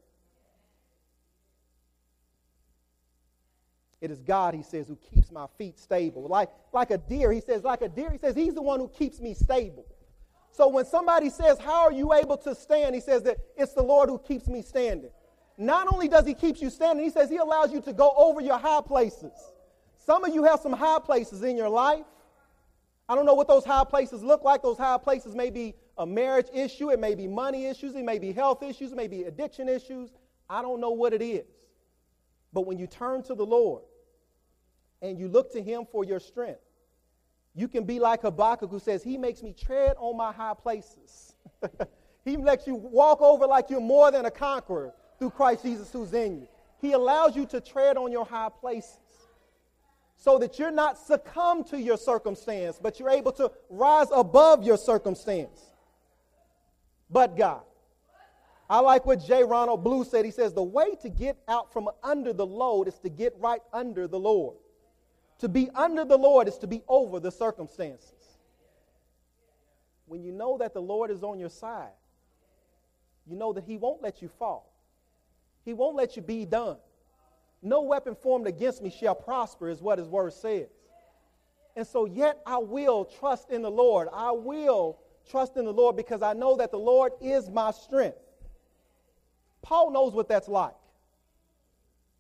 It 4.05 4.11
is 4.11 4.21
God, 4.21 4.53
he 4.53 4.63
says, 4.63 4.87
who 4.87 4.97
keeps 4.97 5.33
my 5.33 5.47
feet 5.57 5.79
stable. 5.79 6.29
Like, 6.29 6.51
like 6.75 6.91
a 6.91 6.99
deer, 6.99 7.33
he 7.33 7.41
says, 7.41 7.65
like 7.65 7.81
a 7.81 7.89
deer, 7.89 8.11
he 8.11 8.19
says, 8.19 8.37
he's 8.37 8.53
the 8.53 8.61
one 8.61 8.79
who 8.79 8.87
keeps 8.87 9.19
me 9.19 9.33
stable. 9.33 9.87
So 10.53 10.69
when 10.69 10.85
somebody 10.85 11.31
says, 11.31 11.59
How 11.59 11.85
are 11.85 11.93
you 11.93 12.13
able 12.13 12.37
to 12.37 12.55
stand? 12.55 12.95
He 12.95 13.01
says 13.01 13.23
that 13.23 13.39
it's 13.57 13.73
the 13.73 13.83
Lord 13.83 14.11
who 14.11 14.19
keeps 14.19 14.47
me 14.47 14.61
standing. 14.61 15.09
not 15.57 15.91
only 15.91 16.07
does 16.07 16.27
he 16.27 16.35
keep 16.35 16.61
you 16.61 16.69
standing, 16.69 17.03
he 17.03 17.11
says 17.11 17.31
he 17.31 17.39
allows 17.39 17.73
you 17.73 17.81
to 17.81 17.95
go 17.95 18.13
over 18.15 18.43
your 18.43 18.59
high 18.59 18.83
places. 18.83 19.33
Some 20.05 20.23
of 20.23 20.35
you 20.35 20.45
have 20.45 20.61
some 20.61 20.75
high 20.75 20.99
places 20.99 21.43
in 21.43 21.57
your 21.57 21.71
life. 21.71 22.05
I 23.09 23.15
don't 23.15 23.25
know 23.25 23.33
what 23.33 23.49
those 23.49 23.65
high 23.65 23.85
places 23.85 24.23
look 24.23 24.45
like. 24.45 24.61
Those 24.61 24.77
high 24.77 24.99
places 24.99 25.35
may 25.35 25.49
be 25.49 25.75
a 25.97 26.05
marriage 26.05 26.49
issue, 26.53 26.91
it 26.91 27.01
may 27.01 27.15
be 27.15 27.27
money 27.27 27.65
issues, 27.69 27.95
it 27.95 28.05
may 28.05 28.19
be 28.19 28.33
health 28.33 28.63
issues, 28.63 28.93
it 28.93 28.97
may 28.97 29.09
be 29.09 29.23
addiction 29.23 29.67
issues. 29.67 30.11
I 30.51 30.61
don't 30.61 30.79
know 30.79 30.91
what 30.91 31.15
it 31.15 31.23
is. 31.23 31.47
But 32.53 32.67
when 32.67 32.79
you 32.79 32.87
turn 32.87 33.23
to 33.23 33.35
the 33.35 33.47
Lord 33.47 33.83
and 35.05 35.19
you 35.19 35.29
look 35.29 35.53
to 35.53 35.63
him 35.63 35.87
for 35.93 36.03
your 36.03 36.19
strength, 36.19 36.61
you 37.55 37.69
can 37.69 37.85
be 37.85 38.01
like 38.01 38.23
Habakkuk 38.23 38.71
who 38.71 38.79
says, 38.79 39.03
He 39.03 39.19
makes 39.19 39.43
me 39.43 39.53
tread 39.53 39.95
on 39.99 40.17
my 40.17 40.33
high 40.33 40.55
places. 40.55 41.35
he 42.25 42.37
lets 42.37 42.67
you 42.67 42.75
walk 42.75 43.21
over 43.21 43.47
like 43.47 43.71
you're 43.71 43.81
more 43.81 44.11
than 44.11 44.25
a 44.25 44.31
conqueror 44.31 44.95
through 45.19 45.31
Christ 45.31 45.63
Jesus 45.63 45.93
who's 45.93 46.13
in 46.15 46.41
you. 46.41 46.49
He 46.81 46.93
allows 46.93 47.37
you 47.37 47.47
to 47.47 47.61
tread 47.61 47.97
on 47.97 48.11
your 48.11 48.25
high 48.25 48.49
places 48.49 48.99
so 50.17 50.39
that 50.39 50.59
you're 50.59 50.71
not 50.71 50.99
succumb 50.99 51.65
to 51.65 51.79
your 51.79 51.99
circumstance, 51.99 52.79
but 52.83 52.99
you're 52.99 53.11
able 53.11 53.33
to 53.33 53.53
rise 53.69 54.09
above 54.13 54.65
your 54.65 54.79
circumstance. 54.79 55.61
But 57.11 57.37
God. 57.37 57.63
I 58.71 58.81
like 58.81 59.05
what 59.05 59.23
J. 59.23 59.45
Ronald 59.45 59.85
Blue 59.85 60.05
said. 60.05 60.25
He 60.25 60.31
says, 60.31 60.55
The 60.55 60.63
way 60.63 60.95
to 61.03 61.11
get 61.11 61.37
out 61.47 61.73
from 61.73 61.91
under 62.03 62.33
the 62.33 62.47
load 62.47 62.89
is 62.89 62.99
to 63.01 63.11
get 63.11 63.35
right 63.39 63.61
under 63.73 64.09
the 64.09 64.19
Lord. 64.19 64.57
To 65.45 65.49
be 65.51 65.69
under 65.75 66.07
the 66.07 66.17
Lord 66.17 66.49
is 66.49 66.57
to 66.61 66.67
be 66.67 66.81
over 66.89 67.21
the 67.21 67.31
circumstances. 67.31 68.39
When 70.07 70.23
you 70.23 70.33
know 70.33 70.57
that 70.57 70.73
the 70.73 70.81
Lord 70.81 71.11
is 71.11 71.23
on 71.23 71.39
your 71.39 71.51
side, 71.51 71.93
you 73.27 73.37
know 73.37 73.53
that 73.53 73.65
He 73.65 73.77
won't 73.77 74.01
let 74.03 74.23
you 74.23 74.29
fall. 74.39 74.73
He 75.63 75.75
won't 75.75 75.97
let 75.97 76.17
you 76.17 76.23
be 76.23 76.47
done. 76.47 76.79
No 77.61 77.83
weapon 77.83 78.15
formed 78.15 78.47
against 78.47 78.83
me 78.83 78.89
shall 78.89 79.15
prosper, 79.15 79.69
is 79.69 79.83
what 79.83 79.99
his 79.99 80.09
word 80.09 80.33
says. 80.33 80.71
And 81.77 81.87
so, 81.87 82.07
yet 82.07 82.41
I 82.47 82.57
will 82.57 83.05
trust 83.05 83.51
in 83.51 83.61
the 83.61 83.71
Lord. 83.71 84.09
I 84.15 84.31
will 84.31 84.99
trust 85.31 85.59
in 85.59 85.67
the 85.67 85.75
Lord 85.75 85.95
because 85.95 86.23
I 86.23 86.33
know 86.33 86.57
that 86.57 86.71
the 86.71 86.79
Lord 86.79 87.13
is 87.21 87.51
my 87.51 87.71
strength. 87.71 88.17
Paul 89.61 89.91
knows 89.91 90.15
what 90.15 90.27
that's 90.27 90.49
like. 90.49 90.73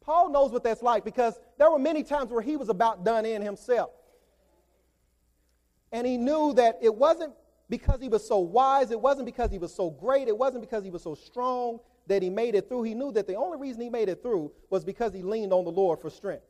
Paul 0.05 0.31
knows 0.31 0.51
what 0.51 0.63
that's 0.63 0.83
like 0.83 1.05
because 1.05 1.39
there 1.59 1.71
were 1.71 1.79
many 1.79 2.03
times 2.03 2.31
where 2.31 2.43
he 2.43 2.57
was 2.57 2.69
about 2.69 3.05
done 3.05 3.25
in 3.25 3.43
himself. 3.43 3.91
And 5.93 6.07
he 6.07 6.17
knew 6.17 6.53
that 6.55 6.79
it 6.83 6.95
wasn't 6.95 7.33
because 7.71 8.01
he 8.01 8.09
was 8.09 8.27
so 8.27 8.39
wise, 8.39 8.91
it 8.91 9.01
wasn't 9.01 9.27
because 9.27 9.51
he 9.51 9.59
was 9.59 9.75
so 9.75 9.91
great, 9.91 10.29
it 10.29 10.37
wasn't 10.37 10.63
because 10.63 10.85
he 10.85 10.91
was 10.91 11.03
so 11.03 11.15
strong, 11.15 11.81
that 12.07 12.23
he 12.23 12.29
made 12.29 12.55
it 12.55 12.69
through, 12.69 12.83
he 12.83 12.95
knew 12.95 13.13
that 13.13 13.27
the 13.27 13.35
only 13.35 13.59
reason 13.59 13.81
he 13.81 13.89
made 13.89 14.09
it 14.09 14.23
through 14.23 14.53
was 14.71 14.85
because 14.85 15.15
he 15.15 15.23
leaned 15.23 15.53
on 15.53 15.65
the 15.65 15.71
Lord 15.71 16.01
for 16.01 16.11
strength. 16.11 16.45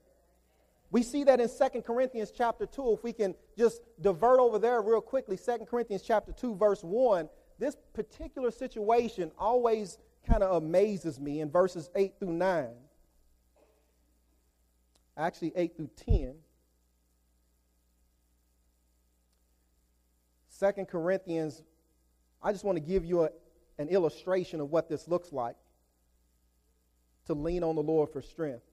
We 0.90 1.02
see 1.02 1.24
that 1.24 1.40
in 1.40 1.48
2 1.48 1.82
Corinthians 1.82 2.32
chapter 2.36 2.66
2. 2.66 2.92
If 2.92 3.04
we 3.04 3.12
can 3.12 3.34
just 3.56 3.82
divert 4.00 4.38
over 4.38 4.58
there 4.58 4.80
real 4.80 5.00
quickly, 5.00 5.36
2 5.36 5.66
Corinthians 5.68 6.02
chapter 6.02 6.32
2, 6.32 6.54
verse 6.56 6.82
1. 6.82 7.28
This 7.58 7.76
particular 7.92 8.50
situation 8.50 9.32
always 9.38 9.98
kind 10.26 10.42
of 10.42 10.62
amazes 10.62 11.20
me 11.20 11.40
in 11.40 11.50
verses 11.50 11.90
8 11.94 12.14
through 12.18 12.32
9. 12.32 12.68
Actually, 15.16 15.52
8 15.54 15.76
through 15.76 15.90
10. 15.96 16.34
2 20.58 20.84
Corinthians, 20.86 21.62
I 22.42 22.52
just 22.52 22.64
want 22.64 22.76
to 22.76 22.84
give 22.84 23.04
you 23.04 23.24
a, 23.24 23.30
an 23.78 23.88
illustration 23.88 24.60
of 24.60 24.70
what 24.70 24.88
this 24.88 25.08
looks 25.08 25.32
like 25.32 25.56
to 27.26 27.34
lean 27.34 27.62
on 27.62 27.74
the 27.74 27.82
Lord 27.82 28.10
for 28.10 28.22
strength. 28.22 28.64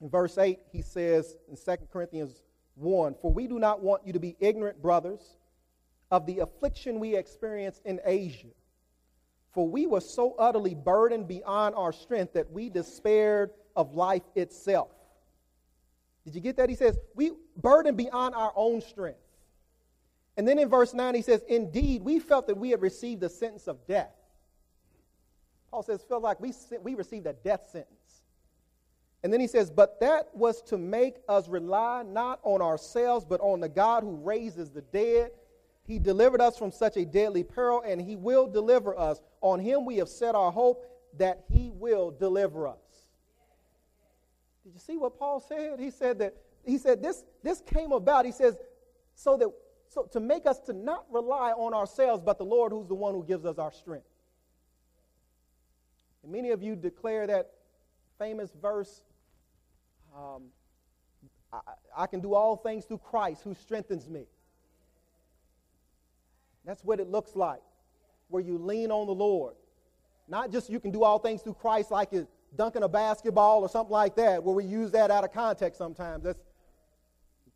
In 0.00 0.08
verse 0.08 0.38
8, 0.38 0.58
he 0.72 0.82
says 0.82 1.36
in 1.48 1.56
2 1.56 1.84
Corinthians 1.92 2.42
1 2.76 3.16
For 3.20 3.32
we 3.32 3.46
do 3.46 3.58
not 3.58 3.82
want 3.82 4.06
you 4.06 4.12
to 4.12 4.20
be 4.20 4.36
ignorant, 4.40 4.80
brothers, 4.80 5.36
of 6.10 6.26
the 6.26 6.38
affliction 6.38 7.00
we 7.00 7.16
experienced 7.16 7.82
in 7.84 8.00
Asia. 8.04 8.48
For 9.52 9.68
we 9.68 9.86
were 9.86 10.00
so 10.00 10.34
utterly 10.38 10.74
burdened 10.74 11.26
beyond 11.26 11.74
our 11.74 11.92
strength 11.92 12.34
that 12.34 12.50
we 12.50 12.68
despaired 12.68 13.50
of 13.74 13.94
life 13.94 14.22
itself. 14.34 14.90
Did 16.24 16.34
you 16.34 16.40
get 16.40 16.56
that? 16.56 16.68
He 16.68 16.74
says, 16.74 16.98
We 17.14 17.32
burdened 17.56 17.96
beyond 17.96 18.34
our 18.34 18.52
own 18.54 18.80
strength. 18.80 19.20
And 20.36 20.46
then 20.46 20.58
in 20.58 20.68
verse 20.68 20.94
9, 20.94 21.14
he 21.14 21.22
says, 21.22 21.42
Indeed, 21.48 22.02
we 22.02 22.20
felt 22.20 22.46
that 22.46 22.56
we 22.56 22.70
had 22.70 22.80
received 22.80 23.20
the 23.20 23.28
sentence 23.28 23.66
of 23.66 23.84
death. 23.86 24.12
Paul 25.70 25.82
says, 25.82 26.02
felt 26.02 26.22
like 26.22 26.40
we, 26.40 26.52
we 26.82 26.94
received 26.94 27.26
a 27.26 27.32
death 27.32 27.68
sentence. 27.70 28.22
And 29.22 29.32
then 29.32 29.40
he 29.40 29.46
says, 29.46 29.70
But 29.70 30.00
that 30.00 30.28
was 30.34 30.62
to 30.62 30.78
make 30.78 31.16
us 31.28 31.48
rely 31.48 32.04
not 32.04 32.40
on 32.42 32.62
ourselves, 32.62 33.24
but 33.24 33.40
on 33.40 33.60
the 33.60 33.68
God 33.68 34.02
who 34.02 34.16
raises 34.16 34.70
the 34.70 34.82
dead. 34.82 35.32
He 35.88 35.98
delivered 35.98 36.42
us 36.42 36.58
from 36.58 36.70
such 36.70 36.98
a 36.98 37.06
deadly 37.06 37.42
peril, 37.42 37.82
and 37.84 37.98
he 37.98 38.14
will 38.14 38.46
deliver 38.46 38.96
us. 38.96 39.22
On 39.40 39.58
him 39.58 39.86
we 39.86 39.96
have 39.96 40.08
set 40.08 40.34
our 40.34 40.52
hope 40.52 40.84
that 41.16 41.44
he 41.50 41.70
will 41.72 42.10
deliver 42.10 42.68
us. 42.68 42.76
Did 44.64 44.74
you 44.74 44.80
see 44.80 44.98
what 44.98 45.18
Paul 45.18 45.40
said? 45.40 45.80
He 45.80 45.90
said 45.90 46.18
that 46.18 46.34
he 46.66 46.76
said 46.76 47.02
this, 47.02 47.24
this 47.42 47.62
came 47.62 47.92
about. 47.92 48.26
He 48.26 48.32
says, 48.32 48.58
so 49.14 49.38
that 49.38 49.48
so 49.88 50.02
to 50.12 50.20
make 50.20 50.44
us 50.44 50.58
to 50.66 50.74
not 50.74 51.06
rely 51.10 51.52
on 51.52 51.72
ourselves, 51.72 52.22
but 52.22 52.36
the 52.36 52.44
Lord 52.44 52.70
who's 52.70 52.86
the 52.86 52.94
one 52.94 53.14
who 53.14 53.24
gives 53.24 53.46
us 53.46 53.56
our 53.56 53.72
strength. 53.72 54.04
And 56.22 56.30
many 56.30 56.50
of 56.50 56.62
you 56.62 56.76
declare 56.76 57.26
that 57.26 57.50
famous 58.18 58.50
verse 58.60 59.00
um, 60.14 60.48
I, 61.50 61.60
I 61.96 62.06
can 62.06 62.20
do 62.20 62.34
all 62.34 62.56
things 62.56 62.84
through 62.84 62.98
Christ 62.98 63.40
who 63.42 63.54
strengthens 63.54 64.06
me. 64.06 64.26
That's 66.68 66.84
what 66.84 67.00
it 67.00 67.08
looks 67.08 67.34
like, 67.34 67.62
where 68.28 68.42
you 68.42 68.58
lean 68.58 68.90
on 68.90 69.06
the 69.06 69.14
Lord. 69.14 69.54
Not 70.28 70.52
just 70.52 70.68
you 70.68 70.78
can 70.78 70.90
do 70.90 71.02
all 71.02 71.18
things 71.18 71.40
through 71.40 71.54
Christ 71.54 71.90
like 71.90 72.12
it's 72.12 72.28
dunking 72.56 72.82
a 72.82 72.88
basketball 72.88 73.62
or 73.62 73.70
something 73.70 73.90
like 73.90 74.16
that, 74.16 74.44
where 74.44 74.54
we 74.54 74.64
use 74.64 74.90
that 74.90 75.10
out 75.10 75.24
of 75.24 75.32
context 75.32 75.78
sometimes. 75.78 76.24
That's 76.24 76.38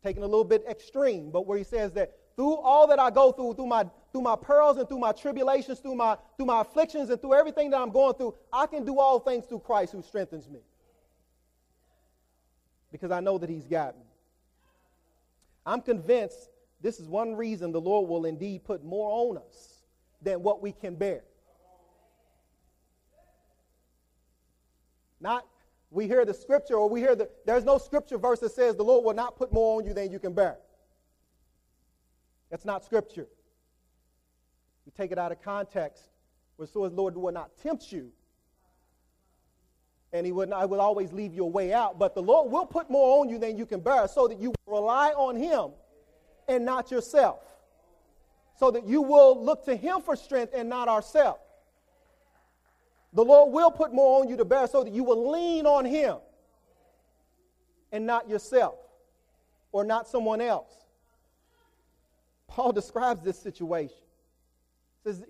taking 0.03 0.23
a 0.23 0.25
little 0.25 0.43
bit 0.43 0.65
extreme, 0.67 1.29
but 1.29 1.45
where 1.45 1.59
he 1.59 1.63
says 1.63 1.91
that 1.91 2.15
through 2.35 2.55
all 2.55 2.87
that 2.87 2.97
I 2.99 3.11
go 3.11 3.31
through, 3.31 3.53
through 3.53 3.67
my, 3.67 3.85
through 4.11 4.21
my 4.23 4.35
pearls 4.35 4.77
and 4.77 4.89
through 4.89 4.97
my 4.97 5.11
tribulations, 5.11 5.77
through 5.77 5.93
my, 5.93 6.17
through 6.35 6.47
my 6.47 6.61
afflictions 6.61 7.11
and 7.11 7.21
through 7.21 7.35
everything 7.35 7.69
that 7.69 7.79
I'm 7.79 7.91
going 7.91 8.15
through, 8.15 8.33
I 8.51 8.65
can 8.65 8.83
do 8.83 8.99
all 8.99 9.19
things 9.19 9.45
through 9.45 9.59
Christ 9.59 9.91
who 9.91 10.01
strengthens 10.01 10.49
me. 10.49 10.61
Because 12.91 13.11
I 13.11 13.19
know 13.19 13.37
that 13.37 13.49
he's 13.51 13.67
got 13.67 13.95
me. 13.95 14.05
I'm 15.67 15.81
convinced 15.81 16.49
this 16.83 16.99
is 16.99 17.07
one 17.07 17.35
reason 17.35 17.71
the 17.71 17.81
Lord 17.81 18.09
will 18.09 18.25
indeed 18.25 18.65
put 18.65 18.83
more 18.83 19.09
on 19.09 19.37
us 19.37 19.83
than 20.21 20.43
what 20.43 20.61
we 20.61 20.73
can 20.73 20.95
bear. 20.95 21.23
Not 25.21 25.47
we 25.89 26.07
hear 26.07 26.25
the 26.25 26.33
scripture 26.33 26.75
or 26.75 26.89
we 26.89 26.99
hear 26.99 27.15
the 27.15 27.29
there's 27.45 27.63
no 27.63 27.77
scripture 27.77 28.17
verse 28.17 28.39
that 28.41 28.51
says 28.51 28.75
the 28.75 28.83
Lord 28.83 29.05
will 29.05 29.13
not 29.13 29.37
put 29.37 29.53
more 29.53 29.79
on 29.79 29.87
you 29.87 29.93
than 29.93 30.11
you 30.11 30.19
can 30.19 30.33
bear. 30.33 30.57
That's 32.51 32.65
not 32.65 32.83
scripture. 32.83 33.27
You 34.85 34.91
take 34.97 35.13
it 35.13 35.17
out 35.17 35.31
of 35.31 35.41
context, 35.41 36.03
where 36.57 36.67
so 36.67 36.83
as 36.83 36.91
Lord 36.91 37.15
will 37.15 37.31
not 37.31 37.57
tempt 37.57 37.93
you. 37.93 38.11
And 40.11 40.25
he 40.25 40.33
would 40.33 40.49
not, 40.49 40.61
I 40.61 40.65
will 40.65 40.81
always 40.81 41.13
leave 41.13 41.33
you 41.33 41.45
a 41.45 41.47
way 41.47 41.73
out. 41.73 41.97
But 41.97 42.13
the 42.13 42.21
Lord 42.21 42.51
will 42.51 42.65
put 42.65 42.89
more 42.89 43.21
on 43.21 43.29
you 43.29 43.39
than 43.39 43.57
you 43.57 43.65
can 43.65 43.79
bear 43.79 44.07
so 44.07 44.27
that 44.27 44.39
you 44.39 44.53
rely 44.67 45.11
on 45.11 45.35
him 45.35 45.71
and 46.47 46.65
not 46.65 46.91
yourself. 46.91 47.39
So 48.59 48.71
that 48.71 48.85
you 48.85 49.01
will 49.01 49.43
look 49.43 49.65
to 49.65 49.75
him 49.75 50.01
for 50.01 50.15
strength 50.15 50.53
and 50.55 50.69
not 50.69 50.87
ourselves. 50.87 51.41
The 53.13 53.23
Lord 53.23 53.53
will 53.53 53.71
put 53.71 53.93
more 53.93 54.21
on 54.21 54.29
you 54.29 54.37
to 54.37 54.45
bear 54.45 54.67
so 54.67 54.83
that 54.83 54.93
you 54.93 55.03
will 55.03 55.31
lean 55.31 55.65
on 55.65 55.85
him 55.85 56.17
and 57.91 58.07
not 58.07 58.27
yourself 58.27 58.75
or 59.71 59.83
not 59.83 60.07
someone 60.07 60.41
else. 60.41 60.71
Paul 62.47 62.71
describes 62.73 63.23
this 63.23 63.37
situation. 63.37 63.97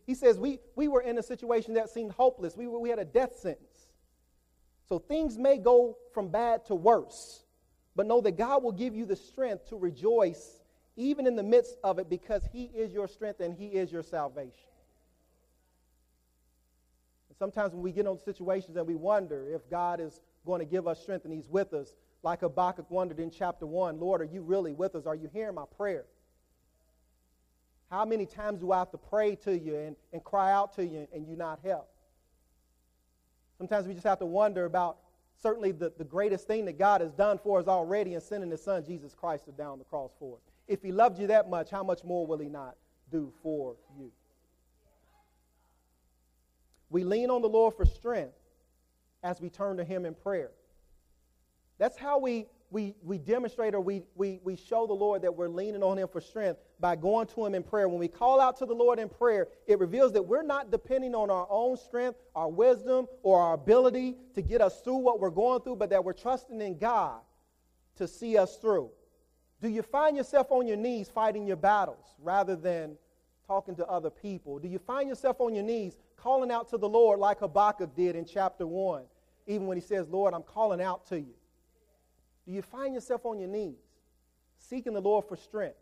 He 0.06 0.14
says, 0.14 0.38
we, 0.38 0.60
we 0.76 0.88
were 0.88 1.02
in 1.02 1.18
a 1.18 1.24
situation 1.24 1.74
that 1.74 1.90
seemed 1.90 2.12
hopeless. 2.12 2.56
We, 2.56 2.68
we 2.68 2.90
had 2.90 3.00
a 3.00 3.06
death 3.06 3.36
sentence. 3.36 3.90
So 4.88 5.00
things 5.00 5.38
may 5.38 5.58
go 5.58 5.98
from 6.14 6.30
bad 6.30 6.66
to 6.66 6.76
worse, 6.76 7.44
but 7.96 8.06
know 8.06 8.22
that 8.22 8.38
God 8.38 8.64
will 8.64 8.72
give 8.72 8.96
you 8.96 9.06
the 9.06 9.16
strength 9.16 9.70
to 9.70 9.76
rejoice 9.76 10.60
even 10.96 11.26
in 11.26 11.36
the 11.36 11.44
midst 11.44 11.78
of 11.84 12.00
it 12.00 12.10
because 12.10 12.48
He 12.52 12.66
is 12.66 12.92
your 12.92 13.08
strength 13.08 13.40
and 13.40 13.56
He 13.56 13.68
is 13.68 13.92
your 13.92 14.04
salvation. 14.04 14.70
And 17.30 17.38
sometimes 17.38 17.74
when 17.74 17.82
we 17.82 17.92
get 17.92 18.06
on 18.06 18.20
situations 18.20 18.78
and 18.78 18.86
we 18.86 18.96
wonder 18.96 19.48
if 19.50 19.70
God 19.70 20.00
is 20.00 20.22
going 20.46 20.60
to 20.60 20.66
give 20.66 20.88
us 20.88 21.02
strength 21.02 21.26
and 21.26 21.34
He's 21.34 21.50
with 21.50 21.74
us, 21.74 21.94
like 22.22 22.42
Habakkuk 22.42 22.90
wondered 22.90 23.20
in 23.20 23.32
chapter 23.32 23.66
1 23.66 24.00
Lord, 24.00 24.22
are 24.22 24.26
you 24.26 24.42
really 24.42 24.74
with 24.74 24.96
us? 24.96 25.06
Are 25.06 25.16
you 25.16 25.30
hearing 25.34 25.56
my 25.56 25.66
prayer? 25.78 26.06
How 27.90 28.06
many 28.06 28.26
times 28.26 28.62
do 28.62 28.72
I 28.72 28.80
have 28.80 28.92
to 28.92 28.98
pray 28.98 29.36
to 29.38 29.58
you 29.58 29.76
and, 29.76 29.96
and 30.14 30.24
cry 30.24 30.52
out 30.52 30.76
to 30.76 30.86
you 30.86 31.08
and 31.14 31.28
you 31.28 31.36
not 31.36 31.60
help? 31.64 31.90
Sometimes 33.58 33.88
we 33.88 33.94
just 33.94 34.06
have 34.06 34.20
to 34.20 34.26
wonder 34.26 34.66
about 34.66 34.98
certainly 35.42 35.72
the, 35.72 35.92
the 35.98 36.04
greatest 36.04 36.48
thing 36.48 36.66
that 36.66 36.80
God 36.80 37.02
has 37.02 37.12
done 37.12 37.38
for 37.38 37.60
us 37.60 37.68
already 37.68 38.16
in 38.16 38.22
sending 38.22 38.50
his 38.50 38.64
son, 38.64 38.84
Jesus 38.84 39.14
Christ, 39.14 39.44
down 39.58 39.78
the 39.78 39.86
cross 39.86 40.12
for 40.18 40.38
us. 40.38 40.53
If 40.68 40.82
he 40.82 40.92
loved 40.92 41.20
you 41.20 41.28
that 41.28 41.50
much, 41.50 41.70
how 41.70 41.84
much 41.84 42.04
more 42.04 42.26
will 42.26 42.38
he 42.38 42.50
not 42.50 42.76
do 43.12 43.34
for 43.42 43.76
you? 43.98 44.12
We 46.90 47.04
lean 47.04 47.30
on 47.30 47.42
the 47.42 47.50
Lord 47.50 47.74
for 47.76 47.86
strength 47.86 48.36
as 49.24 49.42
we 49.42 49.50
turn 49.50 49.78
to 49.78 49.84
him 49.84 50.06
in 50.06 50.14
prayer. 50.14 50.52
That's 51.80 51.98
how 51.98 52.20
we, 52.20 52.46
we, 52.70 52.96
we 53.04 53.18
demonstrate 53.18 53.74
or 53.74 53.82
we, 53.82 54.04
we, 54.16 54.40
we 54.44 54.56
show 54.56 54.86
the 54.86 54.94
Lord 54.94 55.24
that 55.24 55.36
we're 55.36 55.48
leaning 55.48 55.82
on 55.82 55.98
him 55.98 56.08
for 56.08 56.22
strength 56.22 56.60
by 56.80 56.96
going 56.96 57.28
to 57.28 57.46
him 57.46 57.56
in 57.56 57.64
prayer. 57.64 57.90
When 57.90 58.00
we 58.00 58.08
call 58.08 58.40
out 58.40 58.58
to 58.60 58.66
the 58.66 58.76
Lord 58.76 59.00
in 59.00 59.10
prayer, 59.10 59.48
it 59.68 59.80
reveals 59.80 60.14
that 60.14 60.24
we're 60.24 60.44
not 60.44 60.72
depending 60.72 61.16
on 61.16 61.30
our 61.30 61.48
own 61.50 61.78
strength, 61.78 62.20
our 62.36 62.50
wisdom, 62.50 63.08
or 63.24 63.42
our 63.42 63.54
ability 63.54 64.16
to 64.36 64.42
get 64.42 64.62
us 64.62 64.82
through 64.82 64.98
what 64.98 65.20
we're 65.20 65.30
going 65.30 65.62
through, 65.62 65.78
but 65.78 65.90
that 65.90 66.04
we're 66.04 66.14
trusting 66.14 66.62
in 66.62 66.78
God 66.78 67.22
to 67.96 68.08
see 68.08 68.38
us 68.38 68.58
through. 68.58 68.92
Do 69.64 69.70
you 69.70 69.82
find 69.82 70.18
yourself 70.18 70.52
on 70.52 70.68
your 70.68 70.76
knees 70.76 71.08
fighting 71.08 71.48
your 71.48 71.56
battles 71.56 72.06
rather 72.22 72.54
than 72.54 72.98
talking 73.48 73.78
to 73.78 73.88
other 73.88 74.10
people? 74.10 74.60
Do 74.60 74.68
you 74.68 74.78
find 74.78 75.08
yourself 75.08 75.40
on 75.40 75.56
your 75.56 75.64
knees 75.64 75.96
calling 76.18 76.52
out 76.52 76.70
to 76.72 76.78
the 76.78 76.90
Lord 76.90 77.18
like 77.18 77.40
Habakkuk 77.40 77.96
did 77.96 78.18
in 78.18 78.26
chapter 78.26 78.68
1, 78.68 79.04
even 79.48 79.66
when 79.66 79.78
he 79.78 79.82
says, 79.82 80.10
Lord, 80.10 80.34
I'm 80.34 80.44
calling 80.44 80.82
out 80.82 81.08
to 81.08 81.18
you? 81.18 81.34
Do 82.46 82.52
you 82.52 82.62
find 82.62 82.94
yourself 82.94 83.26
on 83.26 83.40
your 83.40 83.48
knees 83.48 83.80
seeking 84.58 84.92
the 84.92 85.02
Lord 85.02 85.24
for 85.30 85.38
strength? 85.38 85.78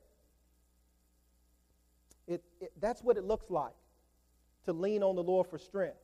It, 2.27 2.43
it, 2.59 2.71
that's 2.79 3.01
what 3.01 3.17
it 3.17 3.23
looks 3.23 3.49
like 3.49 3.73
to 4.65 4.73
lean 4.73 5.01
on 5.01 5.15
the 5.15 5.23
Lord 5.23 5.47
for 5.47 5.57
strength. 5.57 5.97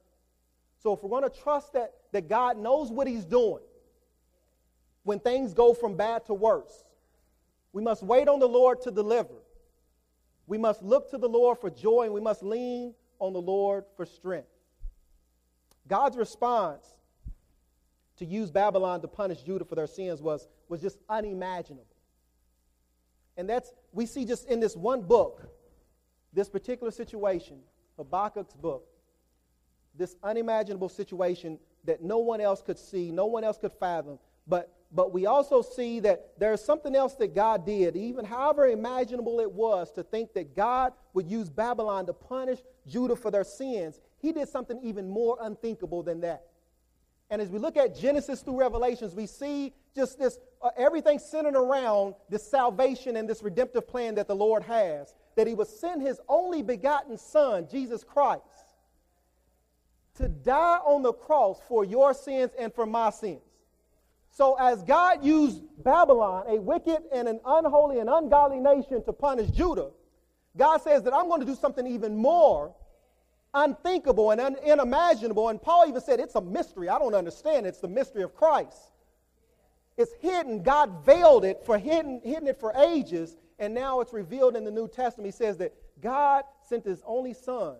So 0.81 0.93
if 0.93 1.03
we're 1.03 1.11
going 1.11 1.29
to 1.29 1.41
trust 1.41 1.73
that, 1.73 1.93
that 2.11 2.27
God 2.27 2.57
knows 2.57 2.91
what 2.91 3.05
he's 3.05 3.23
doing 3.23 3.61
when 5.03 5.19
things 5.19 5.53
go 5.53 5.75
from 5.75 5.95
bad 5.95 6.25
to 6.25 6.33
worse, 6.33 6.83
we 7.77 7.83
must 7.83 8.01
wait 8.01 8.27
on 8.27 8.39
the 8.39 8.47
Lord 8.47 8.81
to 8.81 8.91
deliver. 8.91 9.35
We 10.47 10.57
must 10.57 10.81
look 10.81 11.11
to 11.11 11.19
the 11.19 11.29
Lord 11.29 11.59
for 11.59 11.69
joy, 11.69 12.05
and 12.05 12.11
we 12.11 12.19
must 12.19 12.41
lean 12.41 12.95
on 13.19 13.33
the 13.33 13.39
Lord 13.39 13.83
for 13.95 14.03
strength. 14.03 14.47
God's 15.87 16.17
response 16.17 16.87
to 18.15 18.25
use 18.25 18.49
Babylon 18.49 19.01
to 19.01 19.07
punish 19.07 19.43
Judah 19.43 19.63
for 19.63 19.75
their 19.75 19.85
sins 19.85 20.23
was, 20.23 20.47
was 20.67 20.81
just 20.81 20.97
unimaginable. 21.07 21.85
And 23.37 23.47
that's, 23.47 23.71
we 23.93 24.07
see 24.07 24.25
just 24.25 24.47
in 24.47 24.59
this 24.59 24.75
one 24.75 25.03
book, 25.03 25.47
this 26.33 26.49
particular 26.49 26.89
situation, 26.89 27.59
Habakkuk's 27.99 28.55
book, 28.55 28.87
this 29.95 30.15
unimaginable 30.23 30.89
situation 30.89 31.59
that 31.83 32.01
no 32.01 32.17
one 32.17 32.41
else 32.41 32.63
could 32.63 32.79
see, 32.79 33.11
no 33.11 33.27
one 33.27 33.43
else 33.43 33.59
could 33.59 33.73
fathom, 33.73 34.17
but 34.47 34.76
but 34.91 35.11
we 35.11 35.25
also 35.25 35.61
see 35.61 35.99
that 36.01 36.31
there's 36.37 36.63
something 36.63 36.95
else 36.95 37.15
that 37.15 37.35
God 37.35 37.65
did, 37.65 37.95
even 37.95 38.23
however 38.23 38.67
imaginable 38.67 39.39
it 39.39 39.51
was 39.51 39.91
to 39.93 40.03
think 40.03 40.33
that 40.33 40.55
God 40.55 40.93
would 41.13 41.27
use 41.27 41.49
Babylon 41.49 42.05
to 42.05 42.13
punish 42.13 42.59
Judah 42.87 43.15
for 43.15 43.29
their 43.29 43.43
sins. 43.43 43.99
He 44.19 44.31
did 44.31 44.47
something 44.47 44.79
even 44.83 45.09
more 45.09 45.37
unthinkable 45.41 46.03
than 46.03 46.21
that. 46.21 46.43
And 47.29 47.41
as 47.41 47.49
we 47.49 47.59
look 47.59 47.75
at 47.75 47.97
Genesis 47.97 48.41
through 48.41 48.59
Revelations, 48.59 49.13
we 49.13 49.25
see 49.25 49.73
just 49.93 50.17
this 50.17 50.39
uh, 50.61 50.69
everything 50.77 51.19
centered 51.19 51.55
around 51.55 52.15
this 52.29 52.49
salvation 52.49 53.17
and 53.17 53.29
this 53.29 53.43
redemptive 53.43 53.87
plan 53.87 54.15
that 54.15 54.27
the 54.27 54.35
Lord 54.35 54.63
has. 54.63 55.13
That 55.35 55.47
He 55.47 55.53
would 55.53 55.67
send 55.67 56.01
His 56.01 56.19
only 56.29 56.61
begotten 56.61 57.17
Son, 57.17 57.67
Jesus 57.69 58.03
Christ, 58.03 58.41
to 60.15 60.29
die 60.29 60.77
on 60.77 61.03
the 61.03 61.13
cross 61.13 61.59
for 61.67 61.83
your 61.83 62.13
sins 62.13 62.51
and 62.57 62.73
for 62.73 62.85
my 62.85 63.09
sins. 63.09 63.41
So, 64.37 64.53
as 64.59 64.83
God 64.83 65.25
used 65.25 65.63
Babylon, 65.83 66.43
a 66.47 66.61
wicked 66.61 66.99
and 67.11 67.27
an 67.27 67.39
unholy 67.43 67.97
and 67.97 68.07
ungodly 68.07 68.59
nation, 68.59 69.03
to 69.05 69.11
punish 69.11 69.49
Judah, 69.49 69.89
God 70.55 70.77
says 70.83 71.01
that 71.05 71.13
I'm 71.15 71.27
going 71.27 71.39
to 71.39 71.45
do 71.47 71.55
something 71.55 71.87
even 71.87 72.15
more 72.15 72.75
unthinkable 73.55 74.29
and 74.29 74.39
un- 74.39 74.57
unimaginable. 74.63 75.49
And 75.49 75.59
Paul 75.59 75.85
even 75.87 76.01
said, 76.01 76.19
It's 76.19 76.35
a 76.35 76.41
mystery. 76.41 76.87
I 76.87 76.99
don't 76.99 77.15
understand. 77.15 77.65
It's 77.65 77.79
the 77.79 77.87
mystery 77.87 78.21
of 78.21 78.35
Christ. 78.35 78.77
It's 79.97 80.13
hidden. 80.21 80.61
God 80.61 81.03
veiled 81.03 81.43
it 81.43 81.63
for 81.65 81.79
hidden, 81.79 82.21
hidden 82.23 82.47
it 82.47 82.59
for 82.59 82.71
ages, 82.77 83.37
and 83.57 83.73
now 83.73 84.01
it's 84.01 84.13
revealed 84.13 84.55
in 84.55 84.63
the 84.63 84.69
New 84.69 84.87
Testament. 84.87 85.25
He 85.25 85.31
says 85.31 85.57
that 85.57 85.73
God 85.99 86.43
sent 86.69 86.85
his 86.85 87.01
only 87.07 87.33
son. 87.33 87.77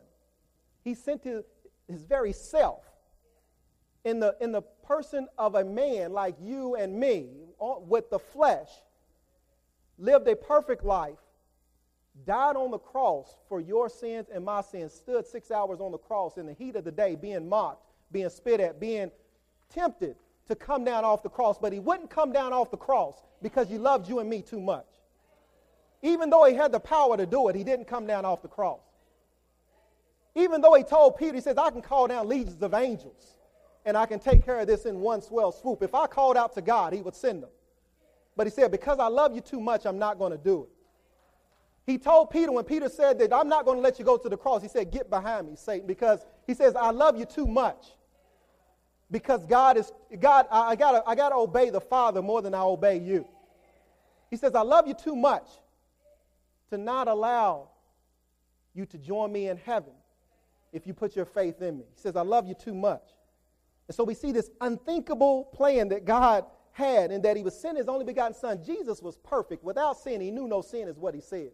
He 0.84 0.96
sent 0.96 1.24
his, 1.24 1.44
his 1.88 2.02
very 2.02 2.34
self 2.34 2.84
in 4.08 4.22
the, 4.22 4.34
in 4.40 4.54
the 4.54 4.62
person 4.62 5.28
of 5.38 5.56
a 5.56 5.66
man 5.66 6.14
like 6.14 6.36
you 6.42 6.76
and 6.76 6.98
me 6.98 7.28
uh, 7.60 7.74
with 7.80 8.10
the 8.10 8.18
flesh, 8.18 8.70
lived 10.00 10.26
a 10.30 10.36
perfect 10.36 10.86
life, 10.86 11.18
died 12.26 12.56
on 12.56 12.72
the 12.72 12.78
cross 12.78 13.36
for 13.50 13.60
your 13.60 13.90
sins 13.90 14.28
and 14.34 14.46
my 14.46 14.62
sins, 14.62 14.94
stood 14.94 15.28
six 15.28 15.52
hours 15.52 15.82
on 15.82 15.92
the 15.92 15.98
cross 15.98 16.38
in 16.38 16.46
the 16.46 16.54
heat 16.54 16.78
of 16.78 16.86
the 16.86 16.92
day, 16.92 17.16
being 17.16 17.50
mocked, 17.50 17.84
being 18.10 18.30
spit 18.30 18.62
at, 18.62 18.80
being 18.80 19.12
tempted 19.70 20.16
to 20.48 20.56
come 20.56 20.86
down 20.86 21.04
off 21.04 21.22
the 21.22 21.30
cross, 21.30 21.58
but 21.58 21.74
he 21.74 21.80
wouldn't 21.80 22.10
come 22.10 22.32
down 22.32 22.54
off 22.54 22.72
the 22.72 22.78
cross 22.78 23.22
because 23.42 23.68
he 23.68 23.78
loved 23.78 24.08
you 24.08 24.20
and 24.20 24.30
me 24.30 24.42
too 24.42 24.62
much. 24.62 24.88
Even 26.02 26.30
though 26.30 26.46
he 26.46 26.56
had 26.56 26.72
the 26.72 26.80
power 26.80 27.18
to 27.18 27.26
do 27.26 27.50
it, 27.50 27.58
he 27.58 27.64
didn't 27.66 27.90
come 27.90 28.08
down 28.08 28.24
off 28.24 28.42
the 28.42 28.48
cross. 28.48 28.80
Even 30.34 30.62
though 30.62 30.76
he 30.76 30.84
told 30.84 31.18
Peter, 31.18 31.36
he 31.36 31.42
says, 31.42 31.58
I 31.58 31.72
can 31.72 31.82
call 31.82 32.08
down 32.08 32.30
legions 32.30 32.62
of 32.62 32.74
angels 32.74 33.37
and 33.88 33.98
I 33.98 34.06
can 34.06 34.20
take 34.20 34.44
care 34.44 34.60
of 34.60 34.68
this 34.68 34.86
in 34.86 35.00
one 35.00 35.22
swell 35.22 35.54
swoop. 35.54 35.82
If 35.82 35.96
I 35.96 36.08
called 36.08 36.36
out 36.36 36.54
to 36.56 36.62
God, 36.62 36.92
He 36.92 37.02
would 37.02 37.16
send 37.16 37.42
them. 37.42 37.50
But 38.36 38.46
He 38.46 38.52
said, 38.52 38.70
Because 38.70 39.00
I 39.00 39.08
love 39.08 39.34
you 39.34 39.40
too 39.40 39.62
much, 39.62 39.86
I'm 39.86 39.98
not 39.98 40.20
going 40.20 40.34
to 40.34 40.38
do 40.38 40.64
it. 40.64 40.70
He 41.90 41.98
told 41.98 42.30
Peter, 42.30 42.52
when 42.52 42.66
Peter 42.66 42.90
said 42.90 43.18
that 43.20 43.34
I'm 43.34 43.48
not 43.48 43.64
going 43.64 43.78
to 43.78 43.82
let 43.82 43.98
you 43.98 44.04
go 44.04 44.18
to 44.18 44.28
the 44.28 44.36
cross, 44.36 44.62
he 44.62 44.68
said, 44.68 44.92
Get 44.92 45.10
behind 45.10 45.48
me, 45.48 45.56
Satan, 45.56 45.88
because 45.88 46.20
he 46.46 46.54
says, 46.54 46.76
I 46.76 46.92
love 46.92 47.18
you 47.18 47.24
too 47.24 47.48
much. 47.48 47.94
Because 49.10 49.46
God 49.46 49.78
is, 49.78 49.90
God, 50.20 50.48
I, 50.52 50.72
I 50.72 50.76
gotta, 50.76 51.02
I 51.08 51.16
gotta 51.16 51.36
obey 51.36 51.70
the 51.70 51.80
Father 51.80 52.22
more 52.22 52.42
than 52.42 52.54
I 52.54 52.64
obey 52.64 52.98
you. 52.98 53.26
He 54.30 54.36
says, 54.36 54.54
I 54.54 54.64
love 54.64 54.86
you 54.86 54.96
too 54.96 55.16
much 55.16 55.48
to 56.72 56.78
not 56.78 57.08
allow 57.08 57.70
you 58.74 58.86
to 58.88 58.98
join 58.98 59.32
me 59.32 59.48
in 59.48 59.56
heaven 59.56 59.94
if 60.74 60.86
you 60.86 60.94
put 60.94 61.16
your 61.16 61.24
faith 61.24 61.62
in 61.62 61.78
me. 61.78 61.86
He 61.96 62.02
says, 62.02 62.18
I 62.18 62.24
love 62.24 62.50
you 62.50 62.54
too 62.54 62.74
much. 62.74 63.04
And 63.88 63.96
so 63.96 64.04
we 64.04 64.14
see 64.14 64.32
this 64.32 64.50
unthinkable 64.60 65.46
plan 65.46 65.90
that 65.90 66.06
God 66.06 66.46
had 66.72 67.12
and 67.12 67.24
that 67.24 67.38
he 67.38 67.44
was 67.44 67.60
sent 67.60 67.78
his 67.78 67.88
only 67.88 68.06
begotten 68.06 68.34
son. 68.34 68.64
Jesus 68.64 69.02
was 69.02 69.18
perfect 69.18 69.64
without 69.64 69.98
sin. 69.98 70.22
He 70.22 70.30
knew 70.30 70.48
no 70.48 70.62
sin, 70.62 70.88
is 70.88 70.98
what 70.98 71.16
he 71.16 71.22
said. 71.22 71.52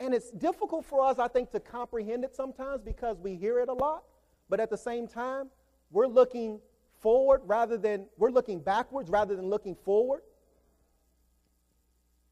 And 0.00 0.14
it's 0.14 0.30
difficult 0.30 0.84
for 0.84 1.04
us, 1.04 1.18
I 1.18 1.28
think, 1.28 1.50
to 1.50 1.60
comprehend 1.60 2.24
it 2.24 2.34
sometimes 2.34 2.82
because 2.82 3.18
we 3.18 3.34
hear 3.34 3.58
it 3.58 3.68
a 3.68 3.72
lot. 3.72 4.04
But 4.48 4.60
at 4.60 4.70
the 4.70 4.78
same 4.78 5.08
time, 5.08 5.48
we're 5.90 6.06
looking 6.06 6.60
forward 7.00 7.42
rather 7.44 7.76
than, 7.76 8.06
we're 8.16 8.30
looking 8.30 8.60
backwards 8.60 9.10
rather 9.10 9.34
than 9.34 9.48
looking 9.50 9.74
forward. 9.74 10.22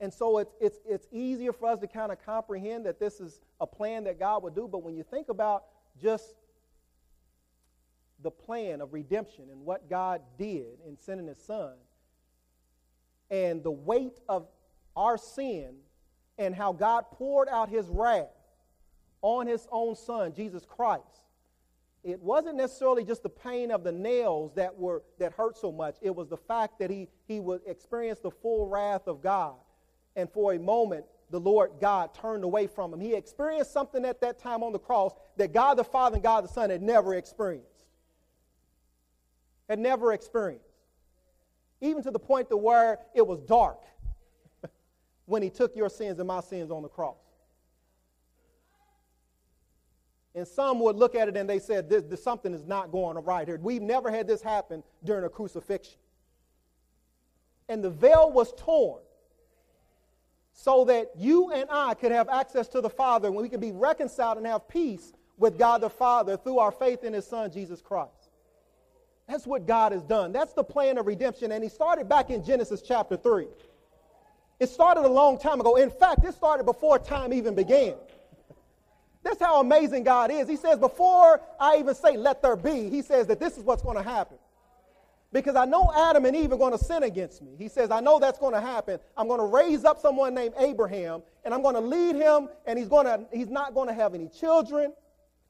And 0.01 0.12
so 0.12 0.39
it's, 0.39 0.55
it's, 0.61 0.79
it's 0.87 1.09
easier 1.11 1.53
for 1.53 1.69
us 1.69 1.81
to 1.81 1.87
kind 1.87 2.12
of 2.12 2.25
comprehend 2.25 2.87
that 2.87 3.01
this 3.01 3.21
is 3.21 3.41
a 3.61 3.67
plan 3.67 4.05
that 4.05 4.19
God 4.19 4.43
would 4.43 4.55
do. 4.55 4.69
But 4.71 4.83
when 4.83 4.95
you 4.95 5.03
think 5.03 5.29
about 5.29 5.64
just 6.01 6.35
the 8.27 8.31
plan 8.33 8.81
of 8.81 8.93
redemption 8.93 9.45
and 9.53 9.64
what 9.64 9.89
God 9.89 10.20
did 10.37 10.81
in 10.85 10.99
sending 10.99 11.29
his 11.29 11.39
son 11.39 11.74
and 13.31 13.62
the 13.62 13.70
weight 13.70 14.18
of 14.29 14.49
our 14.97 15.16
sin 15.16 15.77
and 16.37 16.53
how 16.53 16.72
God 16.72 17.05
poured 17.12 17.49
out 17.49 17.68
his 17.68 17.87
wrath 17.87 18.27
on 19.22 19.47
his 19.47 19.68
own 19.70 19.95
son, 19.95 20.35
Jesus 20.35 20.64
Christ. 20.64 21.05
It 22.03 22.20
wasn't 22.20 22.57
necessarily 22.57 23.05
just 23.05 23.22
the 23.22 23.29
pain 23.29 23.70
of 23.70 23.85
the 23.85 23.93
nails 23.93 24.55
that 24.57 24.77
were 24.77 25.05
that 25.20 25.33
hurt 25.33 25.57
so 25.57 25.70
much. 25.70 25.95
It 26.03 26.14
was 26.14 26.29
the 26.29 26.37
fact 26.37 26.81
that 26.81 26.91
he, 26.91 27.07
he 27.29 27.39
would 27.39 27.61
experience 27.64 28.18
the 28.18 28.33
full 28.33 28.66
wrath 28.66 29.07
of 29.07 29.22
God. 29.22 29.55
And 30.16 30.29
for 30.29 30.53
a 30.53 30.59
moment, 30.59 31.05
the 31.31 31.39
Lord 31.39 31.74
God 31.81 32.12
turned 32.12 32.43
away 32.43 32.66
from 32.66 32.93
him. 32.93 32.99
He 32.99 33.14
experienced 33.14 33.72
something 33.72 34.05
at 34.05 34.20
that 34.20 34.41
time 34.41 34.64
on 34.64 34.72
the 34.72 34.81
cross 34.81 35.12
that 35.37 35.53
God 35.53 35.74
the 35.74 35.85
Father 35.85 36.16
and 36.16 36.24
God 36.24 36.43
the 36.43 36.49
Son 36.49 36.70
had 36.70 36.83
never 36.83 37.14
experienced 37.14 37.76
had 39.69 39.79
never 39.79 40.12
experienced. 40.12 40.64
Even 41.81 42.03
to 42.03 42.11
the 42.11 42.19
point 42.19 42.49
to 42.49 42.57
where 42.57 42.99
it 43.14 43.27
was 43.27 43.41
dark 43.43 43.83
when 45.27 45.43
he 45.43 45.51
took 45.51 45.77
your 45.77 45.89
sins 45.89 46.19
and 46.19 46.29
my 46.29 46.41
sins 46.41 46.71
on 46.71 46.83
the 46.83 46.89
cross. 46.89 47.17
And 50.35 50.47
some 50.47 50.81
would 50.81 50.97
look 50.97 51.14
at 51.14 51.29
it 51.29 51.37
and 51.37 51.49
they 51.49 51.59
said, 51.59 51.89
this, 51.89 52.03
this, 52.05 52.23
something 52.23 52.53
is 52.53 52.67
not 52.67 52.93
going 52.93 53.17
right 53.25 53.49
here. 53.49 53.59
We've 53.61 53.83
never 53.83 54.11
had 54.11 54.27
this 54.27 54.43
happen 54.43 54.83
during 55.03 55.25
a 55.25 55.31
crucifixion. 55.31 55.99
And 57.69 57.83
the 57.83 57.91
veil 57.91 58.31
was 58.31 58.53
torn 58.57 59.01
so 60.53 60.85
that 60.85 61.11
you 61.17 61.53
and 61.53 61.69
I 61.71 61.95
could 61.95 62.12
have 62.12 62.29
access 62.29 62.69
to 62.69 62.81
the 62.83 62.91
Father 62.91 63.29
and 63.29 63.37
we 63.37 63.49
could 63.49 63.61
be 63.61 63.73
reconciled 63.73 64.37
and 64.37 64.47
have 64.47 64.69
peace 64.69 65.12
with 65.39 65.59
God 65.59 65.81
the 65.81 65.91
Father 65.91 66.37
through 66.37 66.59
our 66.59 66.71
faith 66.71 67.03
in 67.03 67.14
his 67.14 67.27
Son, 67.27 67.51
Jesus 67.51 67.81
Christ. 67.81 68.26
That's 69.29 69.47
what 69.47 69.66
God 69.66 69.93
has 69.93 70.03
done. 70.03 70.33
That's 70.33 70.53
the 70.53 70.64
plan 70.64 70.99
of 70.99 71.07
redemption. 71.07 71.53
And 71.53 71.62
he 71.62 71.68
started 71.68 72.09
back 72.09 72.31
in 72.31 72.45
Genesis 72.45 72.81
chapter 72.81 73.16
3. 73.16 73.47
It 74.61 74.68
started 74.68 75.05
a 75.05 75.09
long 75.09 75.39
time 75.39 75.61
ago. 75.61 75.77
In 75.77 75.91
fact, 75.91 76.24
it 76.24 76.35
started 76.35 76.64
before 76.64 76.99
time 76.99 77.33
even 77.33 77.55
began. 77.55 77.95
That's 79.22 79.41
how 79.41 79.61
amazing 79.61 80.05
God 80.05 80.31
is. 80.31 80.49
He 80.49 80.57
says, 80.57 80.79
before 80.79 81.41
I 81.59 81.79
even 81.79 81.95
say, 81.97 82.16
let 82.16 82.43
there 82.43 82.55
be, 82.55 82.89
he 82.89 83.03
says 83.03 83.27
that 83.27 83.41
this 83.41 83.59
is 83.59 83.64
what's 83.64 83.83
going 83.83 83.97
to 83.97 84.03
happen. 84.03 84.39
Because 85.33 85.57
I 85.57 85.64
know 85.64 85.93
Adam 85.95 86.24
and 86.24 86.37
Eve 86.37 86.53
are 86.53 86.57
going 86.57 86.79
to 86.79 86.83
sin 86.83 87.03
against 87.03 87.43
me. 87.43 87.57
He 87.59 87.68
says, 87.68 87.91
I 87.91 87.99
know 87.99 88.20
that's 88.20 88.39
going 88.39 88.55
to 88.55 88.61
happen. 88.61 89.01
I'm 89.16 89.27
going 89.27 89.41
to 89.41 89.47
raise 89.47 89.85
up 89.85 90.01
someone 90.01 90.33
named 90.33 90.55
Abraham, 90.57 91.22
and 91.45 91.53
I'm 91.53 91.61
going 91.61 91.74
to 91.74 91.81
lead 91.81 92.14
him, 92.14 92.49
and 92.66 92.79
he's, 92.79 92.89
going 92.89 93.07
to, 93.07 93.27
he's 93.33 93.51
not 93.51 93.74
going 93.74 93.89
to 93.89 93.95
have 93.95 94.14
any 94.14 94.29
children. 94.29 94.93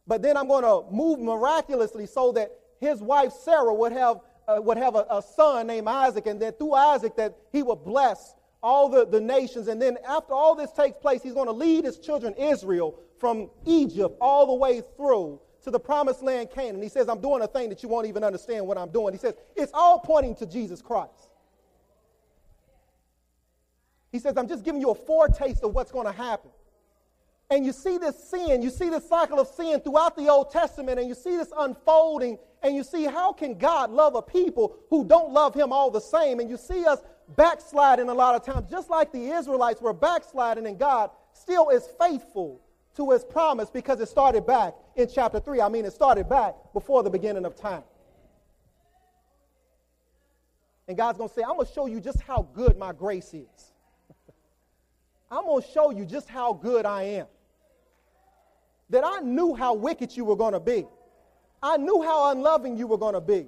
But 0.06 0.22
then 0.22 0.38
I'm 0.38 0.48
going 0.48 0.64
to 0.64 0.90
move 0.90 1.20
miraculously 1.20 2.06
so 2.06 2.32
that 2.32 2.50
his 2.80 3.00
wife 3.00 3.32
Sarah 3.32 3.74
would 3.74 3.92
have, 3.92 4.20
uh, 4.48 4.60
would 4.60 4.76
have 4.76 4.94
a, 4.94 5.06
a 5.10 5.22
son 5.22 5.66
named 5.66 5.88
Isaac, 5.88 6.26
and 6.26 6.40
then 6.40 6.52
through 6.52 6.74
Isaac 6.74 7.16
that 7.16 7.36
he 7.52 7.62
would 7.62 7.84
bless 7.84 8.34
all 8.62 8.88
the, 8.88 9.06
the 9.06 9.20
nations. 9.20 9.68
And 9.68 9.80
then 9.80 9.98
after 10.08 10.32
all 10.32 10.54
this 10.54 10.72
takes 10.72 10.98
place, 10.98 11.22
he's 11.22 11.34
going 11.34 11.46
to 11.46 11.52
lead 11.52 11.84
his 11.84 11.98
children 11.98 12.34
Israel 12.34 12.98
from 13.18 13.50
Egypt 13.64 14.16
all 14.20 14.46
the 14.46 14.54
way 14.54 14.82
through 14.96 15.40
to 15.62 15.70
the 15.70 15.80
promised 15.80 16.22
land 16.22 16.50
Canaan. 16.50 16.82
He 16.82 16.88
says, 16.88 17.08
I'm 17.08 17.20
doing 17.20 17.42
a 17.42 17.46
thing 17.46 17.68
that 17.70 17.82
you 17.82 17.88
won't 17.88 18.06
even 18.06 18.22
understand 18.22 18.66
what 18.66 18.78
I'm 18.78 18.90
doing. 18.90 19.12
He 19.14 19.18
says, 19.18 19.34
it's 19.56 19.72
all 19.74 19.98
pointing 19.98 20.34
to 20.36 20.46
Jesus 20.46 20.80
Christ. 20.80 21.30
He 24.12 24.18
says, 24.18 24.36
I'm 24.36 24.48
just 24.48 24.64
giving 24.64 24.80
you 24.80 24.90
a 24.90 24.94
foretaste 24.94 25.62
of 25.62 25.74
what's 25.74 25.90
going 25.90 26.06
to 26.06 26.12
happen. 26.12 26.50
And 27.50 27.64
you 27.64 27.72
see 27.72 27.98
this 27.98 28.28
sin, 28.28 28.62
you 28.62 28.70
see 28.70 28.88
this 28.88 29.08
cycle 29.08 29.38
of 29.38 29.46
sin 29.48 29.80
throughout 29.80 30.16
the 30.16 30.28
Old 30.28 30.50
Testament, 30.50 30.98
and 30.98 31.08
you 31.08 31.14
see 31.14 31.36
this 31.36 31.52
unfolding, 31.56 32.38
and 32.66 32.74
you 32.74 32.82
see 32.82 33.04
how 33.04 33.32
can 33.32 33.56
God 33.56 33.92
love 33.92 34.16
a 34.16 34.22
people 34.22 34.76
who 34.90 35.04
don't 35.04 35.32
love 35.32 35.54
him 35.54 35.72
all 35.72 35.88
the 35.88 36.00
same. 36.00 36.40
And 36.40 36.50
you 36.50 36.56
see 36.56 36.84
us 36.84 36.98
backsliding 37.36 38.08
a 38.08 38.14
lot 38.14 38.34
of 38.34 38.44
times, 38.44 38.68
just 38.68 38.90
like 38.90 39.12
the 39.12 39.30
Israelites 39.30 39.80
were 39.80 39.92
backsliding, 39.92 40.66
and 40.66 40.76
God 40.76 41.10
still 41.32 41.68
is 41.68 41.88
faithful 42.00 42.60
to 42.96 43.10
his 43.12 43.24
promise 43.24 43.70
because 43.70 44.00
it 44.00 44.08
started 44.08 44.46
back 44.46 44.74
in 44.96 45.08
chapter 45.08 45.38
3. 45.38 45.60
I 45.60 45.68
mean, 45.68 45.84
it 45.84 45.92
started 45.92 46.28
back 46.28 46.56
before 46.72 47.04
the 47.04 47.10
beginning 47.10 47.44
of 47.44 47.54
time. 47.54 47.84
And 50.88 50.96
God's 50.96 51.18
going 51.18 51.28
to 51.28 51.34
say, 51.34 51.42
I'm 51.42 51.54
going 51.54 51.66
to 51.66 51.72
show 51.72 51.86
you 51.86 52.00
just 52.00 52.20
how 52.20 52.48
good 52.52 52.76
my 52.76 52.92
grace 52.92 53.32
is. 53.32 53.72
I'm 55.30 55.44
going 55.44 55.62
to 55.62 55.68
show 55.68 55.92
you 55.92 56.04
just 56.04 56.28
how 56.28 56.52
good 56.52 56.84
I 56.84 57.02
am 57.02 57.26
that 58.90 59.04
I 59.04 59.20
knew 59.20 59.54
how 59.54 59.74
wicked 59.74 60.16
you 60.16 60.24
were 60.24 60.36
going 60.36 60.52
to 60.52 60.60
be. 60.60 60.86
I 61.66 61.76
knew 61.78 62.00
how 62.00 62.30
unloving 62.30 62.76
you 62.76 62.86
were 62.86 62.96
going 62.96 63.14
to 63.14 63.20
be. 63.20 63.46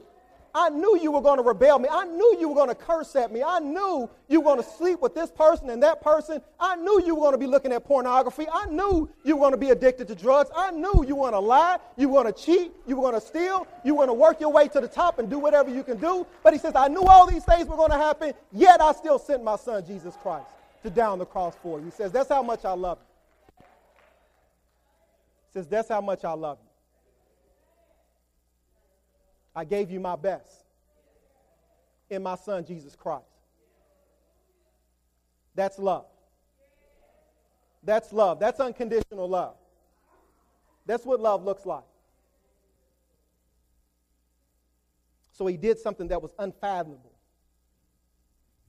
I 0.53 0.71
knew 0.71 0.99
you 1.01 1.13
were 1.13 1.21
going 1.21 1.37
to 1.37 1.43
rebel 1.45 1.79
me. 1.79 1.89
I 1.89 2.05
knew 2.05 2.37
you 2.41 2.49
were 2.49 2.55
going 2.55 2.69
to 2.69 2.75
curse 2.75 3.15
at 3.15 3.31
me. 3.31 3.45
I 3.45 3.61
knew 3.61 4.11
you 4.29 4.41
were 4.41 4.45
going 4.45 4.63
to 4.63 4.69
sleep 4.69 5.01
with 5.01 5.15
this 5.15 5.31
person 5.31 5.71
and 5.71 5.81
that 5.85 6.01
person. 6.03 6.41
I 6.59 6.75
knew 6.75 7.01
you 7.07 7.15
were 7.15 7.21
going 7.21 7.33
to 7.33 7.39
be 7.39 7.47
looking 7.47 7.71
at 7.73 7.85
pornography. 7.85 8.47
I 8.53 8.67
knew 8.67 9.09
you 9.23 9.37
were 9.37 9.41
going 9.41 9.53
to 9.53 9.59
be 9.59 9.71
addicted 9.71 10.09
to 10.09 10.17
drugs. 10.17 10.51
I 10.57 10.73
knew 10.73 11.05
you 11.07 11.15
were 11.15 11.31
going 11.31 11.35
to 11.35 11.47
lie. 11.47 11.79
You 11.97 12.09
were 12.09 12.23
going 12.23 12.35
to 12.35 12.41
cheat. 12.43 12.73
You 12.89 12.97
were 12.97 13.03
going 13.03 13.21
to 13.21 13.25
steal. 13.25 13.69
You 13.85 13.95
were 13.95 14.07
going 14.07 14.19
to 14.19 14.21
work 14.21 14.41
your 14.41 14.51
way 14.51 14.67
to 14.69 14.81
the 14.81 14.89
top 14.89 15.21
and 15.21 15.31
do 15.31 15.39
whatever 15.39 15.71
you 15.71 15.85
can 15.85 15.99
do. 15.99 16.27
But 16.43 16.55
he 16.55 16.59
says, 16.59 16.75
I 16.75 16.89
knew 16.89 17.03
all 17.03 17.27
these 17.27 17.45
things 17.45 17.69
were 17.69 17.77
going 17.77 17.93
to 17.93 17.99
happen, 17.99 18.33
yet 18.53 18.81
I 18.81 18.93
still 18.93 19.21
sent 19.21 19.45
my 19.45 19.57
son, 19.57 19.87
Jesus 19.87 20.17
Christ, 20.23 20.51
to 20.83 20.91
down 20.91 21.21
the 21.21 21.27
cross 21.27 21.55
for 21.63 21.79
you. 21.79 21.85
He 21.85 21.93
says, 21.93 22.11
That's 22.11 22.31
how 22.31 22.43
much 22.43 22.65
I 22.65 22.73
love 22.73 22.99
you 22.99 23.09
says, 25.59 25.69
That's 25.69 25.89
how 25.89 26.01
much 26.01 26.25
I 26.25 26.33
love 26.33 26.59
you. 26.63 26.68
I 29.55 29.65
gave 29.65 29.91
you 29.91 30.01
my 30.01 30.17
best 30.17 30.65
in 32.11 32.23
my 32.23 32.37
son, 32.37 32.65
Jesus 32.65 32.95
Christ. 32.95 33.25
That's 35.55 35.79
love. 35.79 36.07
That's 37.83 38.13
love. 38.13 38.39
That's 38.39 38.61
unconditional 38.61 39.29
love. 39.29 39.57
That's 40.87 41.05
what 41.05 41.21
love 41.21 41.45
looks 41.45 41.67
like. 41.67 41.85
So 45.33 45.47
he 45.47 45.57
did 45.57 45.79
something 45.79 46.09
that 46.09 46.21
was 46.21 46.33
unfathomable. 46.39 47.13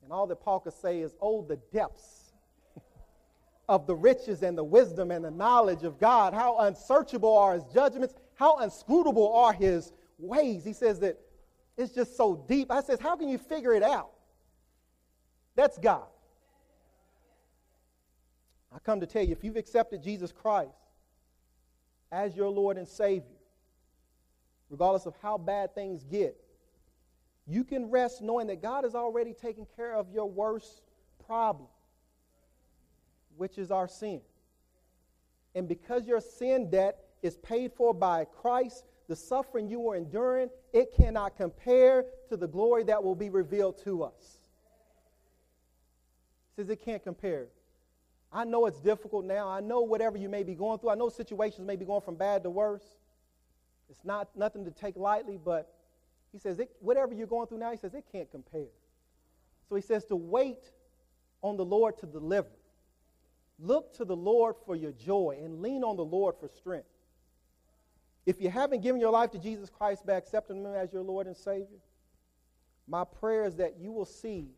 And 0.03 0.11
all 0.11 0.27
that 0.27 0.41
Paul 0.41 0.59
could 0.59 0.73
say 0.73 0.99
is, 0.99 1.15
oh, 1.21 1.43
the 1.43 1.57
depths 1.71 2.31
of 3.69 3.87
the 3.87 3.95
riches 3.95 4.43
and 4.43 4.57
the 4.57 4.63
wisdom 4.63 5.11
and 5.11 5.23
the 5.23 5.31
knowledge 5.31 5.83
of 5.83 5.99
God. 5.99 6.33
How 6.33 6.59
unsearchable 6.59 7.37
are 7.37 7.53
his 7.53 7.63
judgments, 7.73 8.13
how 8.35 8.59
inscrutable 8.59 9.33
are 9.33 9.53
his 9.53 9.91
ways. 10.19 10.63
He 10.63 10.73
says 10.73 10.99
that 10.99 11.19
it's 11.77 11.93
just 11.93 12.15
so 12.15 12.45
deep. 12.47 12.71
I 12.71 12.81
says, 12.81 12.99
how 12.99 13.15
can 13.15 13.29
you 13.29 13.37
figure 13.37 13.73
it 13.73 13.83
out? 13.83 14.11
That's 15.55 15.77
God. 15.77 16.05
I 18.73 18.79
come 18.79 18.99
to 18.99 19.07
tell 19.07 19.23
you, 19.23 19.31
if 19.31 19.43
you've 19.43 19.55
accepted 19.55 20.03
Jesus 20.03 20.31
Christ 20.31 20.71
as 22.11 22.35
your 22.35 22.49
Lord 22.49 22.77
and 22.77 22.87
Savior, 22.87 23.23
regardless 24.69 25.05
of 25.05 25.15
how 25.21 25.37
bad 25.37 25.73
things 25.73 26.03
get, 26.03 26.35
you 27.47 27.63
can 27.63 27.89
rest 27.89 28.21
knowing 28.21 28.47
that 28.47 28.61
God 28.61 28.83
has 28.83 28.93
already 28.93 29.33
taken 29.33 29.65
care 29.75 29.95
of 29.95 30.11
your 30.11 30.29
worst 30.29 30.81
problem 31.25 31.67
which 33.39 33.57
is 33.57 33.71
our 33.71 33.87
sin. 33.87 34.21
And 35.55 35.67
because 35.67 36.05
your 36.05 36.21
sin 36.21 36.69
debt 36.69 36.97
is 37.23 37.37
paid 37.37 37.71
for 37.71 37.93
by 37.93 38.25
Christ, 38.25 38.85
the 39.09 39.15
suffering 39.15 39.67
you 39.67 39.89
are 39.89 39.95
enduring, 39.95 40.49
it 40.71 40.93
cannot 40.95 41.35
compare 41.35 42.05
to 42.29 42.37
the 42.37 42.47
glory 42.47 42.83
that 42.83 43.03
will 43.03 43.15
be 43.15 43.31
revealed 43.31 43.83
to 43.83 44.03
us. 44.03 44.37
It 46.51 46.61
says 46.61 46.69
it 46.69 46.85
can't 46.85 47.03
compare. 47.03 47.47
I 48.31 48.43
know 48.43 48.67
it's 48.67 48.79
difficult 48.79 49.25
now. 49.25 49.49
I 49.49 49.61
know 49.61 49.81
whatever 49.81 50.15
you 50.15 50.29
may 50.29 50.43
be 50.43 50.53
going 50.53 50.77
through. 50.77 50.91
I 50.91 50.95
know 50.95 51.09
situations 51.09 51.65
may 51.65 51.75
be 51.75 51.85
going 51.85 52.01
from 52.01 52.15
bad 52.15 52.43
to 52.43 52.51
worse. 52.51 52.83
It's 53.89 54.05
not 54.05 54.29
nothing 54.37 54.63
to 54.65 54.71
take 54.71 54.95
lightly, 54.95 55.39
but 55.43 55.73
he 56.31 56.37
says, 56.37 56.59
it, 56.59 56.69
whatever 56.79 57.11
you're 57.11 57.25
going 57.25 57.47
through 57.47 57.57
now, 57.57 57.71
he 57.71 57.77
says, 57.77 57.95
it 57.95 58.05
can't 58.11 58.29
compare. 58.29 58.69
So 59.67 59.75
he 59.75 59.81
says 59.81 60.05
to 60.05 60.15
wait 60.15 60.69
on 61.41 61.57
the 61.57 61.65
Lord 61.65 61.97
to 61.97 62.05
deliver. 62.05 62.49
Look 63.57 63.95
to 63.97 64.05
the 64.05 64.15
Lord 64.15 64.55
for 64.67 64.75
your 64.75 64.91
joy 64.91 65.39
and 65.43 65.63
lean 65.63 65.83
on 65.83 65.97
the 65.97 66.05
Lord 66.05 66.35
for 66.39 66.47
strength. 66.47 66.85
If 68.25 68.41
you 68.41 68.49
haven't 68.49 68.81
given 68.81 69.01
your 69.01 69.11
life 69.11 69.31
to 69.31 69.39
Jesus 69.39 69.69
Christ 69.69 70.05
by 70.05 70.13
accepting 70.13 70.57
Him 70.57 70.73
as 70.73 70.93
your 70.93 71.03
Lord 71.03 71.27
and 71.27 71.35
Savior, 71.35 71.79
my 72.87 73.03
prayer 73.03 73.45
is 73.45 73.55
that 73.55 73.75
you 73.79 73.91
will 73.91 74.05
see 74.05 74.49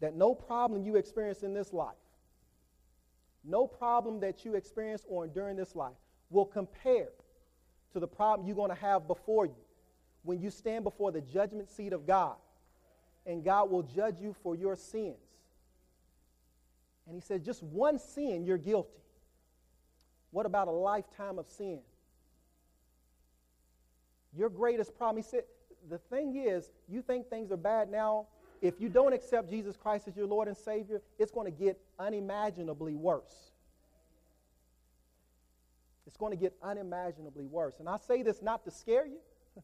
that 0.00 0.14
no 0.14 0.34
problem 0.34 0.84
you 0.84 0.96
experience 0.96 1.42
in 1.42 1.54
this 1.54 1.72
life, 1.72 1.94
no 3.44 3.66
problem 3.66 4.20
that 4.20 4.44
you 4.44 4.54
experience 4.54 5.04
or 5.08 5.24
endure 5.24 5.48
in 5.48 5.56
this 5.56 5.74
life 5.74 5.96
will 6.30 6.44
compare 6.44 7.08
to 7.92 8.00
the 8.00 8.06
problem 8.06 8.46
you're 8.46 8.56
going 8.56 8.70
to 8.70 8.74
have 8.74 9.06
before 9.06 9.46
you 9.46 9.54
when 10.22 10.40
you 10.40 10.50
stand 10.50 10.84
before 10.84 11.12
the 11.12 11.20
judgment 11.20 11.70
seat 11.70 11.92
of 11.92 12.06
God 12.06 12.36
and 13.24 13.44
God 13.44 13.70
will 13.70 13.82
judge 13.82 14.20
you 14.20 14.34
for 14.42 14.54
your 14.54 14.76
sins. 14.76 15.16
And 17.06 17.14
he 17.14 17.20
says, 17.20 17.40
just 17.40 17.62
one 17.62 17.98
sin, 17.98 18.44
you're 18.44 18.58
guilty. 18.58 19.00
What 20.30 20.44
about 20.44 20.68
a 20.68 20.72
lifetime 20.72 21.38
of 21.38 21.48
sin? 21.48 21.80
Your 24.36 24.48
greatest 24.48 24.96
problem, 24.96 25.22
he 25.22 25.28
said, 25.28 25.42
the 25.88 25.98
thing 25.98 26.36
is, 26.36 26.70
you 26.88 27.02
think 27.02 27.28
things 27.28 27.50
are 27.52 27.56
bad 27.56 27.90
now. 27.90 28.26
If 28.60 28.80
you 28.80 28.88
don't 28.88 29.12
accept 29.12 29.50
Jesus 29.50 29.76
Christ 29.76 30.08
as 30.08 30.16
your 30.16 30.26
Lord 30.26 30.48
and 30.48 30.56
Savior, 30.56 31.00
it's 31.18 31.30
going 31.30 31.50
to 31.50 31.56
get 31.56 31.78
unimaginably 31.98 32.94
worse. 32.94 33.52
It's 36.06 36.16
going 36.16 36.32
to 36.32 36.36
get 36.36 36.54
unimaginably 36.62 37.46
worse. 37.46 37.74
And 37.78 37.88
I 37.88 37.98
say 37.98 38.22
this 38.22 38.42
not 38.42 38.64
to 38.64 38.70
scare 38.70 39.06
you. 39.06 39.18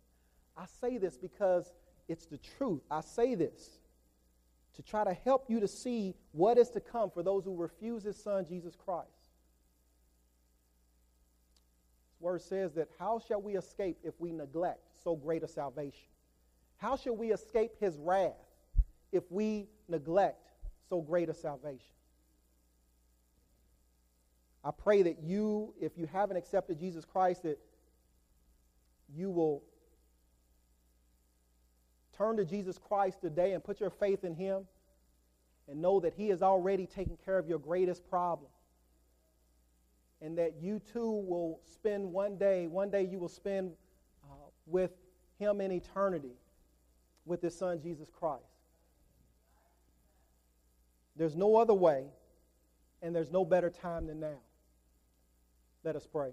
I 0.56 0.64
say 0.80 0.98
this 0.98 1.16
because 1.16 1.72
it's 2.08 2.26
the 2.26 2.38
truth. 2.58 2.82
I 2.90 3.00
say 3.00 3.34
this 3.34 3.78
to 4.74 4.82
try 4.82 5.04
to 5.04 5.12
help 5.12 5.46
you 5.48 5.60
to 5.60 5.68
see 5.68 6.14
what 6.32 6.58
is 6.58 6.70
to 6.70 6.80
come 6.80 7.10
for 7.10 7.22
those 7.22 7.44
who 7.44 7.56
refuse 7.56 8.02
his 8.02 8.16
son, 8.16 8.46
Jesus 8.48 8.74
Christ. 8.74 9.08
This 12.10 12.11
word 12.22 12.42
says 12.42 12.72
that 12.74 12.88
how 12.98 13.18
shall 13.18 13.42
we 13.42 13.56
escape 13.56 13.98
if 14.02 14.14
we 14.18 14.32
neglect 14.32 14.88
so 15.02 15.16
great 15.16 15.42
a 15.42 15.48
salvation? 15.48 16.08
How 16.78 16.96
shall 16.96 17.16
we 17.16 17.32
escape 17.32 17.72
his 17.80 17.96
wrath 17.98 18.32
if 19.12 19.30
we 19.30 19.68
neglect 19.88 20.48
so 20.88 21.00
great 21.00 21.28
a 21.28 21.34
salvation? 21.34 21.94
I 24.64 24.70
pray 24.70 25.02
that 25.02 25.22
you, 25.22 25.74
if 25.80 25.98
you 25.98 26.06
haven't 26.06 26.36
accepted 26.36 26.78
Jesus 26.78 27.04
Christ, 27.04 27.42
that 27.42 27.58
you 29.12 29.28
will 29.30 29.62
Turn 32.22 32.36
to 32.36 32.44
Jesus 32.44 32.78
Christ 32.78 33.20
today 33.20 33.52
and 33.52 33.64
put 33.64 33.80
your 33.80 33.90
faith 33.90 34.22
in 34.22 34.34
Him 34.36 34.62
and 35.68 35.82
know 35.82 35.98
that 35.98 36.14
He 36.14 36.28
has 36.28 36.40
already 36.40 36.86
taken 36.86 37.16
care 37.24 37.36
of 37.36 37.48
your 37.48 37.58
greatest 37.58 38.08
problem. 38.08 38.50
And 40.22 40.38
that 40.38 40.54
you 40.60 40.80
too 40.92 41.24
will 41.26 41.60
spend 41.66 42.10
one 42.10 42.36
day, 42.36 42.66
one 42.68 42.90
day 42.90 43.02
you 43.02 43.18
will 43.18 43.28
spend 43.28 43.72
uh, 44.24 44.34
with 44.66 44.92
Him 45.38 45.60
in 45.60 45.72
eternity 45.72 46.36
with 47.24 47.42
His 47.42 47.56
Son, 47.56 47.80
Jesus 47.82 48.08
Christ. 48.10 48.42
There's 51.16 51.36
no 51.36 51.56
other 51.56 51.74
way, 51.74 52.06
and 53.02 53.14
there's 53.14 53.30
no 53.30 53.44
better 53.44 53.68
time 53.68 54.06
than 54.06 54.20
now. 54.20 54.38
Let 55.84 55.96
us 55.96 56.06
pray. 56.06 56.30